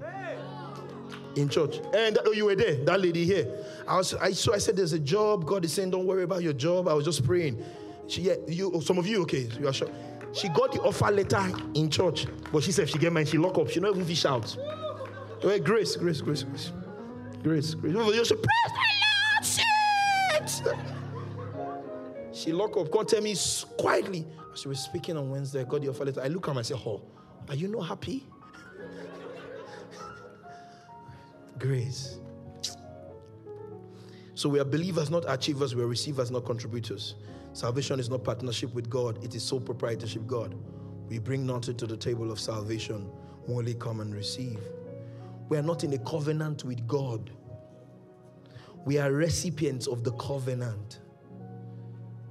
In 1.35 1.49
church. 1.49 1.81
And 1.95 2.19
oh, 2.27 2.33
you 2.33 2.45
were 2.45 2.57
there, 2.57 2.75
that 2.85 3.01
lady 3.01 3.25
here. 3.25 3.49
I 3.87 3.97
was 3.97 4.13
I 4.17 4.33
so 4.33 4.53
I 4.53 4.59
said 4.59 4.77
there's 4.77 4.93
a 4.93 4.99
job. 4.99 5.47
God 5.47 5.65
is 5.65 5.73
saying, 5.73 5.93
Don't 5.93 6.05
worry 6.05 6.25
about 6.25 6.43
your 6.43 6.53
job. 6.53 6.89
I 6.89 6.93
was 6.93 7.07
just 7.07 7.25
praying. 7.25 7.65
She 8.07 8.21
yeah, 8.21 8.35
you 8.47 8.83
some 8.83 8.99
of 8.99 9.07
you, 9.07 9.23
okay, 9.23 9.49
you 9.59 9.67
are 9.67 9.73
sure. 9.73 9.89
She 10.35 10.51
got 10.51 10.73
the 10.73 10.83
offer 10.83 11.11
letter 11.11 11.51
in 11.73 11.89
church, 11.89 12.27
but 12.53 12.63
she 12.63 12.73
said 12.73 12.91
she 12.91 12.99
get 12.99 13.15
mine, 13.15 13.25
she 13.25 13.39
lock 13.39 13.57
up. 13.57 13.71
She 13.71 13.81
not 13.81 13.95
even 13.95 14.05
fish 14.05 14.27
out. 14.27 14.55
Wait, 15.43 15.65
grace, 15.65 15.97
grace, 15.97 16.21
grace, 16.21 16.43
grace. 16.43 16.71
Grace, 17.43 17.73
grace. 17.73 17.95
You 17.95 18.25
should 18.27 18.43
praise 18.43 18.59
my 18.75 18.85
Lord, 18.85 19.08
shit. 20.47 20.75
She 22.33 22.53
lock 22.53 22.77
up, 22.77 22.93
come 22.93 23.07
tell 23.07 23.23
me 23.23 23.35
quietly. 23.79 24.27
She 24.55 24.69
was 24.69 24.81
speaking 24.81 25.17
on 25.17 25.31
Wednesday, 25.31 25.61
I 25.61 25.65
got 25.65 25.83
the 25.83 25.91
letter. 25.91 26.21
I 26.21 26.29
look 26.29 26.49
at 26.49 26.53
her 26.53 26.59
and 26.59 26.67
say, 26.67 26.75
Oh, 26.75 27.03
are 27.49 27.55
you 27.55 27.69
not 27.69 27.83
happy? 27.83 28.25
grace. 31.59 32.19
So 34.35 34.49
we 34.49 34.61
are 34.61 34.65
believers, 34.65 35.11
not 35.11 35.25
achievers. 35.27 35.75
We 35.75 35.83
are 35.83 35.89
receivers, 35.89 36.31
not 36.31 36.45
contributors. 36.45 37.17
Salvation 37.53 37.99
is 37.99 38.09
not 38.09 38.23
partnership 38.23 38.73
with 38.73 38.89
God, 38.89 39.25
it 39.25 39.35
is 39.35 39.43
sole 39.43 39.61
proprietorship 39.61 40.27
God. 40.27 40.55
We 41.09 41.19
bring 41.19 41.47
nothing 41.47 41.77
to 41.79 41.87
the 41.87 41.97
table 41.97 42.31
of 42.31 42.39
salvation, 42.39 43.11
only 43.49 43.75
come 43.75 44.01
and 44.01 44.15
receive. 44.15 44.61
We 45.49 45.57
are 45.57 45.63
not 45.63 45.83
in 45.83 45.95
a 45.95 45.99
covenant 45.99 46.65
with 46.65 46.87
God. 46.87 47.31
We 48.89 48.97
are 48.97 49.13
recipients 49.13 49.87
of 49.87 50.03
the 50.03 50.13
covenant. 50.13 51.01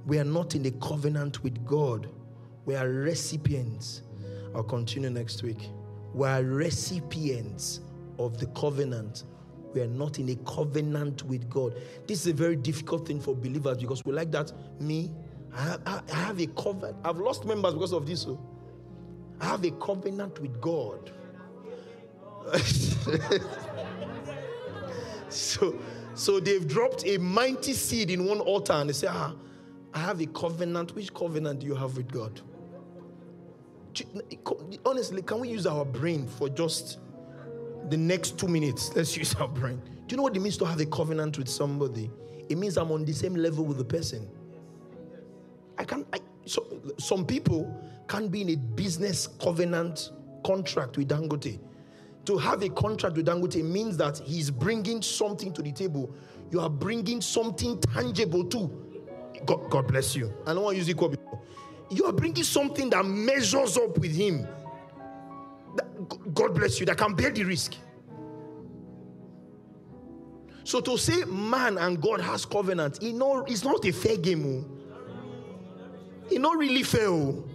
We 0.06 0.18
are 0.18 0.24
not 0.24 0.56
in 0.56 0.66
a 0.66 0.72
covenant 0.72 1.44
with 1.44 1.64
God. 1.64 2.10
We 2.64 2.74
are 2.74 2.88
recipients. 2.88 4.02
I'll 4.56 4.64
continue 4.64 5.08
next 5.08 5.44
week. 5.44 5.68
We 6.12 6.26
are 6.26 6.42
recipients 6.42 7.78
of 8.18 8.40
the 8.40 8.46
covenant. 8.46 9.22
We 9.72 9.82
are 9.82 9.86
not 9.86 10.18
in 10.18 10.30
a 10.30 10.34
covenant 10.52 11.22
with 11.26 11.48
God. 11.48 11.76
This 12.08 12.22
is 12.22 12.26
a 12.26 12.34
very 12.34 12.56
difficult 12.56 13.06
thing 13.06 13.20
for 13.20 13.36
believers 13.36 13.78
because 13.78 14.04
we 14.04 14.12
like 14.12 14.32
that. 14.32 14.50
Me, 14.80 15.12
I 15.54 15.62
have, 15.62 15.80
I 15.86 16.16
have 16.16 16.40
a 16.40 16.48
covenant. 16.48 16.96
I've 17.04 17.18
lost 17.18 17.44
members 17.44 17.74
because 17.74 17.92
of 17.92 18.04
this. 18.04 18.22
So. 18.22 18.36
I 19.40 19.44
have 19.44 19.64
a 19.64 19.70
covenant 19.70 20.40
with 20.40 20.60
God. 20.60 21.12
so, 25.28 25.78
so 26.18 26.40
they've 26.40 26.66
dropped 26.66 27.06
a 27.06 27.16
mighty 27.18 27.72
seed 27.72 28.10
in 28.10 28.24
one 28.24 28.40
altar 28.40 28.72
and 28.72 28.90
they 28.90 28.92
say, 28.92 29.06
Ah, 29.08 29.34
I 29.94 30.00
have 30.00 30.20
a 30.20 30.26
covenant. 30.26 30.94
Which 30.94 31.14
covenant 31.14 31.60
do 31.60 31.66
you 31.66 31.76
have 31.76 31.96
with 31.96 32.10
God? 32.10 32.40
Honestly, 34.84 35.22
can 35.22 35.40
we 35.40 35.48
use 35.48 35.64
our 35.64 35.84
brain 35.84 36.26
for 36.26 36.48
just 36.48 36.98
the 37.88 37.96
next 37.96 38.36
two 38.36 38.48
minutes? 38.48 38.92
Let's 38.96 39.16
use 39.16 39.34
our 39.36 39.46
brain. 39.46 39.80
Do 40.06 40.12
you 40.12 40.16
know 40.16 40.24
what 40.24 40.36
it 40.36 40.40
means 40.40 40.56
to 40.58 40.64
have 40.64 40.80
a 40.80 40.86
covenant 40.86 41.38
with 41.38 41.48
somebody? 41.48 42.10
It 42.48 42.58
means 42.58 42.76
I'm 42.76 42.90
on 42.90 43.04
the 43.04 43.12
same 43.12 43.36
level 43.36 43.64
with 43.64 43.78
the 43.78 43.84
person. 43.84 44.28
I 45.78 45.84
can 45.84 46.04
I, 46.12 46.18
so, 46.46 46.80
some 46.98 47.26
people 47.26 47.72
can't 48.08 48.30
be 48.32 48.40
in 48.40 48.50
a 48.50 48.56
business 48.56 49.28
covenant 49.40 50.10
contract 50.44 50.96
with 50.96 51.08
Dangote. 51.08 51.60
To 52.28 52.36
have 52.36 52.62
a 52.62 52.68
contract 52.68 53.16
with 53.16 53.26
Dangote 53.26 53.64
means 53.64 53.96
that 53.96 54.18
he's 54.18 54.50
bringing 54.50 55.00
something 55.00 55.50
to 55.50 55.62
the 55.62 55.72
table. 55.72 56.14
You 56.50 56.60
are 56.60 56.68
bringing 56.68 57.22
something 57.22 57.80
tangible 57.80 58.44
too. 58.44 58.70
God, 59.46 59.70
God 59.70 59.88
bless 59.88 60.14
you. 60.14 60.30
I 60.46 60.52
don't 60.52 60.62
want 60.62 60.74
to 60.74 60.76
use 60.78 60.90
equal 60.90 61.08
before. 61.08 61.40
You 61.88 62.04
are 62.04 62.12
bringing 62.12 62.44
something 62.44 62.90
that 62.90 63.06
measures 63.06 63.78
up 63.78 63.96
with 63.96 64.14
him. 64.14 64.46
God 66.34 66.54
bless 66.54 66.78
you, 66.78 66.84
that 66.84 66.98
can 66.98 67.14
bear 67.14 67.30
the 67.30 67.44
risk. 67.44 67.76
So 70.64 70.82
to 70.82 70.98
say 70.98 71.24
man 71.24 71.78
and 71.78 71.98
God 71.98 72.20
has 72.20 72.44
covenant, 72.44 73.02
you 73.02 73.14
know, 73.14 73.42
it's 73.44 73.64
not 73.64 73.82
a 73.86 73.90
fair 73.90 74.18
game. 74.18 74.66
Oh. 74.66 76.26
It's 76.26 76.38
not 76.38 76.58
really 76.58 76.82
fair. 76.82 77.08
Oh. 77.08 77.47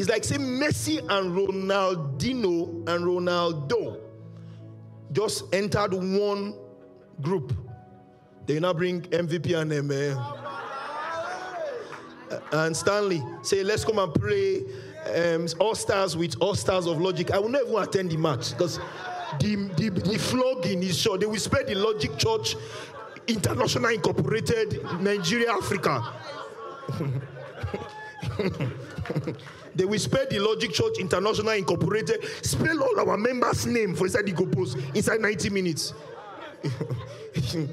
It's 0.00 0.08
like 0.08 0.24
say 0.24 0.38
Messi 0.38 0.96
and 1.10 1.36
Ronaldinho 1.36 2.88
and 2.88 3.04
Ronaldo 3.04 4.00
just 5.12 5.44
entered 5.52 5.92
one 5.92 6.54
group. 7.20 7.52
They 8.46 8.58
now 8.60 8.72
bring 8.72 9.02
MVP 9.02 9.54
and. 9.60 9.70
Uh, 12.32 12.40
and 12.52 12.74
Stanley 12.74 13.22
say, 13.42 13.62
let's 13.62 13.84
come 13.84 13.98
and 13.98 14.14
pray 14.14 14.62
um, 15.16 15.46
all 15.58 15.74
stars 15.74 16.16
with 16.16 16.34
all 16.40 16.54
stars 16.54 16.86
of 16.86 16.98
logic. 16.98 17.30
I 17.30 17.38
will 17.38 17.50
never 17.50 17.82
attend 17.82 18.10
the 18.10 18.16
match 18.16 18.52
because 18.52 18.78
the, 19.38 19.56
the, 19.76 19.90
the 19.90 20.16
flogging 20.18 20.82
is 20.82 20.98
sure. 20.98 21.18
They 21.18 21.26
will 21.26 21.36
spread 21.36 21.66
the 21.66 21.74
Logic 21.74 22.16
Church 22.16 22.56
International 23.26 23.90
Incorporated 23.90 24.82
Nigeria, 24.98 25.52
Africa. 25.52 26.14
they 29.74 29.84
will 29.84 29.98
spell 29.98 30.26
the 30.30 30.38
Logic 30.38 30.70
Church 30.72 30.98
International 30.98 31.52
Incorporated, 31.52 32.24
spell 32.44 32.82
all 32.82 33.00
our 33.00 33.16
members' 33.16 33.66
name 33.66 33.94
for 33.94 34.04
inside 34.04 34.26
the 34.26 34.32
go 34.32 34.46
post 34.46 34.76
inside 34.94 35.20
90 35.20 35.50
minutes. 35.50 35.94
the, 36.62 37.70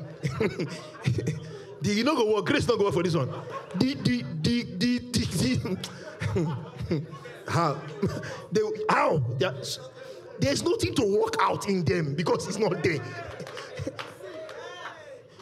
you 1.83 2.03
know 2.03 2.15
go 2.15 2.33
work, 2.33 2.45
Grace 2.45 2.67
not 2.67 2.77
go 2.77 2.85
work 2.85 2.93
for 2.93 3.03
this 3.03 3.15
one. 3.15 3.29
The 3.75 3.93
the 3.95 4.23
the 4.41 4.63
the 4.77 4.99
the, 4.99 5.77
the 6.35 7.01
how 7.47 7.79
they 8.51 8.61
how 8.89 9.23
there's 10.39 10.63
nothing 10.63 10.93
to 10.95 11.19
work 11.19 11.35
out 11.41 11.67
in 11.67 11.83
them 11.83 12.15
because 12.15 12.47
it's 12.47 12.59
not 12.59 12.83
there. 12.83 12.99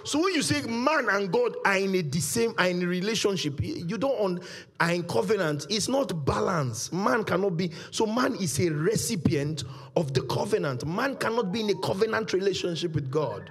So 0.06 0.20
when 0.20 0.36
you 0.36 0.44
say 0.44 0.62
man 0.62 1.10
and 1.10 1.32
God 1.32 1.58
are 1.66 1.78
in 1.78 1.96
a 1.96 2.02
the 2.04 2.20
same 2.20 2.54
are 2.60 2.68
in 2.68 2.84
a 2.84 2.86
relationship, 2.86 3.60
you 3.60 3.98
don't 3.98 4.20
on 4.20 4.40
are 4.80 4.92
in 4.92 5.04
covenant. 5.04 5.66
It's 5.68 5.88
not 5.88 6.26
balance. 6.26 6.94
Man 6.94 7.24
cannot 7.24 7.58
be. 7.58 7.72
So 7.90 8.06
man 8.06 8.36
is 8.36 8.60
a 8.60 8.70
recipient 8.70 9.64
of 9.96 10.14
the 10.14 10.22
covenant. 10.22 10.86
Man 10.86 11.16
cannot 11.16 11.52
be 11.52 11.62
in 11.62 11.72
a 11.72 11.76
covenant 11.82 12.34
relationship 12.34 12.94
with 12.94 13.10
God. 13.10 13.50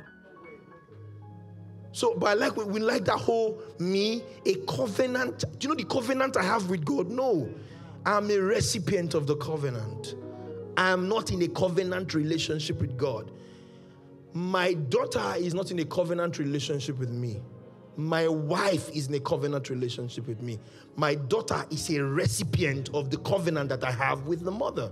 So, 1.90 2.14
but 2.16 2.26
I 2.26 2.34
like 2.34 2.57
we 2.57 2.78
like 2.78 3.05
that 3.07 3.18
whole 3.18 3.61
me 3.80 4.22
a 4.46 4.55
covenant. 4.66 5.44
Do 5.59 5.68
you 5.68 5.68
know 5.70 5.74
the 5.74 5.88
covenant 5.88 6.36
I 6.36 6.44
have 6.44 6.70
with 6.70 6.84
God? 6.84 7.09
No, 7.09 7.52
I'm 8.07 8.30
a 8.30 8.38
recipient 8.38 9.14
of 9.14 9.26
the 9.26 9.36
covenant. 9.36 10.14
I 10.76 10.90
am 10.90 11.09
not 11.09 11.32
in 11.32 11.42
a 11.42 11.48
covenant 11.48 12.14
relationship 12.14 12.80
with 12.80 12.96
God. 12.96 13.32
My 14.35 14.74
daughter 14.74 15.35
is 15.37 15.55
not 15.55 15.70
in 15.70 15.78
a 15.78 15.85
covenant 15.85 16.41
relationship 16.41 16.99
with 16.99 17.11
me. 17.11 17.41
My 17.97 18.26
wife 18.26 18.91
is 18.91 19.07
in 19.07 19.14
a 19.14 19.20
covenant 19.20 19.70
relationship 19.70 20.26
with 20.26 20.43
me. 20.43 20.59
My 20.97 21.14
daughter 21.14 21.64
is 21.70 21.89
a 21.91 22.03
recipient 22.03 22.91
of 22.93 23.11
the 23.11 23.18
covenant 23.18 23.68
that 23.68 23.85
I 23.85 23.93
have 23.93 24.26
with 24.26 24.45
the 24.45 24.51
mother. 24.51 24.91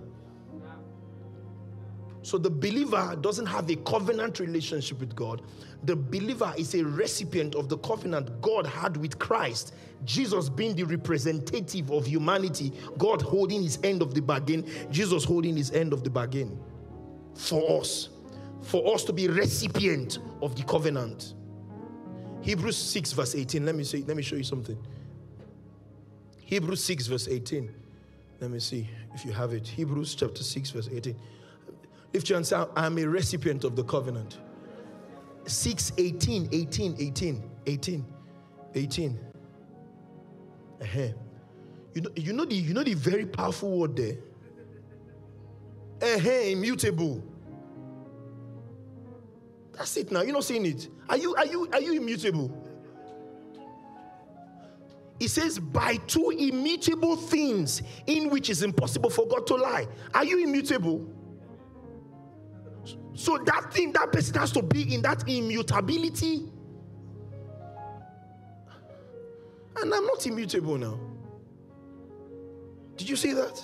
So 2.22 2.38
the 2.38 2.50
believer 2.50 3.18
doesn't 3.20 3.46
have 3.46 3.68
a 3.68 3.74
covenant 3.74 4.38
relationship 4.38 5.00
with 5.00 5.16
God. 5.16 5.42
The 5.82 5.96
believer 5.96 6.54
is 6.56 6.76
a 6.76 6.84
recipient 6.84 7.56
of 7.56 7.68
the 7.68 7.78
covenant 7.78 8.40
God 8.40 8.64
had 8.64 8.96
with 8.96 9.18
Christ. 9.18 9.74
Jesus 10.04 10.48
being 10.48 10.76
the 10.76 10.84
representative 10.84 11.90
of 11.90 12.06
humanity, 12.06 12.72
God 12.96 13.20
holding 13.20 13.64
his 13.64 13.80
end 13.82 14.02
of 14.02 14.14
the 14.14 14.22
bargain, 14.22 14.64
Jesus 14.92 15.24
holding 15.24 15.56
his 15.56 15.72
end 15.72 15.92
of 15.92 16.04
the 16.04 16.10
bargain 16.10 16.60
for 17.34 17.80
us, 17.80 18.10
for 18.62 18.94
us 18.94 19.04
to 19.04 19.12
be 19.12 19.28
recipient 19.28 20.18
of 20.40 20.56
the 20.56 20.62
covenant. 20.62 21.34
Hebrews 22.42 22.76
6, 22.76 23.12
verse 23.12 23.34
18. 23.34 23.64
Let 23.66 23.74
me 23.74 23.84
say, 23.84 24.02
let 24.06 24.16
me 24.16 24.22
show 24.22 24.36
you 24.36 24.44
something. 24.44 24.78
Hebrews 26.40 26.84
6, 26.84 27.06
verse 27.06 27.28
18. 27.28 27.72
Let 28.40 28.50
me 28.50 28.58
see 28.58 28.88
if 29.14 29.24
you 29.24 29.32
have 29.32 29.52
it. 29.52 29.66
Hebrews 29.66 30.14
chapter 30.14 30.42
6, 30.42 30.70
verse 30.70 30.88
18. 30.92 31.16
Lift 32.12 32.28
your 32.28 32.38
hand 32.42 32.68
I'm 32.76 32.98
a 32.98 33.04
recipient 33.04 33.64
of 33.64 33.76
the 33.76 33.84
covenant. 33.84 34.38
6, 35.46 35.92
18, 35.96 36.48
18, 36.52 36.96
18, 36.98 37.50
18, 37.66 38.06
18. 38.74 39.20
Uh-huh. 40.80 41.00
You 41.94 42.00
know, 42.00 42.10
you 42.16 42.32
know 42.32 42.44
the 42.44 42.54
you 42.54 42.74
know 42.74 42.82
the 42.82 42.94
very 42.94 43.26
powerful 43.26 43.70
word 43.78 43.96
there. 43.96 44.16
Uh-huh, 46.02 46.30
immutable. 46.30 47.22
That's 49.82 49.96
it 49.96 50.12
now. 50.12 50.22
You're 50.22 50.34
not 50.34 50.44
seeing 50.44 50.64
it. 50.64 50.86
Are 51.08 51.16
you 51.16 51.34
are 51.34 51.44
you 51.44 51.68
are 51.72 51.80
you 51.80 51.94
immutable? 51.94 52.56
He 55.18 55.26
says, 55.26 55.58
by 55.58 55.96
two 56.06 56.30
immutable 56.30 57.16
things 57.16 57.82
in 58.06 58.30
which 58.30 58.48
is 58.48 58.62
impossible 58.62 59.10
for 59.10 59.26
God 59.26 59.44
to 59.48 59.56
lie. 59.56 59.88
Are 60.14 60.24
you 60.24 60.38
immutable? 60.38 61.04
So 63.14 63.38
that 63.38 63.72
thing, 63.74 63.92
that 63.94 64.12
person 64.12 64.38
has 64.38 64.52
to 64.52 64.62
be 64.62 64.94
in 64.94 65.02
that 65.02 65.28
immutability. 65.28 66.48
And 69.80 69.92
I'm 69.92 70.06
not 70.06 70.24
immutable 70.24 70.78
now. 70.78 71.00
Did 72.96 73.08
you 73.08 73.16
see 73.16 73.32
that? 73.32 73.60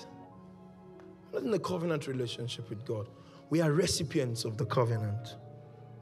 Not 1.33 1.45
in 1.45 1.53
the 1.53 1.61
covenant 1.61 2.09
relationship 2.09 2.69
with 2.71 2.85
God. 2.85 3.09
We 3.51 3.61
are 3.61 3.71
recipients 3.71 4.45
of 4.45 4.57
the 4.57 4.66
covenant. 4.66 5.37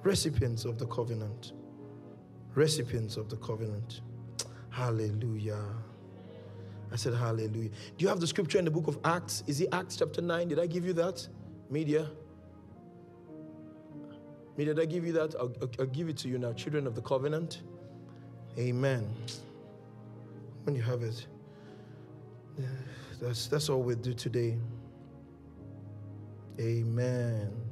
Recipients 0.03 0.65
of 0.65 0.79
the 0.79 0.87
covenant. 0.87 1.53
Recipients 2.55 3.17
of 3.17 3.29
the 3.29 3.37
covenant. 3.37 4.01
Hallelujah. 4.71 5.65
I 6.93 6.97
said, 6.97 7.15
Hallelujah. 7.15 7.71
Do 7.71 7.71
you 7.99 8.09
have 8.09 8.21
the 8.21 8.27
scripture 8.27 8.59
in 8.59 8.65
the 8.65 8.71
book 8.71 8.87
of 8.87 8.99
Acts? 9.05 9.43
Is 9.47 9.61
it 9.61 9.69
Acts 9.73 9.97
chapter 9.97 10.23
9? 10.23 10.49
Did 10.49 10.59
I 10.59 10.67
give 10.67 10.85
you 10.85 10.93
that? 10.95 11.27
Media? 11.71 12.09
Media, 14.57 14.75
did 14.75 14.83
I 14.83 14.87
give 14.87 15.05
you 15.05 15.13
that? 15.13 15.35
I'll, 15.35 15.53
I'll, 15.79 15.87
give 15.87 16.09
it 16.09 16.17
to 16.19 16.29
you 16.29 16.39
now. 16.39 16.53
Children 16.53 16.87
of 16.87 16.95
the 16.95 17.03
covenant. 17.03 17.63
Amen. 18.59 19.07
When 20.65 20.75
you 20.75 20.83
have 20.83 21.03
it, 21.03 21.27
that's, 23.21 23.47
that's 23.49 23.69
all 23.69 23.83
we'll 23.83 23.97
do 23.97 24.15
today. 24.15 24.57
Amen. 26.59 27.66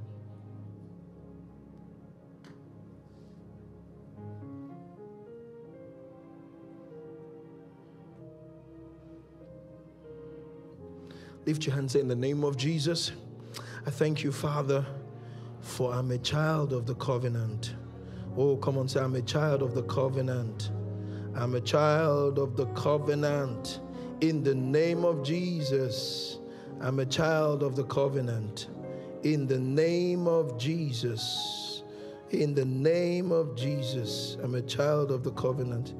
Lift 11.46 11.66
your 11.66 11.74
hands 11.74 11.94
in 11.94 12.08
the 12.08 12.16
name 12.16 12.44
of 12.44 12.56
Jesus. 12.56 13.12
I 13.86 13.90
thank 13.90 14.24
you, 14.24 14.32
Father 14.32 14.84
for 15.64 15.92
I'm 15.92 16.10
a 16.10 16.18
child 16.18 16.72
of 16.72 16.86
the 16.86 16.94
covenant. 16.96 17.74
Oh, 18.36 18.56
come 18.56 18.76
on, 18.76 18.86
say, 18.86 19.00
I'm 19.00 19.14
a 19.14 19.22
child 19.22 19.62
of 19.62 19.74
the 19.74 19.82
covenant. 19.84 20.70
I'm 21.34 21.54
a 21.54 21.60
child 21.60 22.38
of 22.38 22.56
the 22.56 22.66
covenant. 22.66 23.80
In 24.20 24.44
the 24.44 24.54
name 24.54 25.04
of 25.04 25.24
Jesus, 25.24 26.38
I'm 26.80 27.00
a 27.00 27.06
child 27.06 27.62
of 27.62 27.76
the 27.76 27.84
covenant. 27.84 28.68
In 29.22 29.46
the 29.46 29.58
name 29.58 30.28
of 30.28 30.58
Jesus. 30.58 31.82
In 32.30 32.54
the 32.54 32.64
name 32.64 33.32
of 33.32 33.56
Jesus, 33.56 34.36
I'm 34.42 34.54
a 34.54 34.62
child 34.62 35.10
of 35.10 35.24
the 35.24 35.32
covenant. 35.32 35.94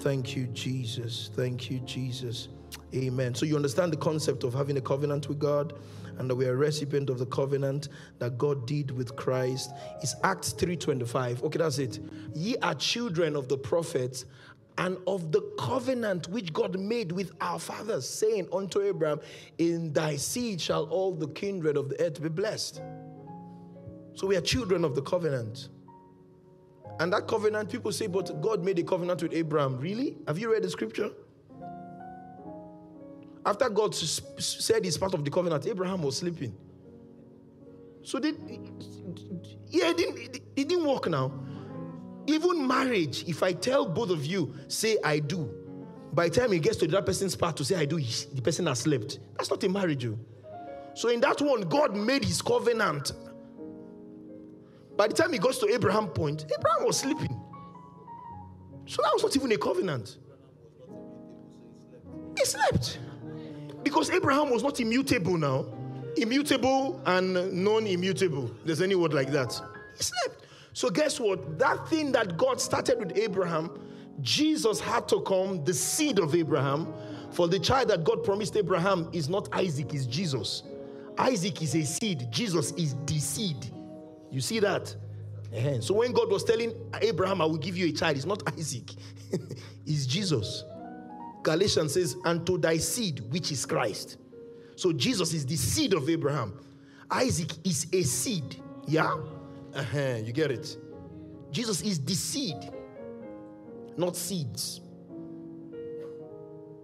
Thank 0.00 0.34
you, 0.36 0.46
Jesus. 0.48 1.30
Thank 1.34 1.70
you, 1.70 1.80
Jesus. 1.80 2.48
Amen. 2.94 3.34
So 3.34 3.46
you 3.46 3.56
understand 3.56 3.92
the 3.92 3.96
concept 3.96 4.44
of 4.44 4.54
having 4.54 4.76
a 4.76 4.80
covenant 4.82 5.28
with 5.28 5.38
God? 5.38 5.74
and 6.18 6.28
that 6.28 6.36
we 6.36 6.46
are 6.46 6.52
a 6.52 6.56
recipient 6.56 7.10
of 7.10 7.18
the 7.18 7.26
covenant 7.26 7.88
that 8.18 8.38
God 8.38 8.66
did 8.66 8.90
with 8.90 9.16
Christ. 9.16 9.70
It's 10.02 10.14
Acts 10.22 10.52
3:25. 10.52 11.42
Okay, 11.42 11.58
that's 11.58 11.78
it. 11.78 12.00
Ye 12.34 12.56
are 12.58 12.74
children 12.74 13.36
of 13.36 13.48
the 13.48 13.56
prophets 13.56 14.24
and 14.78 14.96
of 15.06 15.32
the 15.32 15.42
covenant 15.58 16.28
which 16.28 16.52
God 16.52 16.78
made 16.78 17.12
with 17.12 17.32
our 17.40 17.58
fathers, 17.58 18.08
saying 18.08 18.48
unto 18.52 18.80
Abraham, 18.80 19.20
In 19.58 19.92
thy 19.92 20.16
seed 20.16 20.60
shall 20.60 20.84
all 20.84 21.12
the 21.12 21.28
kindred 21.28 21.76
of 21.76 21.88
the 21.88 22.00
earth 22.00 22.22
be 22.22 22.28
blessed. 22.28 22.80
So 24.14 24.26
we 24.26 24.36
are 24.36 24.40
children 24.40 24.84
of 24.84 24.94
the 24.94 25.02
covenant. 25.02 25.68
And 27.00 27.12
that 27.12 27.26
covenant, 27.26 27.70
people 27.70 27.90
say, 27.90 28.06
but 28.06 28.40
God 28.40 28.62
made 28.62 28.78
a 28.78 28.82
covenant 28.82 29.22
with 29.22 29.32
Abraham. 29.32 29.78
Really? 29.78 30.18
Have 30.26 30.38
you 30.38 30.52
read 30.52 30.62
the 30.62 30.70
scripture? 30.70 31.10
After 33.44 33.68
God 33.68 33.94
said 33.94 34.84
he's 34.84 34.96
part 34.96 35.14
of 35.14 35.24
the 35.24 35.30
covenant, 35.30 35.66
Abraham 35.66 36.02
was 36.02 36.18
sleeping. 36.18 36.54
So 38.02 38.18
did 38.18 38.36
yeah, 39.68 39.90
it 39.90 39.96
didn't, 39.96 40.40
it 40.56 40.68
didn't 40.68 40.84
work 40.84 41.08
now. 41.08 41.32
Even 42.26 42.66
marriage, 42.66 43.24
if 43.26 43.42
I 43.42 43.52
tell 43.52 43.86
both 43.86 44.10
of 44.10 44.24
you, 44.24 44.54
say 44.68 44.98
I 45.02 45.18
do, 45.18 45.52
by 46.12 46.28
the 46.28 46.40
time 46.40 46.52
he 46.52 46.58
gets 46.58 46.76
to 46.78 46.86
the 46.86 46.98
other 46.98 47.06
person's 47.06 47.34
part 47.34 47.56
to 47.56 47.64
say 47.64 47.76
I 47.76 47.84
do, 47.84 47.98
the 47.98 48.42
person 48.42 48.66
has 48.66 48.80
slept. 48.80 49.18
That's 49.36 49.50
not 49.50 49.64
a 49.64 49.68
marriage. 49.68 50.06
Oh. 50.06 50.18
So 50.94 51.08
in 51.08 51.20
that 51.20 51.40
one, 51.40 51.62
God 51.62 51.96
made 51.96 52.24
his 52.24 52.42
covenant. 52.42 53.12
By 54.96 55.08
the 55.08 55.14
time 55.14 55.32
he 55.32 55.38
goes 55.38 55.58
to 55.60 55.68
Abraham 55.68 56.08
point, 56.08 56.44
Abraham 56.56 56.84
was 56.84 56.98
sleeping. 56.98 57.40
So 58.86 59.00
that 59.02 59.10
was 59.14 59.22
not 59.22 59.34
even 59.36 59.52
a 59.52 59.56
covenant. 59.56 60.18
He 62.36 62.44
slept. 62.44 62.98
Because 63.82 64.10
Abraham 64.10 64.50
was 64.50 64.62
not 64.62 64.80
immutable 64.80 65.36
now. 65.36 65.66
Immutable 66.16 67.00
and 67.06 67.52
non 67.52 67.86
immutable. 67.86 68.50
There's 68.64 68.82
any 68.82 68.94
word 68.94 69.14
like 69.14 69.30
that. 69.32 69.60
He 69.96 70.02
slept. 70.02 70.46
So, 70.74 70.90
guess 70.90 71.20
what? 71.20 71.58
That 71.58 71.88
thing 71.88 72.12
that 72.12 72.36
God 72.36 72.60
started 72.60 72.98
with 72.98 73.16
Abraham, 73.16 73.70
Jesus 74.20 74.80
had 74.80 75.08
to 75.08 75.20
come, 75.22 75.64
the 75.64 75.74
seed 75.74 76.18
of 76.18 76.34
Abraham. 76.34 76.92
For 77.30 77.48
the 77.48 77.58
child 77.58 77.88
that 77.88 78.04
God 78.04 78.24
promised 78.24 78.56
Abraham 78.56 79.08
is 79.12 79.28
not 79.28 79.48
Isaac, 79.54 79.94
is 79.94 80.06
Jesus. 80.06 80.64
Isaac 81.18 81.62
is 81.62 81.74
a 81.74 81.84
seed, 81.84 82.28
Jesus 82.30 82.72
is 82.72 82.94
the 83.06 83.18
seed. 83.18 83.70
You 84.30 84.40
see 84.40 84.60
that? 84.60 84.94
So 85.80 85.94
when 85.94 86.12
God 86.12 86.30
was 86.30 86.44
telling 86.44 86.72
Abraham, 87.02 87.42
I 87.42 87.44
will 87.44 87.58
give 87.58 87.76
you 87.76 87.88
a 87.88 87.92
child, 87.92 88.16
it's 88.16 88.24
not 88.24 88.42
Isaac, 88.58 88.90
it's 89.86 90.06
Jesus. 90.06 90.64
Galatians 91.42 91.94
says, 91.94 92.16
and 92.24 92.46
to 92.46 92.58
thy 92.58 92.76
seed, 92.78 93.20
which 93.30 93.52
is 93.52 93.66
Christ. 93.66 94.16
So 94.76 94.92
Jesus 94.92 95.32
is 95.34 95.44
the 95.46 95.56
seed 95.56 95.94
of 95.94 96.08
Abraham. 96.08 96.58
Isaac 97.10 97.50
is 97.64 97.86
a 97.92 98.02
seed. 98.02 98.56
Yeah? 98.86 99.16
Uh-huh, 99.74 100.16
you 100.24 100.32
get 100.32 100.50
it. 100.50 100.76
Jesus 101.50 101.82
is 101.82 102.02
the 102.02 102.14
seed, 102.14 102.56
not 103.96 104.16
seeds. 104.16 104.80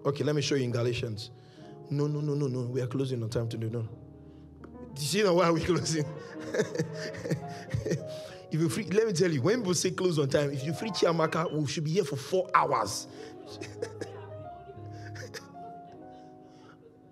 Okay, 0.05 0.25
let 0.25 0.35
me 0.35 0.43
show 0.43 0.55
you 0.55 0.65
in 0.65 0.71
Galatians. 0.71 1.31
No, 1.91 2.07
no, 2.07 2.21
no, 2.21 2.35
no, 2.35 2.47
no. 2.47 2.61
We 2.63 2.81
are 2.83 2.87
closing 2.87 3.23
on 3.23 3.31
time 3.31 3.49
today. 3.49 3.69
No. 3.71 3.81
Do 3.81 5.01
you 5.03 5.07
see 5.07 5.23
now 5.23 5.35
why 5.35 5.47
are 5.47 5.53
we 5.53 5.61
closing? 5.65 6.05
if 8.51 8.61
you 8.61 8.69
free, 8.69 8.85
let 8.85 9.07
me 9.07 9.13
tell 9.13 9.31
you, 9.31 9.43
when 9.43 9.61
people 9.61 9.75
say 9.75 9.91
close 9.91 10.19
on 10.19 10.29
time, 10.29 10.51
if 10.51 10.65
you 10.65 10.73
free 10.73 10.91
Chiamaka, 10.91 11.51
we 11.53 11.67
should 11.67 11.85
be 11.85 11.93
here 11.93 12.05
for 12.05 12.17
four 12.17 12.49
hours. 12.55 13.07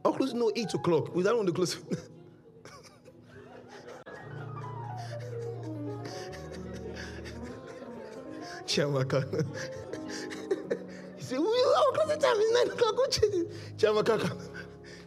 I'll 0.07 0.13
close 0.13 0.33
no 0.35 0.53
8 0.55 0.75
o'clock. 0.75 1.13
We 1.17 1.25
don't 1.25 1.37
want 1.37 1.49
to 1.49 1.53
close. 1.53 1.75
Chiamaka. 8.67 9.25
he 11.17 11.25
said, 11.25 11.39
our 11.39 11.93
closing 11.93 12.21
time 12.21 12.37
is 12.37 12.53
9 12.53 12.69
o'clock. 12.69 12.95
Chiamaka. 13.77 14.19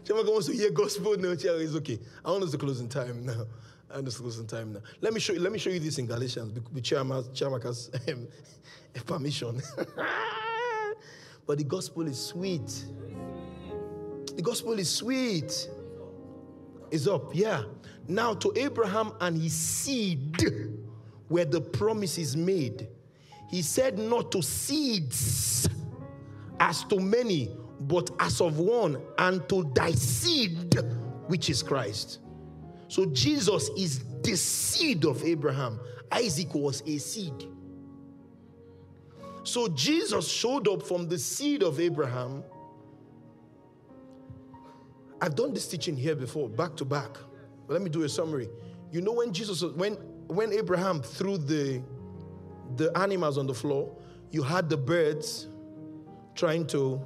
Chiamaka 0.04 0.32
wants 0.34 0.47
to 0.47 0.54
hear 0.54 0.70
gospel. 0.72 1.16
No, 1.16 1.30
Chiamaka 1.30 1.62
is 1.62 1.78
okay. 1.78 1.97
I 2.26 2.32
want 2.32 2.43
us 2.43 2.52
to 2.52 2.58
close 2.58 2.82
in 2.82 2.89
time 2.89 3.26
now. 3.26 3.45
I 3.89 3.95
want 3.95 4.08
us 4.10 4.16
to 4.16 4.22
close 4.24 4.38
in 4.38 4.47
time 4.47 4.74
now. 4.74 4.82
Let 5.00 5.14
me 5.14 5.22
show 5.22 5.32
you, 5.32 5.39
let 5.39 5.54
me 5.54 5.60
show 5.60 5.70
you 5.70 5.80
this 5.80 5.97
in 5.97 6.08
Galatians 6.08 6.54
with 6.74 6.84
Chiamaka's 6.84 7.89
um, 8.10 8.28
permission. 9.06 9.62
but 11.47 11.58
the 11.58 11.64
gospel 11.64 12.06
is 12.06 12.20
sweet. 12.22 12.84
The 14.40 14.44
gospel 14.44 14.80
is 14.80 14.90
sweet. 14.90 15.68
is 16.92 17.10
up. 17.10 17.36
Yeah. 17.36 17.64
Now 18.08 18.34
to 18.36 18.54
Abraham 18.56 19.12
and 19.20 19.36
his 19.36 19.52
seed, 19.52 20.42
where 21.28 21.44
the 21.44 21.60
promise 21.60 22.18
is 22.18 22.38
made, 22.38 22.88
he 23.50 23.62
said 23.62 24.00
not 24.00 24.32
to 24.32 24.42
seeds 24.42 25.68
as 26.58 26.86
to 26.86 27.02
many, 27.02 27.54
but 27.82 28.12
as 28.22 28.40
of 28.40 28.60
one, 28.60 29.02
and 29.18 29.48
to 29.50 29.70
thy 29.76 29.92
seed, 29.92 30.74
which 31.28 31.50
is 31.50 31.62
Christ. 31.62 32.20
So 32.88 33.08
Jesus 33.08 33.70
is 33.78 34.06
the 34.24 34.38
seed 34.38 35.04
of 35.04 35.22
Abraham. 35.26 35.82
Isaac 36.14 36.54
was 36.54 36.82
a 36.88 36.98
seed. 36.98 37.46
So 39.44 39.68
Jesus 39.68 40.30
showed 40.30 40.70
up 40.70 40.82
from 40.82 41.10
the 41.10 41.20
seed 41.20 41.62
of 41.62 41.82
Abraham. 41.82 42.42
I've 45.22 45.36
done 45.36 45.53
this 45.53 45.67
teaching 45.67 45.95
here 45.95 46.15
before, 46.15 46.49
back 46.49 46.76
to 46.78 46.86
back. 46.86 47.17
But 47.67 47.74
let 47.74 47.82
me 47.82 47.89
do 47.89 48.03
a 48.03 48.09
summary. 48.09 48.49
You 48.91 49.01
know 49.01 49.13
when 49.13 49.34
Jesus 49.34 49.61
when 49.63 49.93
when 50.28 50.53
Abraham 50.53 51.01
threw 51.01 51.38
the 51.38 51.82
the 52.76 52.95
animals 52.97 53.38
on 53.38 53.47
the 53.47 53.53
floor, 53.53 53.95
you 54.32 54.43
had 54.43 54.70
the 54.70 54.78
birds 54.78 55.47
trying 56.36 56.65
to 56.67 57.01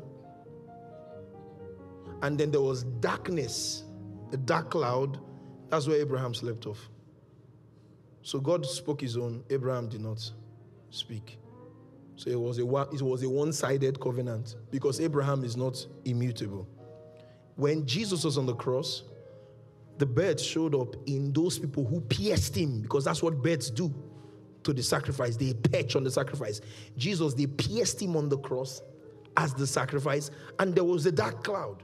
and 2.22 2.38
then 2.38 2.51
there 2.51 2.61
was 2.61 2.84
darkness, 2.84 3.84
a 4.32 4.38
dark 4.38 4.72
cloud. 4.72 5.20
That's 5.70 5.88
where 5.88 5.97
Abraham 5.97 6.34
slept 6.34 6.66
off. 6.68 6.89
So 8.22 8.39
God 8.39 8.66
spoke 8.66 9.01
his 9.01 9.18
own, 9.18 9.43
Abraham 9.49 9.89
did 9.89 10.01
not 10.01 10.32
speak. 10.89 11.38
So 12.16 12.30
it 12.30 12.39
was 12.39 12.59
a 12.59 12.61
it 12.93 13.01
was 13.01 13.24
a 13.24 13.30
one-sided 13.30 13.99
covenant 13.99 14.55
because 14.72 15.01
Abraham 15.01 15.43
is 15.43 15.57
not 15.57 15.86
immutable. 16.05 16.68
When 17.56 17.86
Jesus 17.86 18.24
was 18.24 18.38
on 18.38 18.45
the 18.45 18.56
cross, 18.56 19.04
the 19.97 20.06
birds 20.06 20.43
showed 20.43 20.74
up 20.74 20.95
in 21.06 21.32
those 21.34 21.60
people 21.60 21.86
who 21.86 22.01
pierced 22.01 22.56
him 22.58 22.82
because 22.82 23.06
that's 23.06 23.22
what 23.22 23.41
birds 23.41 23.70
do 23.70 23.93
to 24.64 24.74
the 24.74 24.82
sacrifice. 24.82 25.36
They 25.36 25.54
perch 25.54 25.95
on 25.95 26.04
the 26.04 26.12
sacrifice. 26.12 26.62
Jesus, 26.97 27.34
they 27.34 27.47
pierced 27.47 28.01
him 28.01 28.16
on 28.16 28.30
the 28.30 28.38
cross 28.38 28.82
as 29.38 29.54
the 29.54 29.68
sacrifice, 29.68 30.32
and 30.60 30.76
there 30.76 30.84
was 30.84 31.06
a 31.06 31.12
dark 31.12 31.43
cloud. 31.43 31.84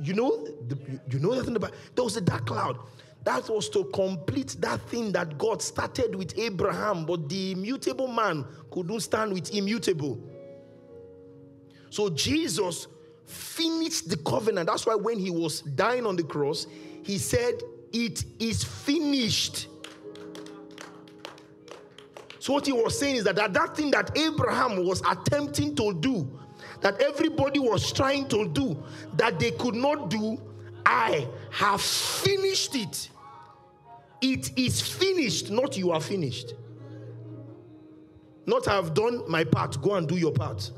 You 0.00 0.14
know, 0.14 0.44
the, 0.44 0.78
you 1.10 1.18
know 1.18 1.34
that 1.34 1.46
in 1.46 1.54
the 1.54 1.60
Bible. 1.60 1.76
There 1.94 2.04
was 2.04 2.16
a 2.16 2.20
dark 2.20 2.46
cloud. 2.46 2.78
That 3.24 3.48
was 3.48 3.70
to 3.70 3.84
complete 3.94 4.56
that 4.60 4.80
thing 4.88 5.12
that 5.12 5.38
God 5.38 5.62
started 5.62 6.14
with 6.14 6.38
Abraham, 6.38 7.06
but 7.06 7.28
the 7.28 7.52
immutable 7.52 8.08
man 8.08 8.44
couldn't 8.70 9.00
stand 9.00 9.32
with 9.32 9.54
immutable. 9.54 10.20
So 11.90 12.10
Jesus 12.10 12.88
finished 13.26 14.08
the 14.08 14.16
covenant. 14.18 14.68
That's 14.68 14.86
why 14.86 14.94
when 14.94 15.18
he 15.18 15.30
was 15.30 15.62
dying 15.62 16.06
on 16.06 16.16
the 16.16 16.24
cross, 16.24 16.66
he 17.02 17.18
said, 17.18 17.62
It 17.92 18.24
is 18.38 18.64
finished. 18.64 19.68
So, 22.44 22.52
what 22.52 22.66
he 22.66 22.72
was 22.72 22.98
saying 22.98 23.16
is 23.16 23.24
that, 23.24 23.36
that 23.36 23.54
that 23.54 23.74
thing 23.74 23.90
that 23.92 24.18
Abraham 24.18 24.84
was 24.84 25.02
attempting 25.08 25.74
to 25.76 25.94
do, 25.94 26.28
that 26.82 27.00
everybody 27.00 27.58
was 27.58 27.90
trying 27.90 28.28
to 28.28 28.46
do, 28.48 28.76
that 29.14 29.38
they 29.40 29.52
could 29.52 29.74
not 29.74 30.10
do, 30.10 30.38
I 30.84 31.26
have 31.50 31.80
finished 31.80 32.74
it. 32.74 33.08
It 34.20 34.58
is 34.58 34.80
finished, 34.80 35.50
not 35.50 35.78
you 35.78 35.90
are 35.90 36.00
finished. 36.02 36.52
Not 38.44 38.68
I 38.68 38.74
have 38.74 38.92
done 38.92 39.22
my 39.26 39.44
part, 39.44 39.80
go 39.80 39.94
and 39.94 40.06
do 40.06 40.16
your 40.16 40.32
part. 40.32 40.70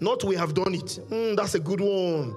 Not 0.00 0.24
we 0.24 0.36
have 0.36 0.54
done 0.54 0.74
it. 0.74 0.98
Mm, 1.10 1.36
that's 1.36 1.54
a 1.54 1.60
good 1.60 1.80
one. 1.80 2.34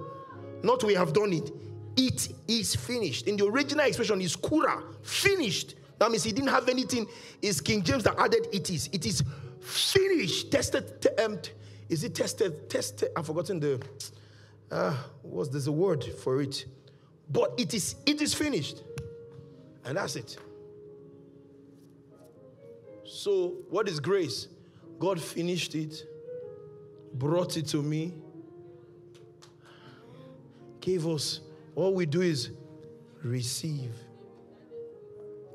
Not 0.63 0.83
we 0.83 0.93
have 0.93 1.13
done 1.13 1.33
it. 1.33 1.51
It 1.95 2.29
is 2.47 2.75
finished. 2.75 3.27
In 3.27 3.37
the 3.37 3.45
original 3.45 3.85
expression 3.85 4.21
is 4.21 4.35
kura, 4.35 4.83
finished. 5.01 5.75
That 5.99 6.11
means 6.11 6.23
he 6.23 6.31
didn't 6.31 6.49
have 6.49 6.69
anything. 6.69 7.07
It's 7.41 7.59
King 7.59 7.81
James 7.83 8.03
that 8.03 8.17
added 8.19 8.47
it 8.53 8.69
is. 8.69 8.87
It 8.93 9.05
is 9.05 9.23
finished. 9.59 10.51
Tested. 10.51 11.01
T- 11.01 11.09
um, 11.23 11.39
is 11.89 12.03
it 12.03 12.13
tested? 12.13 12.69
Tested. 12.69 13.09
I've 13.15 13.25
forgotten 13.25 13.59
the. 13.59 13.81
Uh, 14.69 14.95
what's 15.21 15.49
there's 15.49 15.67
a 15.67 15.71
word 15.71 16.03
for 16.03 16.41
it, 16.41 16.65
but 17.31 17.53
it 17.57 17.73
is. 17.73 17.95
It 18.05 18.21
is 18.21 18.33
finished. 18.33 18.83
And 19.85 19.97
that's 19.97 20.15
it. 20.17 20.37
So, 23.05 23.55
what 23.69 23.87
is 23.87 23.99
grace? 24.01 24.49
God 24.99 25.21
finished 25.21 25.75
it, 25.75 26.05
brought 27.13 27.57
it 27.57 27.67
to 27.67 27.81
me, 27.81 28.13
gave 30.81 31.07
us. 31.07 31.41
All 31.75 31.93
we 31.93 32.05
do 32.05 32.21
is 32.21 32.51
receive, 33.23 33.91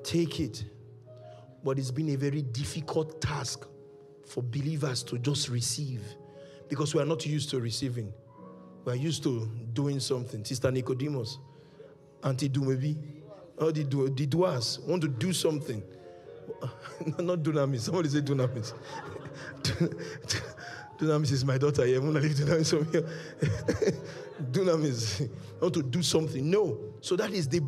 take 0.02 0.40
it. 0.40 0.64
But 1.64 1.78
it's 1.78 1.90
been 1.90 2.08
a 2.10 2.16
very 2.16 2.42
difficult 2.42 3.20
task 3.20 3.66
for 4.26 4.42
believers 4.42 5.02
to 5.04 5.18
just 5.18 5.48
receive 5.48 6.02
because 6.68 6.94
we 6.94 7.00
are 7.00 7.06
not 7.06 7.24
used 7.24 7.50
to 7.50 7.60
receiving. 7.60 8.12
We 8.84 8.92
are 8.92 8.96
used 8.96 9.22
to 9.24 9.48
doing 9.72 10.00
something. 10.00 10.44
Sister 10.44 10.70
Nicodemus, 10.70 11.38
Auntie 12.24 12.48
Dumebi, 12.48 12.96
or 13.58 13.70
the, 13.70 13.84
the 13.84 14.26
doers 14.26 14.80
want 14.80 15.02
to 15.02 15.08
do 15.08 15.32
something. 15.32 15.82
Not 17.18 17.42
dunamis. 17.42 17.80
Somebody 17.80 18.08
say 18.08 18.20
dunamis. 18.20 18.72
dunamis 21.02 21.32
is 21.32 21.44
my 21.44 21.58
daughter 21.58 21.84
here. 21.84 21.98
I'm 21.98 22.12
going 22.12 22.14
to 22.14 22.20
leave 22.20 22.36
dunamis 22.36 22.70
from 22.70 22.90
here. 22.92 23.08
dunamis. 24.52 25.28
I 25.58 25.62
want 25.62 25.74
to 25.74 25.82
do 25.82 26.02
something. 26.02 26.48
No. 26.48 26.78
So 27.00 27.16
that 27.16 27.32
is 27.32 27.48
the 27.48 27.60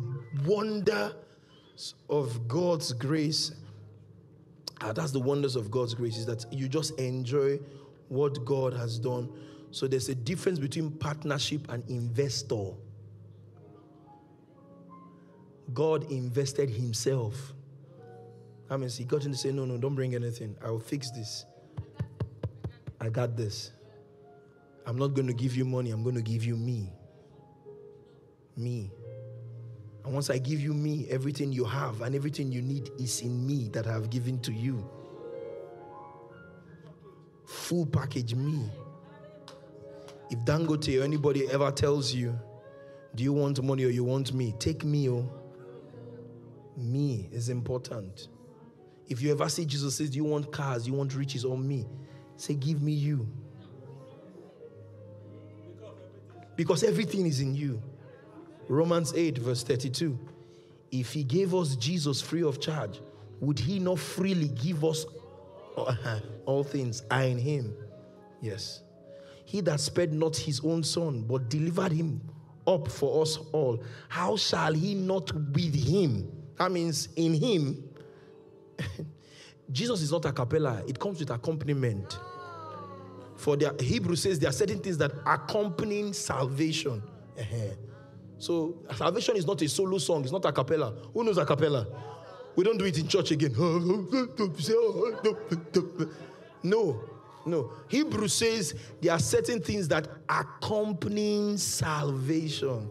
wonder 0.45 1.13
of 2.09 2.47
God's 2.47 2.93
grace. 2.93 3.51
Uh, 4.81 4.93
that's 4.93 5.11
the 5.11 5.19
wonders 5.19 5.55
of 5.55 5.69
God's 5.69 5.93
grace 5.93 6.17
is 6.17 6.25
that 6.25 6.45
you 6.51 6.69
just 6.69 6.97
enjoy 6.99 7.59
what 8.07 8.43
God 8.45 8.73
has 8.73 8.99
done. 8.99 9.29
So 9.71 9.87
there's 9.87 10.09
a 10.09 10.15
difference 10.15 10.59
between 10.59 10.91
partnership 10.91 11.69
and 11.69 11.83
investor. 11.89 12.71
God 15.73 16.09
invested 16.11 16.69
himself. 16.69 17.53
That 18.69 18.79
means 18.79 18.95
he 18.95 19.03
got 19.03 19.25
in 19.25 19.31
to 19.31 19.37
say, 19.37 19.51
No, 19.51 19.65
no, 19.65 19.77
don't 19.77 19.95
bring 19.95 20.15
anything. 20.15 20.55
I'll 20.63 20.79
fix 20.79 21.11
this. 21.11 21.45
I 23.05 23.09
got 23.09 23.35
this. 23.35 23.71
I'm 24.85 24.97
not 24.97 25.13
going 25.13 25.27
to 25.27 25.33
give 25.33 25.55
you 25.55 25.65
money, 25.65 25.91
I'm 25.91 26.03
going 26.03 26.15
to 26.15 26.21
give 26.21 26.43
you 26.43 26.55
me. 26.55 26.91
Me. 28.57 28.91
And 30.03 30.13
once 30.13 30.29
I 30.29 30.37
give 30.37 30.59
you 30.59 30.73
me, 30.73 31.07
everything 31.09 31.51
you 31.51 31.65
have 31.65 32.01
and 32.01 32.15
everything 32.15 32.51
you 32.51 32.61
need 32.61 32.91
is 32.99 33.21
in 33.21 33.45
me 33.45 33.69
that 33.73 33.87
I 33.87 33.93
have 33.93 34.09
given 34.09 34.39
to 34.41 34.53
you. 34.53 34.87
Full 37.45 37.87
package 37.87 38.35
me. 38.35 38.69
If 40.29 40.39
Dangote 40.39 40.99
or 40.99 41.03
anybody 41.03 41.49
ever 41.51 41.71
tells 41.71 42.13
you, 42.13 42.39
Do 43.15 43.23
you 43.23 43.33
want 43.33 43.61
money 43.63 43.85
or 43.85 43.89
you 43.89 44.03
want 44.03 44.33
me? 44.33 44.53
Take 44.59 44.83
me, 44.83 45.09
oh 45.09 45.29
me 46.77 47.29
is 47.31 47.49
important. 47.49 48.27
If 49.07 49.21
you 49.21 49.31
ever 49.31 49.47
see 49.49 49.65
Jesus 49.65 49.95
says, 49.95 50.09
Do 50.09 50.17
you 50.17 50.23
want 50.23 50.51
cars? 50.51 50.87
You 50.87 50.93
want 50.93 51.15
riches 51.15 51.45
or 51.45 51.57
me? 51.57 51.85
Say, 52.37 52.55
Give 52.55 52.81
me 52.81 52.91
you. 52.91 53.27
Because 56.55 56.83
everything 56.83 57.25
is 57.25 57.41
in 57.41 57.53
you. 57.55 57.81
Romans 58.67 59.13
8, 59.15 59.37
verse 59.37 59.63
32. 59.63 60.17
If 60.91 61.11
he 61.11 61.23
gave 61.23 61.53
us 61.53 61.75
Jesus 61.75 62.21
free 62.21 62.43
of 62.43 62.59
charge, 62.59 63.01
would 63.39 63.59
he 63.59 63.79
not 63.79 63.99
freely 63.99 64.47
give 64.47 64.83
us 64.85 65.05
all 66.45 66.63
things 66.63 67.03
are 67.11 67.23
in 67.23 67.37
him? 67.37 67.75
Yes. 68.41 68.81
He 69.45 69.61
that 69.61 69.79
spared 69.79 70.13
not 70.13 70.35
his 70.35 70.61
own 70.61 70.83
son, 70.83 71.23
but 71.27 71.49
delivered 71.49 71.91
him 71.91 72.21
up 72.65 72.89
for 72.89 73.21
us 73.21 73.37
all, 73.51 73.83
how 74.09 74.35
shall 74.35 74.73
he 74.73 74.95
not 74.95 75.31
with 75.33 75.75
him? 75.75 76.31
That 76.57 76.71
means 76.71 77.09
in 77.15 77.33
him, 77.33 77.83
Jesus 79.71 80.01
is 80.01 80.11
not 80.11 80.25
a 80.25 80.31
cappella, 80.31 80.83
it 80.87 80.99
comes 80.99 81.19
with 81.19 81.29
accompaniment. 81.29 82.17
For 83.37 83.57
the 83.57 83.75
Hebrew 83.81 84.15
says 84.15 84.39
there 84.39 84.49
are 84.49 84.53
certain 84.53 84.79
things 84.79 84.97
that 84.97 85.11
accompany 85.25 86.13
salvation. 86.13 87.01
So 88.37 88.77
salvation 88.95 89.37
is 89.37 89.45
not 89.45 89.61
a 89.61 89.69
solo 89.69 89.97
song, 89.97 90.23
it's 90.23 90.31
not 90.31 90.45
a 90.45 90.51
cappella. 90.51 90.93
Who 91.13 91.23
knows 91.23 91.37
a 91.37 91.45
cappella? 91.45 91.87
We 92.55 92.63
don't 92.63 92.77
do 92.77 92.85
it 92.85 92.97
in 92.97 93.07
church 93.07 93.31
again. 93.31 93.55
No, 96.63 96.99
no. 97.45 97.73
Hebrew 97.89 98.27
says 98.27 98.73
there 98.99 99.11
are 99.11 99.19
certain 99.19 99.61
things 99.61 99.87
that 99.89 100.07
accompany 100.27 101.57
salvation. 101.57 102.89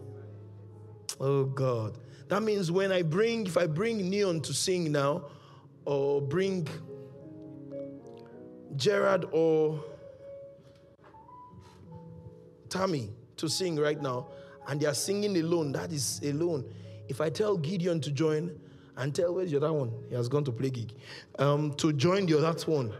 Oh 1.19 1.43
God. 1.43 1.97
That 2.29 2.41
means 2.41 2.71
when 2.71 2.93
I 2.93 3.01
bring, 3.01 3.47
if 3.47 3.57
I 3.57 3.67
bring 3.67 4.09
Neon 4.09 4.39
to 4.41 4.53
sing 4.53 4.93
now, 4.93 5.25
or 5.83 6.21
bring 6.21 6.67
Gerard 8.77 9.25
or 9.31 9.83
Tammy 12.75 13.09
to 13.37 13.47
sing 13.47 13.77
right 13.77 14.01
now, 14.01 14.27
and 14.67 14.81
they 14.81 14.85
are 14.85 14.93
singing 14.93 15.37
alone, 15.37 15.71
that 15.71 15.91
is 15.93 16.19
alone. 16.23 16.65
If 17.07 17.21
I 17.21 17.29
tell 17.29 17.55
Gideon 17.55 18.01
to 18.01 18.11
join 18.11 18.51
and 18.97 19.15
tell 19.15 19.33
where's 19.33 19.51
the 19.51 19.57
other 19.57 19.71
one, 19.71 19.91
he 20.09 20.15
has 20.15 20.27
gone 20.27 20.43
to 20.43 20.51
play 20.51 20.69
gig, 20.69 20.91
um, 21.39 21.73
to 21.75 21.93
join 21.93 22.25
the 22.25 22.37
other 22.37 22.71
one, 22.71 22.93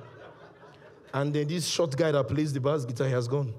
and 1.13 1.33
then 1.33 1.47
this 1.47 1.67
short 1.67 1.95
guy 1.97 2.11
that 2.11 2.27
plays 2.27 2.53
the 2.53 2.59
bass 2.59 2.85
guitar, 2.85 3.07
he 3.07 3.13
has 3.13 3.27
gone. 3.27 3.53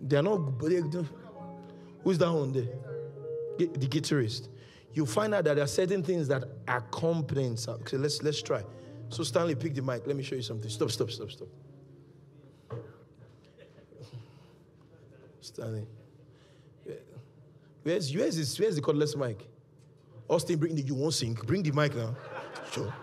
They 0.00 0.16
are 0.16 0.22
not. 0.22 0.58
They, 0.58 0.82
who's 2.02 2.18
that 2.18 2.32
one 2.32 2.52
there? 2.52 2.68
The 3.58 3.88
guitarist. 3.88 4.48
You 4.92 5.06
find 5.06 5.34
out 5.34 5.44
that 5.44 5.54
there 5.54 5.64
are 5.64 5.68
certain 5.68 6.02
things 6.02 6.28
that 6.28 6.44
accompany. 6.66 7.56
Okay, 7.68 7.96
let's 7.96 8.22
let's 8.22 8.42
try. 8.42 8.62
So 9.10 9.22
Stanley, 9.22 9.54
pick 9.54 9.74
the 9.74 9.82
mic. 9.82 10.06
Let 10.06 10.16
me 10.16 10.22
show 10.22 10.34
you 10.34 10.42
something. 10.42 10.70
Stop, 10.70 10.90
stop, 10.90 11.10
stop, 11.10 11.30
stop. 11.30 11.48
Stanley. 15.42 15.86
Where's 17.82 18.14
where's 18.14 18.36
this, 18.36 18.58
where's 18.58 18.76
the 18.76 18.82
cordless 18.82 19.16
mic? 19.16 19.48
Austin, 20.28 20.56
bring 20.56 20.74
the 20.76 20.82
you 20.82 20.94
won't 20.94 21.14
sing. 21.14 21.34
Bring 21.34 21.62
the 21.62 21.72
mic 21.72 21.94
now. 21.94 22.16
Sure. 22.70 22.94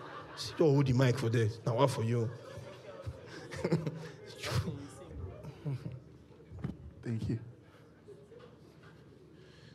Don't 0.57 0.73
hold 0.73 0.87
the 0.87 0.93
mic 0.93 1.19
for 1.19 1.27
this. 1.29 1.59
Now 1.65 1.75
what 1.75 1.91
for 1.91 2.03
you? 2.03 2.29
Thank 7.03 7.29
you. 7.29 7.39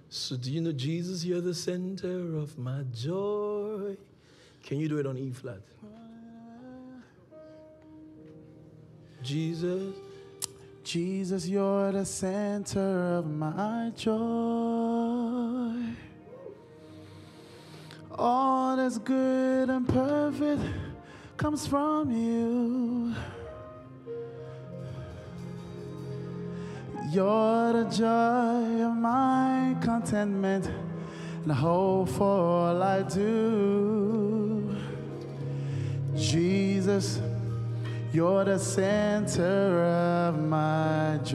So, 0.08 0.36
do 0.36 0.50
you 0.50 0.60
know 0.62 0.72
Jesus? 0.72 1.24
You're 1.24 1.42
the 1.42 1.54
center 1.54 2.36
of 2.38 2.56
my 2.56 2.84
joy. 2.94 3.96
Can 4.62 4.78
you 4.78 4.88
do 4.88 4.98
it 4.98 5.06
on 5.06 5.18
E 5.18 5.32
flat? 5.32 5.60
Uh, 5.82 5.88
Jesus. 9.22 9.94
Jesus, 10.84 11.48
you're 11.48 11.92
the 11.92 12.04
center 12.04 13.16
of 13.16 13.26
my 13.26 13.90
joy. 13.96 14.12
All 18.12 18.76
that's 18.76 18.98
good 18.98 19.70
and 19.70 19.88
perfect 19.88 20.60
comes 21.38 21.66
from 21.66 22.10
you. 22.10 23.14
You're 27.10 27.72
the 27.72 27.84
joy 27.84 28.82
of 28.84 28.94
my 28.94 29.76
contentment 29.80 30.66
and 30.66 31.52
hope 31.52 32.10
for 32.10 32.24
all 32.24 32.82
I 32.82 33.02
do. 33.02 34.76
Jesus, 36.14 37.20
you're 38.14 38.44
the 38.44 38.58
center 38.58 39.82
of 40.28 40.38
my 40.38 41.18
joy. 41.24 41.34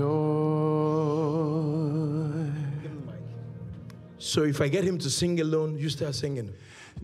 So 4.18 4.44
if 4.44 4.62
I 4.62 4.70
get 4.70 4.86
him 4.86 4.98
to 5.00 5.10
sing 5.10 5.42
alone, 5.42 5.78
you 5.78 5.90
start 5.90 6.16
singing. 6.16 6.54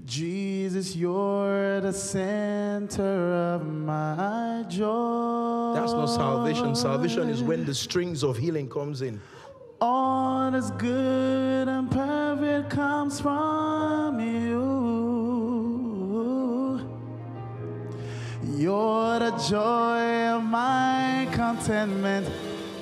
Jesus, 0.06 0.96
you're 0.96 1.82
the 1.82 1.92
center 1.92 3.34
of 3.56 3.68
my 3.68 4.64
joy. 4.70 5.74
That's 5.76 5.92
not 5.92 6.06
salvation. 6.08 6.76
Salvation 6.76 7.30
is 7.30 7.44
when 7.44 7.66
the 7.66 7.74
strings 7.74 8.24
of 8.24 8.38
healing 8.38 8.70
comes 8.70 9.02
in. 9.02 9.20
All 9.82 10.52
that's 10.52 10.72
good 10.72 11.68
and 11.68 11.92
perfect 11.92 12.70
comes 12.70 13.20
from 13.20 14.22
you. 14.22 14.55
You're 18.54 19.20
the 19.20 19.32
joy 19.50 20.28
of 20.36 20.44
my 20.44 21.28
contentment, 21.34 22.28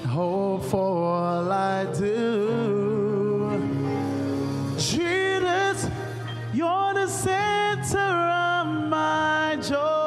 hope 0.08 0.66
for 0.66 0.78
all 0.78 1.52
I 1.52 1.86
do. 1.98 3.60
Jesus, 4.78 5.90
you're 6.54 6.94
the 6.94 7.08
center 7.08 7.98
of 7.98 8.68
my 8.90 9.58
joy. 9.62 10.03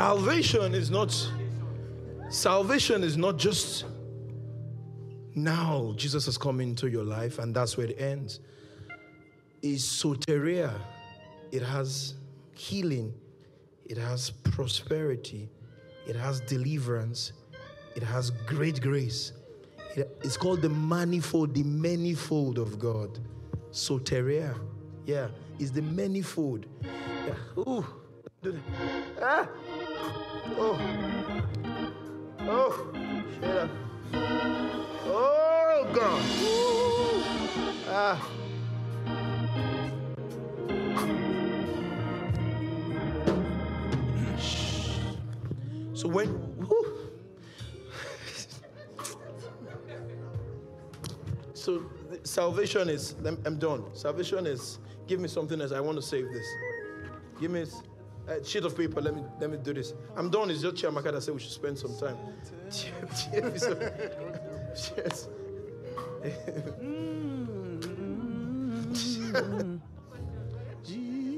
Salvation 0.00 0.74
is 0.74 0.90
not 0.90 1.10
salvation 2.28 3.02
is 3.02 3.16
not 3.16 3.38
just 3.38 3.86
now 5.34 5.94
Jesus 5.96 6.26
has 6.26 6.36
come 6.36 6.60
into 6.60 6.86
your 6.90 7.02
life 7.02 7.38
and 7.38 7.54
that's 7.54 7.78
where 7.78 7.86
it 7.86 7.98
ends. 7.98 8.40
Is 9.62 9.82
soteria. 9.84 10.70
It 11.50 11.62
has 11.62 12.12
healing, 12.52 13.14
it 13.86 13.96
has 13.96 14.28
prosperity, 14.28 15.48
it 16.06 16.14
has 16.14 16.40
deliverance, 16.40 17.32
it 17.94 18.02
has 18.02 18.28
great 18.54 18.82
grace. 18.82 19.32
It- 19.96 20.14
it's 20.22 20.36
called 20.36 20.60
the 20.60 20.68
manifold, 20.68 21.54
the 21.54 21.62
manifold 21.62 22.58
of 22.58 22.78
God. 22.78 23.18
Soteria. 23.72 24.54
Yeah, 25.06 25.28
it's 25.58 25.70
the 25.70 25.80
manifold. 25.80 26.66
Yeah. 26.82 27.34
Ooh. 27.66 27.84
Ah. 29.20 29.48
Oh. 30.58 30.78
Oh. 32.40 32.92
Shut 33.40 33.56
up. 33.56 33.70
Oh 35.06 35.90
God. 35.92 36.22
Ah. 37.88 38.30
So 45.94 46.08
when 46.08 46.56
so 51.54 51.82
salvation 52.22 52.88
is 52.88 53.14
I'm 53.24 53.38
I'm 53.44 53.58
done. 53.58 53.84
Salvation 53.94 54.46
is 54.46 54.78
give 55.06 55.20
me 55.20 55.28
something 55.28 55.60
else. 55.60 55.72
I 55.72 55.80
want 55.80 55.96
to 55.96 56.02
save 56.02 56.30
this. 56.32 56.46
Give 57.40 57.50
me 57.50 57.64
Uh, 58.28 58.32
a 58.32 58.44
sheet 58.44 58.64
of 58.64 58.76
paper. 58.76 59.00
Let 59.00 59.14
me 59.14 59.22
let 59.40 59.50
me 59.50 59.56
do 59.56 59.72
this. 59.72 59.94
I'm 60.16 60.30
done. 60.30 60.50
It's 60.50 60.62
just 60.62 60.76
Chiamaka 60.76 61.12
that 61.12 61.22
said 61.22 61.34
we 61.34 61.40
should 61.40 61.52
spend 61.52 61.78
some 61.78 61.96
time. 61.98 62.16
Cheers. 62.70 63.68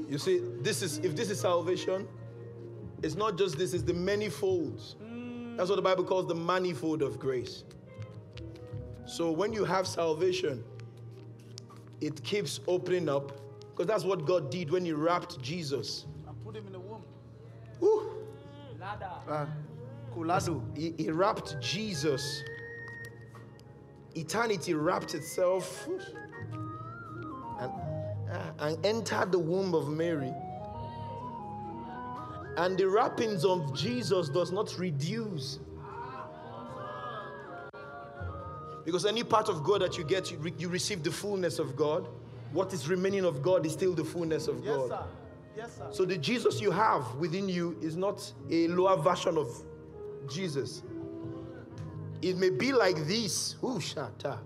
you 0.09 0.17
see, 0.17 0.41
this 0.61 0.81
is 0.81 0.97
if 0.99 1.15
this 1.15 1.29
is 1.29 1.39
salvation, 1.39 2.07
it's 3.03 3.15
not 3.15 3.37
just 3.37 3.57
this, 3.57 3.73
it's 3.73 3.83
the 3.83 3.93
manifolds. 3.93 4.95
That's 5.55 5.69
what 5.69 5.75
the 5.75 5.81
Bible 5.81 6.05
calls 6.05 6.27
the 6.27 6.35
manifold 6.35 7.01
of 7.01 7.19
grace. 7.19 7.63
So 9.05 9.31
when 9.31 9.53
you 9.53 9.65
have 9.65 9.87
salvation, 9.87 10.63
it 12.01 12.23
keeps 12.23 12.59
opening 12.67 13.09
up 13.09 13.39
because 13.71 13.87
that's 13.87 14.03
what 14.03 14.25
God 14.25 14.49
did 14.49 14.71
when 14.71 14.85
He 14.85 14.93
wrapped 14.93 15.41
Jesus. 15.41 16.05
And 17.81 17.89
put 17.89 18.39
him 18.41 18.49
in 18.51 18.69
the 18.69 18.85
womb. 19.05 19.19
Woo! 19.27 19.33
Uh. 19.33 19.45
He, 20.75 20.93
he 20.97 21.11
wrapped 21.11 21.59
Jesus. 21.61 22.43
Eternity 24.15 24.73
wrapped 24.73 25.13
itself 25.15 25.87
and, 27.59 27.71
uh, 28.31 28.51
and 28.59 28.85
entered 28.85 29.31
the 29.31 29.39
womb 29.39 29.73
of 29.75 29.89
Mary. 29.89 30.33
And 32.57 32.77
the 32.77 32.87
wrappings 32.89 33.45
of 33.45 33.73
Jesus 33.73 34.29
does 34.29 34.51
not 34.51 34.77
reduce. 34.77 35.59
Because 38.85 39.05
any 39.05 39.23
part 39.23 39.49
of 39.49 39.63
God 39.63 39.81
that 39.81 39.97
you 39.97 40.03
get, 40.03 40.31
you, 40.31 40.37
re- 40.37 40.53
you 40.57 40.67
receive 40.67 41.03
the 41.03 41.11
fullness 41.11 41.59
of 41.59 41.75
God. 41.75 42.07
What 42.51 42.73
is 42.73 42.89
remaining 42.89 43.23
of 43.25 43.41
God 43.43 43.65
is 43.65 43.73
still 43.73 43.93
the 43.93 44.03
fullness 44.03 44.47
of 44.47 44.63
Yes, 44.65 44.75
God. 44.75 44.89
sir. 44.89 45.03
Yes, 45.59 45.75
sir. 45.75 45.87
So 45.91 46.05
the 46.05 46.17
Jesus 46.17 46.61
you 46.61 46.71
have 46.71 47.15
within 47.15 47.49
you 47.49 47.77
is 47.81 47.97
not 47.97 48.31
a 48.49 48.69
lower 48.69 48.95
version 48.95 49.37
of 49.37 49.49
Jesus. 50.29 50.83
It 52.21 52.37
may 52.37 52.49
be 52.49 52.71
like 52.71 52.95
this, 53.07 53.55
shata, 53.61 54.37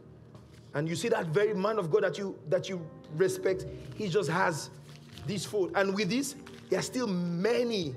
And 0.75 0.89
you 0.89 0.95
see 0.95 1.09
that 1.09 1.27
very 1.27 1.55
man 1.55 1.77
of 1.77 1.91
God 1.91 2.05
that 2.05 2.17
you 2.17 2.39
that 2.49 2.69
you 2.69 2.87
respect, 3.17 3.67
he 3.97 4.09
just 4.09 4.31
has 4.31 4.71
this 5.27 5.45
fold. 5.45 5.73
And 5.75 5.93
with 5.93 6.09
this, 6.09 6.37
there 6.69 6.79
are 6.79 6.83
still 6.83 7.09
many, 7.09 7.97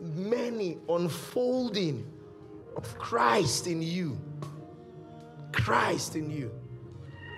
many 0.00 0.78
unfolding 0.88 2.04
of 2.74 2.98
Christ 2.98 3.68
in 3.68 3.80
you. 3.80 4.18
Christ 5.52 6.16
in 6.16 6.28
you. 6.28 6.50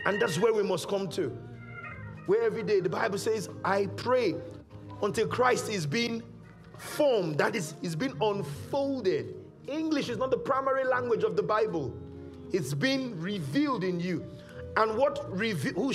And 0.07 0.19
that's 0.19 0.39
where 0.39 0.55
we 0.55 0.63
must 0.63 0.89
come 0.89 1.07
to. 1.09 1.37
Where 2.25 2.45
every 2.45 2.63
day 2.63 2.81
the 2.81 2.89
Bible 2.89 3.19
says, 3.19 3.51
I 3.63 3.89
pray 3.97 4.37
until 5.03 5.27
Christ 5.27 5.69
is 5.69 5.85
being 5.85 6.23
formed, 6.79 7.37
that 7.37 7.55
is, 7.55 7.75
is 7.83 7.95
being 7.95 8.17
unfolded. 8.23 9.44
English 9.67 10.09
is 10.09 10.19
not 10.19 10.31
the 10.31 10.37
primary 10.37 10.85
language 10.85 11.25
of 11.25 11.37
the 11.37 11.43
Bible, 11.43 11.95
it's 12.53 12.75
been 12.75 13.19
revealed 13.21 13.85
in 13.85 13.99
you. 14.01 14.25
And 14.77 14.97
what 14.97 15.31
revealed 15.31 15.95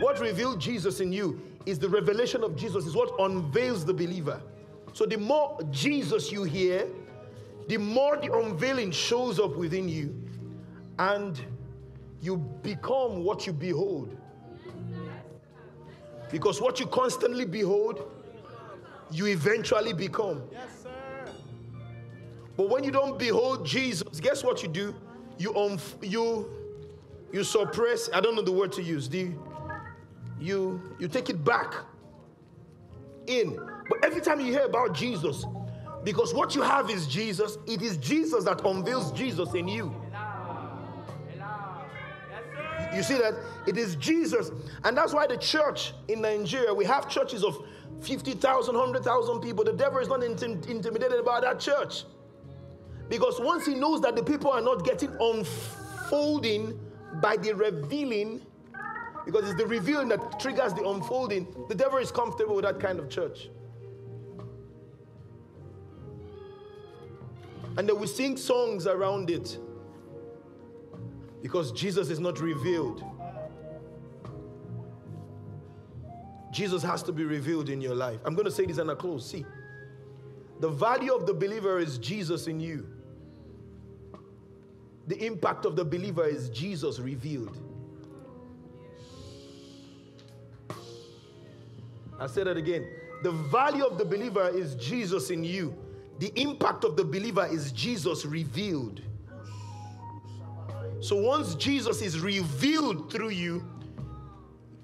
what 0.00 0.20
revealed 0.20 0.60
Jesus 0.60 1.00
in 1.00 1.12
you 1.12 1.40
is 1.66 1.78
the 1.78 1.88
revelation 1.88 2.42
of 2.42 2.56
Jesus, 2.56 2.86
is 2.86 2.94
what 2.94 3.12
unveils 3.18 3.84
the 3.84 3.92
believer. 3.92 4.40
So 4.92 5.04
the 5.04 5.18
more 5.18 5.58
Jesus 5.70 6.32
you 6.32 6.44
hear, 6.44 6.86
the 7.68 7.76
more 7.76 8.16
the 8.16 8.32
unveiling 8.32 8.90
shows 8.90 9.38
up 9.38 9.56
within 9.56 9.88
you, 9.88 10.14
and 10.98 11.38
you 12.22 12.38
become 12.62 13.22
what 13.22 13.46
you 13.46 13.52
behold. 13.52 14.16
Because 16.30 16.60
what 16.60 16.80
you 16.80 16.86
constantly 16.86 17.44
behold, 17.44 18.10
you 19.10 19.26
eventually 19.26 19.92
become. 19.92 20.42
Yes. 20.50 20.85
But 22.56 22.70
when 22.70 22.84
you 22.84 22.90
don't 22.90 23.18
behold 23.18 23.66
Jesus, 23.66 24.20
guess 24.20 24.42
what 24.42 24.62
you 24.62 24.68
do? 24.68 24.94
You 25.38 25.54
um, 25.56 25.78
you 26.00 26.48
you 27.32 27.44
suppress. 27.44 28.08
I 28.12 28.20
don't 28.20 28.34
know 28.34 28.42
the 28.42 28.52
word 28.52 28.72
to 28.72 28.82
use. 28.82 29.08
The 29.08 29.30
you 30.40 30.80
you 30.98 31.08
take 31.08 31.28
it 31.28 31.44
back 31.44 31.74
in. 33.26 33.58
But 33.88 34.04
every 34.04 34.20
time 34.20 34.40
you 34.40 34.46
hear 34.46 34.64
about 34.64 34.94
Jesus, 34.94 35.44
because 36.04 36.32
what 36.34 36.54
you 36.54 36.62
have 36.62 36.90
is 36.90 37.06
Jesus, 37.06 37.58
it 37.66 37.82
is 37.82 37.96
Jesus 37.98 38.44
that 38.44 38.64
unveils 38.64 39.12
Jesus 39.12 39.54
in 39.54 39.68
you. 39.68 39.94
You 42.94 43.02
see 43.02 43.18
that? 43.18 43.34
It 43.66 43.76
is 43.76 43.96
Jesus. 43.96 44.50
And 44.84 44.96
that's 44.96 45.12
why 45.12 45.26
the 45.26 45.36
church 45.36 45.92
in 46.08 46.22
Nigeria, 46.22 46.72
we 46.72 46.84
have 46.86 47.10
churches 47.10 47.44
of 47.44 47.62
50,000, 48.00 48.74
100,000 48.74 49.40
people. 49.40 49.64
The 49.64 49.72
devil 49.72 49.98
is 49.98 50.08
not 50.08 50.20
intim- 50.20 50.66
intimidated 50.66 51.24
by 51.24 51.40
that 51.40 51.60
church. 51.60 52.04
Because 53.08 53.40
once 53.40 53.66
he 53.66 53.74
knows 53.74 54.00
that 54.02 54.16
the 54.16 54.22
people 54.22 54.50
are 54.50 54.60
not 54.60 54.84
getting 54.84 55.14
unfolding 55.20 56.78
by 57.20 57.36
the 57.36 57.54
revealing, 57.54 58.44
because 59.24 59.48
it's 59.48 59.58
the 59.58 59.66
revealing 59.66 60.08
that 60.08 60.40
triggers 60.40 60.72
the 60.74 60.86
unfolding, 60.86 61.46
the 61.68 61.74
devil 61.74 61.98
is 61.98 62.10
comfortable 62.10 62.56
with 62.56 62.64
that 62.64 62.80
kind 62.80 62.98
of 62.98 63.08
church. 63.08 63.48
And 67.76 67.88
then 67.88 67.98
we 68.00 68.06
sing 68.06 68.36
songs 68.36 68.86
around 68.86 69.30
it 69.30 69.58
because 71.42 71.72
Jesus 71.72 72.08
is 72.08 72.18
not 72.18 72.40
revealed. 72.40 73.04
Jesus 76.50 76.82
has 76.82 77.02
to 77.02 77.12
be 77.12 77.22
revealed 77.24 77.68
in 77.68 77.82
your 77.82 77.94
life. 77.94 78.18
I'm 78.24 78.34
going 78.34 78.46
to 78.46 78.50
say 78.50 78.64
this 78.64 78.78
and 78.78 78.90
I 78.90 78.94
close. 78.94 79.30
See, 79.30 79.44
the 80.60 80.70
value 80.70 81.12
of 81.12 81.26
the 81.26 81.34
believer 81.34 81.78
is 81.78 81.98
Jesus 81.98 82.46
in 82.46 82.60
you. 82.60 82.95
The 85.06 85.24
impact 85.24 85.64
of 85.64 85.76
the 85.76 85.84
believer 85.84 86.26
is 86.26 86.48
Jesus 86.50 86.98
revealed. 86.98 87.58
I 92.18 92.26
said 92.26 92.46
that 92.46 92.56
again. 92.56 92.88
The 93.22 93.30
value 93.30 93.84
of 93.84 93.98
the 93.98 94.04
believer 94.04 94.48
is 94.48 94.74
Jesus 94.76 95.30
in 95.30 95.44
you. 95.44 95.76
The 96.18 96.32
impact 96.40 96.84
of 96.84 96.96
the 96.96 97.04
believer 97.04 97.46
is 97.46 97.72
Jesus 97.72 98.24
revealed. 98.24 99.02
So 101.00 101.16
once 101.16 101.54
Jesus 101.54 102.00
is 102.00 102.20
revealed 102.20 103.12
through 103.12 103.30
you, 103.30 103.64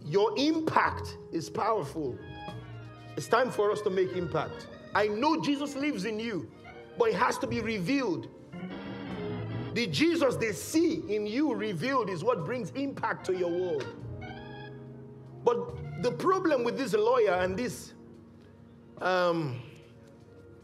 your 0.05 0.35
impact 0.37 1.17
is 1.33 1.49
powerful. 1.49 2.19
It's 3.17 3.29
time 3.29 3.51
for 3.51 3.71
us 3.71 3.81
to 3.83 3.91
make 3.91 4.13
impact. 4.13 4.67
I 4.95 5.09
know 5.09 5.41
Jesus 5.41 5.75
lives 5.75 6.05
in 6.05 6.21
you, 6.21 6.51
but 6.99 7.09
it 7.09 7.15
has 7.15 7.39
to 7.39 7.47
be 7.47 7.61
revealed. 7.61 8.29
The 9.75 9.87
Jesus 9.87 10.37
they 10.37 10.53
see 10.53 11.03
in 11.09 11.27
you 11.27 11.55
revealed 11.55 12.11
is 12.11 12.23
what 12.23 12.45
brings 12.45 12.71
impact 12.71 13.25
to 13.27 13.35
your 13.35 13.51
world. 13.51 13.87
But 15.45 16.03
the 16.03 16.13
problem 16.13 16.63
with 16.63 16.77
this 16.77 16.93
lawyer 16.93 17.33
and 17.33 17.57
this 17.57 17.95
um, 19.01 19.61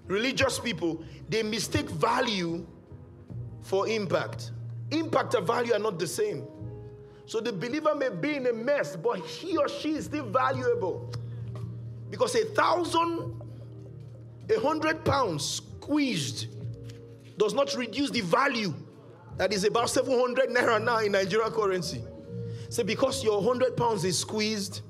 religious 0.06 0.58
people, 0.58 1.02
they 1.28 1.42
mistake 1.42 1.88
value 1.88 2.66
for 3.62 3.88
impact. 3.88 4.52
Impact 4.90 5.34
and 5.34 5.46
value 5.46 5.72
are 5.72 5.78
not 5.78 5.98
the 5.98 6.06
same. 6.06 6.46
So 7.26 7.40
the 7.40 7.52
believer 7.52 7.94
may 7.94 8.08
be 8.08 8.36
in 8.36 8.46
a 8.46 8.52
mess, 8.52 8.96
but 8.96 9.20
he 9.20 9.56
or 9.56 9.68
she 9.68 9.94
is 9.94 10.06
still 10.06 10.24
valuable. 10.24 11.12
Because 12.10 12.34
a 12.34 12.44
thousand, 12.46 13.40
a 14.48 14.60
hundred 14.60 15.04
pounds 15.04 15.44
squeezed 15.44 16.46
does 17.36 17.54
not 17.54 17.74
reduce 17.74 18.10
the 18.10 18.22
value 18.22 18.72
that 19.38 19.52
is 19.52 19.64
about 19.64 19.88
700 19.88 20.50
naira 20.50 20.82
now 20.82 20.98
in 20.98 21.12
Nigeria 21.12 21.50
currency. 21.50 22.02
Say, 22.68 22.82
because 22.82 23.24
your 23.24 23.40
100 23.40 23.76
pounds 23.76 24.04
is 24.04 24.18
squeezed, 24.18 24.82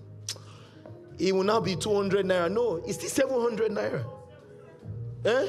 it 1.19 1.35
will 1.35 1.45
now 1.45 1.61
be 1.61 1.77
200 1.77 2.25
naira. 2.27 2.51
No, 2.51 2.83
it's 2.87 2.97
still 2.97 3.29
700 3.29 3.71
naira. 3.71 4.05
Eh? 5.25 5.49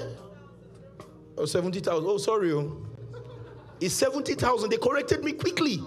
Or 1.38 1.48
70,000. 1.48 2.06
Oh, 2.06 2.18
sorry. 2.18 2.52
Oh. 2.52 2.86
It's 3.80 3.94
70,000. 3.94 4.70
They 4.70 4.78
corrected 4.78 5.24
me 5.24 5.32
quickly. 5.32 5.82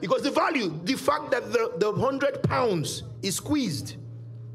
Because 0.00 0.22
the 0.22 0.30
value, 0.30 0.80
the 0.84 0.94
fact 0.94 1.30
that 1.30 1.52
the, 1.52 1.72
the 1.78 1.90
100 1.92 2.42
pounds 2.42 3.04
is 3.22 3.36
squeezed, 3.36 3.96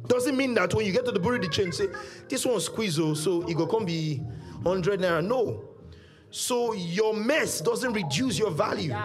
doesn't 0.07 0.35
mean 0.35 0.53
that 0.55 0.73
when 0.73 0.85
you 0.85 0.91
get 0.91 1.05
to 1.05 1.11
the 1.11 1.19
Bureau 1.19 1.39
chain, 1.47 1.71
say, 1.71 1.87
this 2.27 2.45
one 2.45 2.59
squeeze, 2.59 2.99
oh, 2.99 3.13
so 3.13 3.43
it 3.47 3.55
go 3.55 3.65
come 3.67 3.85
be 3.85 4.21
100 4.65 4.99
naira. 4.99 5.23
No. 5.23 5.63
So 6.31 6.73
your 6.73 7.13
mess 7.13 7.61
doesn't 7.61 7.93
reduce 7.93 8.39
your 8.39 8.49
value. 8.49 8.95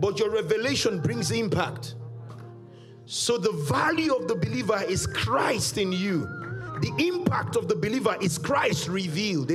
But 0.00 0.18
your 0.18 0.30
revelation 0.30 1.00
brings 1.00 1.32
impact. 1.32 1.96
So 3.04 3.36
the 3.36 3.52
value 3.52 4.14
of 4.14 4.28
the 4.28 4.36
believer 4.36 4.80
is 4.88 5.08
Christ 5.08 5.76
in 5.76 5.90
you. 5.90 6.20
The 6.80 6.92
impact 6.98 7.56
of 7.56 7.66
the 7.66 7.74
believer 7.74 8.16
is 8.22 8.38
Christ 8.38 8.86
revealed. 8.88 9.50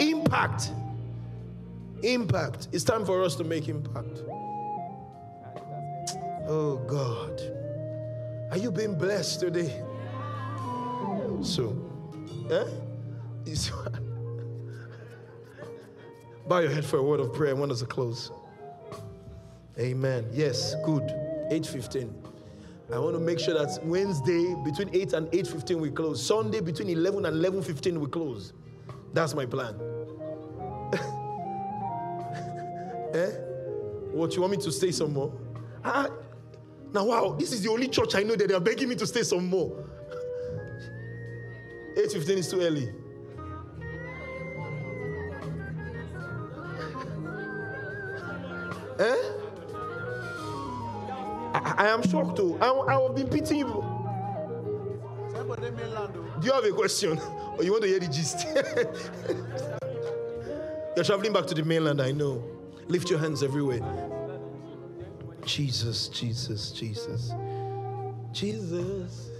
Impact. 0.00 0.72
Impact. 2.02 2.68
It's 2.72 2.84
time 2.84 3.04
for 3.04 3.22
us 3.22 3.36
to 3.36 3.44
make 3.44 3.68
impact. 3.68 4.22
Oh 6.48 6.82
God. 6.88 7.38
Are 8.50 8.56
you 8.56 8.72
being 8.72 8.96
blessed 8.96 9.40
today? 9.40 9.84
So, 11.42 11.76
eh? 12.50 12.64
Bow 16.48 16.58
your 16.60 16.70
head 16.70 16.84
for 16.84 16.98
a 16.98 17.02
word 17.02 17.20
of 17.20 17.32
prayer. 17.32 17.50
I 17.50 17.52
want 17.54 17.72
us 17.72 17.80
to 17.80 17.86
close. 17.86 18.30
Amen. 19.78 20.26
Yes, 20.32 20.74
good. 20.84 21.02
8.15. 21.50 22.12
I 22.92 22.98
want 22.98 23.14
to 23.14 23.20
make 23.20 23.38
sure 23.38 23.54
that 23.54 23.78
Wednesday 23.84 24.54
between 24.64 24.88
8 24.92 25.12
and 25.12 25.26
8.15 25.28 25.76
we 25.76 25.90
close. 25.90 26.24
Sunday 26.24 26.60
between 26.60 26.88
11 26.88 27.26
and 27.26 27.44
11.15 27.44 27.98
we 27.98 28.06
close. 28.06 28.54
That's 29.12 29.34
my 29.34 29.46
plan. 29.46 29.74
eh? 33.14 33.30
What, 34.12 34.34
you 34.34 34.40
want 34.40 34.52
me 34.52 34.56
to 34.58 34.72
stay 34.72 34.90
some 34.90 35.12
more? 35.12 35.32
Ah, 35.84 36.08
now, 36.92 37.04
wow, 37.04 37.36
this 37.38 37.52
is 37.52 37.62
the 37.62 37.70
only 37.70 37.88
church 37.88 38.14
I 38.14 38.22
know 38.22 38.34
that 38.34 38.48
they 38.48 38.54
are 38.54 38.60
begging 38.60 38.88
me 38.88 38.94
to 38.96 39.06
stay 39.06 39.22
some 39.22 39.46
more. 39.46 39.84
8.15 41.98 42.28
is 42.36 42.48
too 42.48 42.60
early. 42.60 42.92
eh? 49.00 49.16
I, 51.54 51.74
I 51.76 51.86
am 51.88 52.02
shocked 52.08 52.36
too. 52.36 52.56
I, 52.60 52.70
I 52.70 53.02
have 53.02 53.16
been 53.16 53.26
pitying 53.28 53.66
you. 53.66 53.84
Do 56.40 56.46
you 56.46 56.52
have 56.52 56.64
a 56.64 56.70
question? 56.70 57.18
Or 57.18 57.64
you 57.64 57.72
want 57.72 57.82
to 57.82 57.88
hear 57.88 57.98
the 57.98 58.06
gist? 58.06 58.46
You're 60.96 61.04
traveling 61.04 61.32
back 61.32 61.46
to 61.46 61.54
the 61.54 61.64
mainland, 61.64 62.00
I 62.00 62.12
know. 62.12 62.44
Lift 62.86 63.10
your 63.10 63.18
hands 63.18 63.42
everywhere. 63.42 63.80
Jesus, 65.44 66.06
Jesus, 66.08 66.70
Jesus. 66.70 67.32
Jesus. 68.32 69.30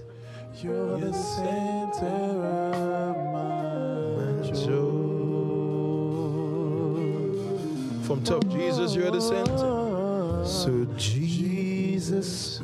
You're 0.61 0.99
the 0.99 1.13
center 1.13 2.07
of 2.07 3.17
my 3.33 4.51
joy. 4.51 4.89
From 8.03 8.25
top, 8.25 8.45
Jesus, 8.49 8.97
you're 8.97 9.13
the 9.13 9.21
center. 9.21 10.45
So, 10.45 10.85
Jesus, 10.97 12.61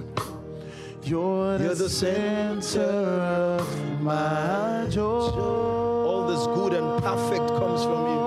you're 1.05 1.57
the, 1.57 1.65
You're 1.67 1.75
the 1.77 1.89
center 1.89 2.81
of 2.81 4.01
my 4.01 4.89
joy. 4.91 5.05
all 5.05 6.27
this 6.27 6.47
good 6.47 6.73
and 6.73 7.01
perfect 7.01 7.47
comes 7.47 7.85
from 7.85 8.07
you. 8.09 8.21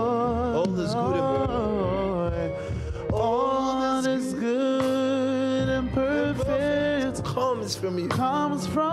All 0.00 0.66
this 0.66 0.94
good 0.94 1.16
and 1.16 3.12
all 3.12 4.02
this 4.02 4.34
good 4.34 5.68
and 5.68 5.92
perfect 5.92 7.24
comes 7.24 7.74
from 7.74 7.98
you. 7.98 8.06
comes 8.08 8.68
from 8.68 8.89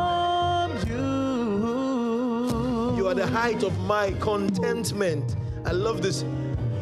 the 3.18 3.26
height 3.26 3.64
of 3.64 3.76
my 3.80 4.12
contentment. 4.20 5.36
I 5.66 5.72
love 5.72 6.04
this. 6.04 6.22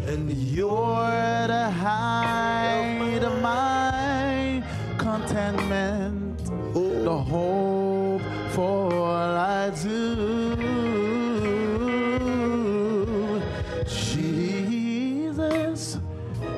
And 0.05 0.29
You're 0.29 1.47
the 1.47 1.71
height 1.71 3.23
of 3.23 3.41
my 3.41 4.61
contentment, 4.97 6.45
the 6.73 7.09
oh, 7.09 7.19
hope 7.19 8.21
for 8.51 8.93
all 8.93 9.37
I 9.37 9.69
do. 9.81 10.57
Jesus, 13.87 14.77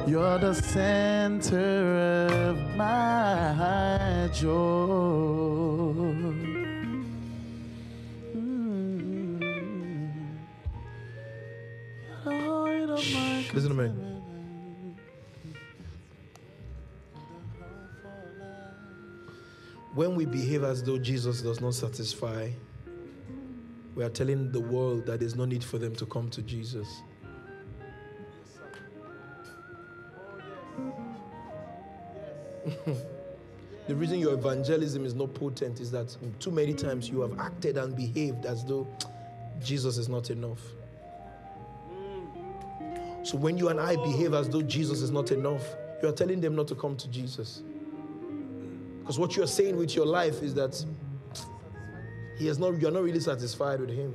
you're 0.08 0.40
the 0.40 0.56
center 0.56 1.98
of 2.50 2.58
my 2.76 4.28
joy. 4.34 5.37
When 19.98 20.14
we 20.14 20.26
behave 20.26 20.64
as 20.64 20.84
though 20.84 21.00
Jesus 21.00 21.42
does 21.42 21.60
not 21.60 21.74
satisfy, 21.74 22.52
we 23.96 24.04
are 24.04 24.10
telling 24.10 24.52
the 24.52 24.60
world 24.60 25.08
that 25.08 25.22
there's 25.22 25.36
no 25.36 25.44
need 25.44 25.64
for 25.64 25.80
them 25.80 25.96
to 25.96 26.06
come 26.06 26.30
to 26.30 26.44
Jesus. 26.44 27.02
the 33.88 33.96
reason 33.96 34.20
your 34.20 34.36
evangelism 34.36 35.04
is 35.04 35.16
not 35.16 35.34
potent 35.34 35.80
is 35.80 35.90
that 35.90 36.16
too 36.40 36.52
many 36.52 36.76
times 36.76 37.10
you 37.10 37.22
have 37.22 37.40
acted 37.40 37.78
and 37.78 37.96
behaved 37.96 38.46
as 38.46 38.64
though 38.66 38.88
Jesus 39.64 39.98
is 39.98 40.08
not 40.08 40.30
enough. 40.30 40.62
So 43.24 43.36
when 43.36 43.58
you 43.58 43.70
and 43.70 43.80
I 43.80 43.96
behave 43.96 44.36
as 44.36 44.48
though 44.48 44.62
Jesus 44.62 45.02
is 45.02 45.10
not 45.10 45.32
enough, 45.32 45.64
you 46.04 46.10
are 46.10 46.14
telling 46.14 46.40
them 46.40 46.56
not 46.56 46.68
to 46.68 46.76
come 46.76 46.96
to 46.98 47.08
Jesus. 47.10 47.64
Because 49.08 49.20
what 49.20 49.38
you 49.38 49.44
are 49.44 49.48
saying 49.48 49.78
with 49.78 49.96
your 49.96 50.06
life 50.06 50.44
is 50.44 50.54
that 50.56 50.84
he 52.38 52.50
is 52.50 52.60
not, 52.60 52.82
you 52.82 52.90
are 52.90 52.92
not 52.92 53.04
really 53.04 53.22
satisfied 53.22 53.80
with 53.80 53.90
him. 53.90 54.14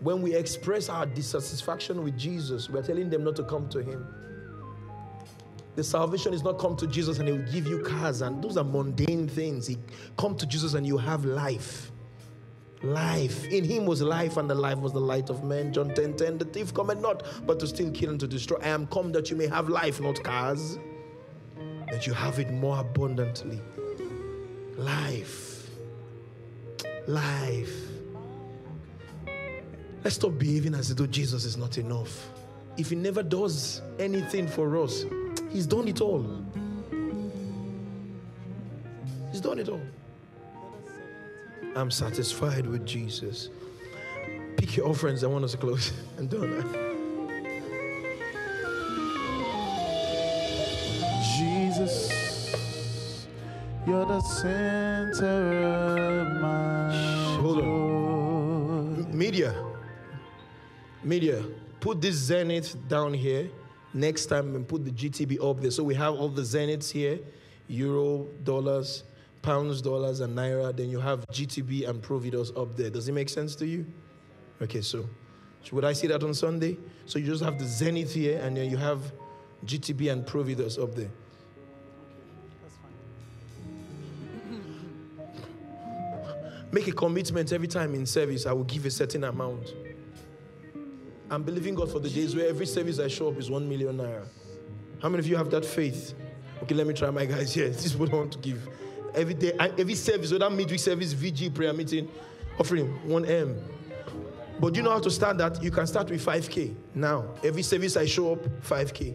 When 0.00 0.20
we 0.20 0.34
express 0.34 0.90
our 0.90 1.06
dissatisfaction 1.06 2.04
with 2.04 2.18
Jesus, 2.18 2.68
we 2.68 2.78
are 2.78 2.82
telling 2.82 3.08
them 3.08 3.24
not 3.24 3.34
to 3.36 3.44
come 3.44 3.66
to 3.70 3.82
him. 3.82 4.06
The 5.74 5.82
salvation 5.82 6.34
is 6.34 6.42
not 6.42 6.58
come 6.58 6.76
to 6.76 6.86
Jesus 6.86 7.18
and 7.18 7.28
he 7.28 7.32
will 7.32 7.50
give 7.50 7.66
you 7.66 7.78
cars, 7.78 8.20
and 8.20 8.44
those 8.44 8.58
are 8.58 8.64
mundane 8.64 9.26
things. 9.26 9.66
He 9.66 9.78
come 10.18 10.36
to 10.36 10.44
Jesus 10.44 10.74
and 10.74 10.86
you 10.86 10.98
have 10.98 11.24
life. 11.24 11.90
Life. 12.82 13.46
In 13.46 13.64
him 13.64 13.86
was 13.86 14.02
life, 14.02 14.36
and 14.36 14.50
the 14.50 14.54
life 14.54 14.76
was 14.76 14.92
the 14.92 15.00
light 15.00 15.30
of 15.30 15.44
men. 15.44 15.72
John 15.72 15.94
10 15.94 16.18
10. 16.18 16.36
The 16.36 16.44
thief 16.44 16.74
cometh 16.74 17.00
not, 17.00 17.22
but 17.46 17.58
to 17.60 17.66
steal, 17.66 17.90
kill, 17.90 18.10
and 18.10 18.20
to 18.20 18.26
destroy. 18.26 18.58
I 18.58 18.68
am 18.68 18.86
come 18.88 19.12
that 19.12 19.30
you 19.30 19.36
may 19.36 19.46
have 19.46 19.70
life, 19.70 19.98
not 19.98 20.22
cars. 20.22 20.78
That 21.90 22.06
you 22.06 22.12
have 22.12 22.38
it 22.38 22.50
more 22.52 22.80
abundantly. 22.80 23.62
Life. 24.80 25.68
Life. 27.06 27.74
Let's 30.02 30.16
stop 30.16 30.38
behaving 30.38 30.74
as 30.74 30.94
though 30.94 31.06
Jesus 31.06 31.44
is 31.44 31.58
not 31.58 31.76
enough. 31.76 32.30
If 32.78 32.88
he 32.88 32.96
never 32.96 33.22
does 33.22 33.82
anything 33.98 34.48
for 34.48 34.82
us, 34.82 35.04
he's 35.50 35.66
done 35.66 35.86
it 35.86 36.00
all. 36.00 36.24
He's 39.30 39.42
done 39.42 39.58
it 39.58 39.68
all. 39.68 39.82
I'm 41.76 41.90
satisfied 41.90 42.66
with 42.66 42.86
Jesus. 42.86 43.50
Pick 44.56 44.76
your 44.76 44.88
offerings. 44.88 45.22
I 45.22 45.26
want 45.26 45.44
us 45.44 45.52
to 45.52 45.58
close 45.58 45.92
and 46.16 46.30
done. 46.30 46.89
You're 54.00 54.08
the 54.08 54.20
center 54.20 55.26
of 55.26 56.40
my 56.40 56.90
Hold 57.42 57.58
joy. 57.58 59.12
Media. 59.12 59.54
Media. 61.04 61.44
Put 61.80 62.00
this 62.00 62.14
Zenith 62.14 62.78
down 62.88 63.12
here. 63.12 63.50
Next 63.92 64.24
time 64.26 64.54
and 64.54 64.66
put 64.66 64.86
the 64.86 64.90
GTB 64.90 65.44
up 65.44 65.60
there. 65.60 65.70
So 65.70 65.84
we 65.84 65.94
have 65.96 66.14
all 66.14 66.30
the 66.30 66.40
Zeniths 66.40 66.90
here. 66.90 67.18
Euro, 67.68 68.26
dollars, 68.42 69.04
pounds, 69.42 69.82
dollars, 69.82 70.20
and 70.20 70.34
Naira. 70.34 70.74
Then 70.74 70.88
you 70.88 70.98
have 70.98 71.26
GTB 71.26 71.86
and 71.86 72.02
Providus 72.02 72.58
up 72.58 72.74
there. 72.78 72.88
Does 72.88 73.06
it 73.06 73.12
make 73.12 73.28
sense 73.28 73.54
to 73.56 73.66
you? 73.66 73.84
Okay, 74.62 74.80
so 74.80 75.04
so 75.62 75.76
would 75.76 75.84
I 75.84 75.92
see 75.92 76.06
that 76.06 76.22
on 76.22 76.32
Sunday? 76.32 76.78
So 77.04 77.18
you 77.18 77.26
just 77.26 77.44
have 77.44 77.58
the 77.58 77.66
Zenith 77.66 78.14
here 78.14 78.40
and 78.40 78.56
then 78.56 78.70
you 78.70 78.78
have 78.78 79.12
GTB 79.66 80.10
and 80.10 80.24
Providus 80.24 80.82
up 80.82 80.94
there. 80.94 81.10
Make 86.72 86.86
a 86.88 86.92
commitment 86.92 87.52
every 87.52 87.68
time 87.68 87.94
in 87.94 88.06
service. 88.06 88.46
I 88.46 88.52
will 88.52 88.64
give 88.64 88.86
a 88.86 88.90
certain 88.90 89.24
amount. 89.24 89.74
I'm 91.28 91.42
believing 91.42 91.74
God 91.74 91.90
for 91.90 91.98
the 91.98 92.08
days 92.08 92.34
where 92.34 92.48
every 92.48 92.66
service 92.66 92.98
I 92.98 93.08
show 93.08 93.28
up 93.28 93.38
is 93.38 93.50
one 93.50 93.68
million 93.68 93.96
naira. 93.98 94.26
How 95.02 95.08
many 95.08 95.20
of 95.20 95.26
you 95.26 95.36
have 95.36 95.50
that 95.50 95.64
faith? 95.64 96.14
Okay, 96.62 96.74
let 96.74 96.86
me 96.86 96.94
try 96.94 97.10
my 97.10 97.24
guys 97.24 97.54
here. 97.54 97.68
This 97.68 97.86
is 97.86 97.96
what 97.96 98.12
I 98.12 98.16
want 98.16 98.32
to 98.32 98.38
give. 98.38 98.68
Every 99.14 99.34
day, 99.34 99.52
every 99.58 99.94
service, 99.94 100.30
whether 100.30 100.48
midweek 100.50 100.78
service, 100.78 101.14
VG, 101.14 101.52
prayer 101.52 101.72
meeting, 101.72 102.08
offering 102.58 102.96
1M. 103.06 103.60
But 104.60 104.76
you 104.76 104.82
know 104.82 104.90
how 104.90 105.00
to 105.00 105.10
start 105.10 105.38
that? 105.38 105.62
You 105.62 105.70
can 105.70 105.86
start 105.86 106.10
with 106.10 106.24
5K. 106.24 106.74
Now, 106.94 107.34
every 107.42 107.62
service 107.62 107.96
I 107.96 108.04
show 108.04 108.32
up, 108.34 108.44
5K. 108.62 109.14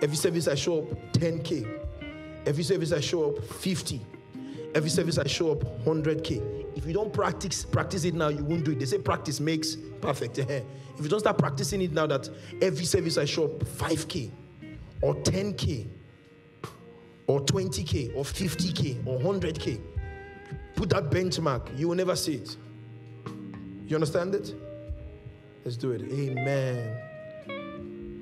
Every 0.00 0.16
service 0.16 0.48
I 0.48 0.54
show 0.54 0.82
up, 0.82 1.12
10K. 1.12 1.80
Every 2.46 2.62
service 2.62 2.92
I 2.92 3.00
show 3.00 3.30
up, 3.30 3.44
50. 3.44 4.00
Every 4.74 4.90
service 4.90 5.18
I 5.18 5.26
show 5.26 5.52
up, 5.52 5.60
100K. 5.84 6.76
If 6.76 6.84
you 6.86 6.92
don't 6.92 7.12
practice 7.12 7.64
practice 7.64 8.04
it 8.04 8.14
now, 8.14 8.28
you 8.28 8.42
won't 8.42 8.64
do 8.64 8.72
it. 8.72 8.80
They 8.80 8.86
say 8.86 8.98
practice 8.98 9.38
makes 9.38 9.76
perfect. 10.00 10.38
if 10.38 10.64
you 11.00 11.08
don't 11.08 11.20
start 11.20 11.38
practicing 11.38 11.80
it 11.82 11.92
now, 11.92 12.06
that 12.06 12.28
every 12.60 12.84
service 12.84 13.16
I 13.16 13.24
show 13.24 13.44
up, 13.44 13.60
5K 13.60 14.30
or 15.00 15.14
10K 15.14 15.86
or 17.28 17.40
20K 17.40 18.16
or 18.16 18.24
50K 18.24 19.06
or 19.06 19.20
100K, 19.20 19.80
put 20.74 20.90
that 20.90 21.08
benchmark, 21.08 21.78
you 21.78 21.88
will 21.88 21.96
never 21.96 22.16
see 22.16 22.34
it. 22.34 22.56
You 23.86 23.94
understand 23.96 24.34
it? 24.34 24.54
Let's 25.64 25.76
do 25.76 25.92
it. 25.92 26.02
Amen. 26.02 27.00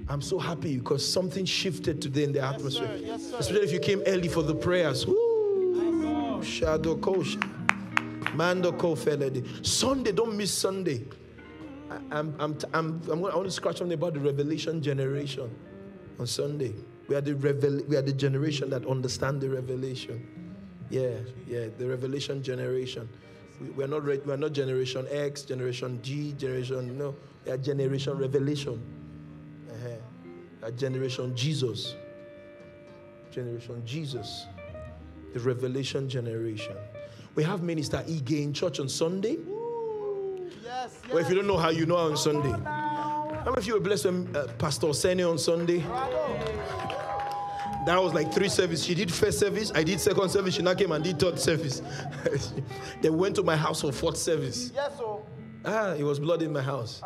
I'm 0.09 0.21
so 0.21 0.39
happy 0.39 0.77
because 0.77 1.11
something 1.11 1.47
shifted 1.47 2.03
today 2.03 2.25
in 2.25 2.33
the 2.33 2.41
atmosphere. 2.41 2.91
Yes, 2.93 3.01
sir. 3.01 3.07
Yes, 3.07 3.31
sir. 3.31 3.37
Especially 3.39 3.65
if 3.65 3.73
you 3.73 3.81
came 3.81 4.03
early 4.07 4.29
for 4.29 4.43
the 4.43 4.55
prayers. 4.55 5.07
Woo! 5.07 5.32
Mando 8.35 8.73
Kofeledi. 8.73 9.65
Sunday, 9.65 10.13
don't 10.13 10.37
miss 10.37 10.53
Sunday. 10.53 11.05
I, 11.91 11.97
I'm, 12.11 12.35
I'm, 12.39 12.59
I'm, 12.73 13.03
I'm 13.11 13.25
I 13.25 13.37
want 13.37 13.45
to 13.45 13.51
scratch 13.51 13.79
something 13.79 13.95
about 13.95 14.15
the 14.15 14.21
revelation 14.21 14.83
generation 14.83 15.55
on 16.19 16.27
Sunday. 16.27 16.75
We 17.09 17.17
are 17.17 17.21
the 17.21 17.35
revel, 17.35 17.81
we 17.89 17.97
are 17.97 18.03
the 18.03 18.13
generation 18.13 18.71
that 18.71 18.87
understand 18.87 19.41
the 19.41 19.51
revelation. 19.51 20.27
Yeah, 20.89 21.17
yeah, 21.47 21.67
the 21.77 21.87
revelation 21.87 22.43
generation. 22.43 23.09
We, 23.61 23.71
we 23.71 23.85
are 23.85 23.89
not 23.89 24.05
re, 24.05 24.19
we 24.19 24.33
are 24.33 24.37
not 24.37 24.53
generation 24.53 25.07
X, 25.11 25.43
generation 25.43 26.01
G, 26.03 26.33
generation 26.33 26.97
no. 26.97 27.15
We 27.45 27.53
are 27.53 27.59
generation 27.59 28.17
revelation. 28.17 28.83
Uh-huh. 29.69 29.89
We 30.61 30.69
are 30.69 30.71
generation 30.73 31.37
Jesus. 31.37 31.97
Generation 33.31 33.83
Jesus. 33.85 34.47
The 35.33 35.41
revelation 35.41 36.09
generation. 36.09 36.77
We 37.35 37.43
have 37.45 37.63
Minister 37.63 37.99
Ige 38.07 38.43
in 38.43 38.53
church 38.53 38.81
on 38.81 38.89
Sunday. 38.89 39.39
Yes, 40.63 40.99
Well, 41.09 41.19
if 41.19 41.29
you 41.29 41.35
don't 41.35 41.47
know 41.47 41.57
how 41.57 41.71
you 41.71 41.87
know 41.87 41.97
on 41.97 42.17
Sunday. 42.17 42.51
How 42.51 43.45
many 43.47 43.57
of 43.59 43.67
you 43.67 43.75
were 43.75 43.81
blessed 43.81 44.05
when 44.05 44.37
uh, 44.37 44.47
Pastor 44.59 44.93
Sene 44.93 45.23
on 45.23 45.39
Sunday? 45.39 45.79
That 47.85 48.01
was 48.01 48.15
like 48.15 48.33
three 48.33 48.49
service. 48.49 48.85
She 48.85 48.95
did 48.95 49.13
first 49.13 49.41
service, 49.41 49.73
I 49.75 49.83
did 49.83 49.99
second 50.01 50.29
service, 50.29 50.55
she 50.55 50.63
now 50.63 50.75
came 50.75 50.93
and 50.93 51.03
did 51.03 51.19
third 51.19 51.41
service. 51.41 51.83
they 53.01 53.11
went 53.11 53.35
to 53.37 53.43
my 53.43 53.57
house 53.57 53.81
for 53.81 53.91
fourth 53.91 54.19
service. 54.19 54.71
Yes, 54.75 54.93
oh. 55.01 55.25
Ah, 55.65 55.95
it 55.95 56.03
was 56.03 56.21
blood 56.21 56.43
in 56.43 56.53
my 56.53 56.63
house. 56.63 57.03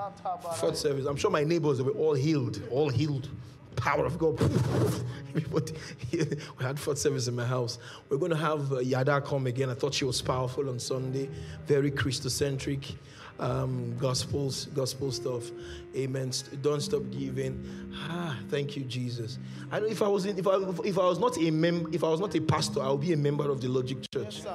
Fourth 0.56 0.76
service. 0.76 1.06
I'm 1.06 1.16
sure 1.16 1.30
my 1.30 1.44
neighbors 1.44 1.78
they 1.78 1.84
were 1.84 1.92
all 1.92 2.14
healed, 2.14 2.60
all 2.70 2.88
healed. 2.88 3.28
Power 3.76 4.04
of 4.04 4.18
God. 4.18 4.40
Everybody, 5.28 5.74
we 6.12 6.64
had 6.64 6.78
fourth 6.78 6.98
service 6.98 7.28
in 7.28 7.36
my 7.36 7.44
house. 7.44 7.78
We're 8.08 8.16
going 8.16 8.30
to 8.30 8.36
have 8.36 8.72
uh, 8.72 8.78
Yada 8.80 9.20
come 9.20 9.46
again. 9.46 9.70
I 9.70 9.74
thought 9.74 9.94
she 9.94 10.04
was 10.04 10.20
powerful 10.22 10.68
on 10.68 10.78
Sunday, 10.78 11.28
very 11.66 11.90
Christocentric, 11.90 12.94
um, 13.38 13.96
gospels, 13.98 14.66
gospel 14.74 15.12
stuff. 15.12 15.50
Amen. 15.94 16.32
Don't 16.62 16.80
stop 16.80 17.02
giving. 17.10 17.92
Ah, 18.08 18.38
thank 18.48 18.76
you, 18.76 18.84
Jesus. 18.84 19.38
I 19.70 19.80
know 19.80 19.86
if 19.86 20.02
I 20.02 20.08
was 20.08 20.26
in, 20.26 20.38
if 20.38 20.46
I 20.46 20.56
if 20.84 20.98
I 20.98 21.04
was 21.04 21.18
not 21.18 21.36
a 21.38 21.50
mem- 21.50 21.90
if 21.92 22.02
I 22.02 22.08
was 22.08 22.20
not 22.20 22.34
a 22.34 22.40
pastor, 22.40 22.82
I 22.82 22.90
would 22.90 23.00
be 23.00 23.12
a 23.12 23.16
member 23.16 23.50
of 23.50 23.60
the 23.60 23.68
Logic 23.68 23.98
Church. 24.10 24.42
Yes. 24.42 24.46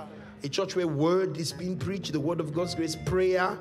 A 0.43 0.49
church 0.49 0.76
where 0.76 0.88
word 0.88 1.38
is 1.38 1.53
being 1.53 1.78
preached, 1.78 2.11
the 2.11 2.19
word 2.19 2.39
of 2.39 2.53
God's 2.53 2.74
grace, 2.74 2.95
prayer, 2.95 3.57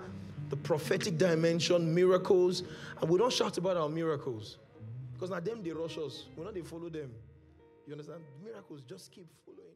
the 0.48 0.56
prophetic 0.56 1.18
dimension, 1.18 1.94
miracles. 1.94 2.62
And 3.00 3.11
we 3.11 3.18
don't 3.18 3.32
shout 3.32 3.58
about 3.58 3.76
our 3.76 3.88
miracles. 3.88 4.56
Because 5.21 5.33
now 5.33 5.41
them 5.41 5.62
they 5.62 5.71
rush 5.71 5.99
us. 5.99 6.25
We 6.35 6.43
not 6.45 6.55
they 6.55 6.62
follow 6.62 6.89
them. 6.89 7.11
You 7.87 7.93
understand? 7.93 8.23
Miracles 8.43 8.81
just 8.89 9.12
keep 9.12 9.27
following 9.45 9.70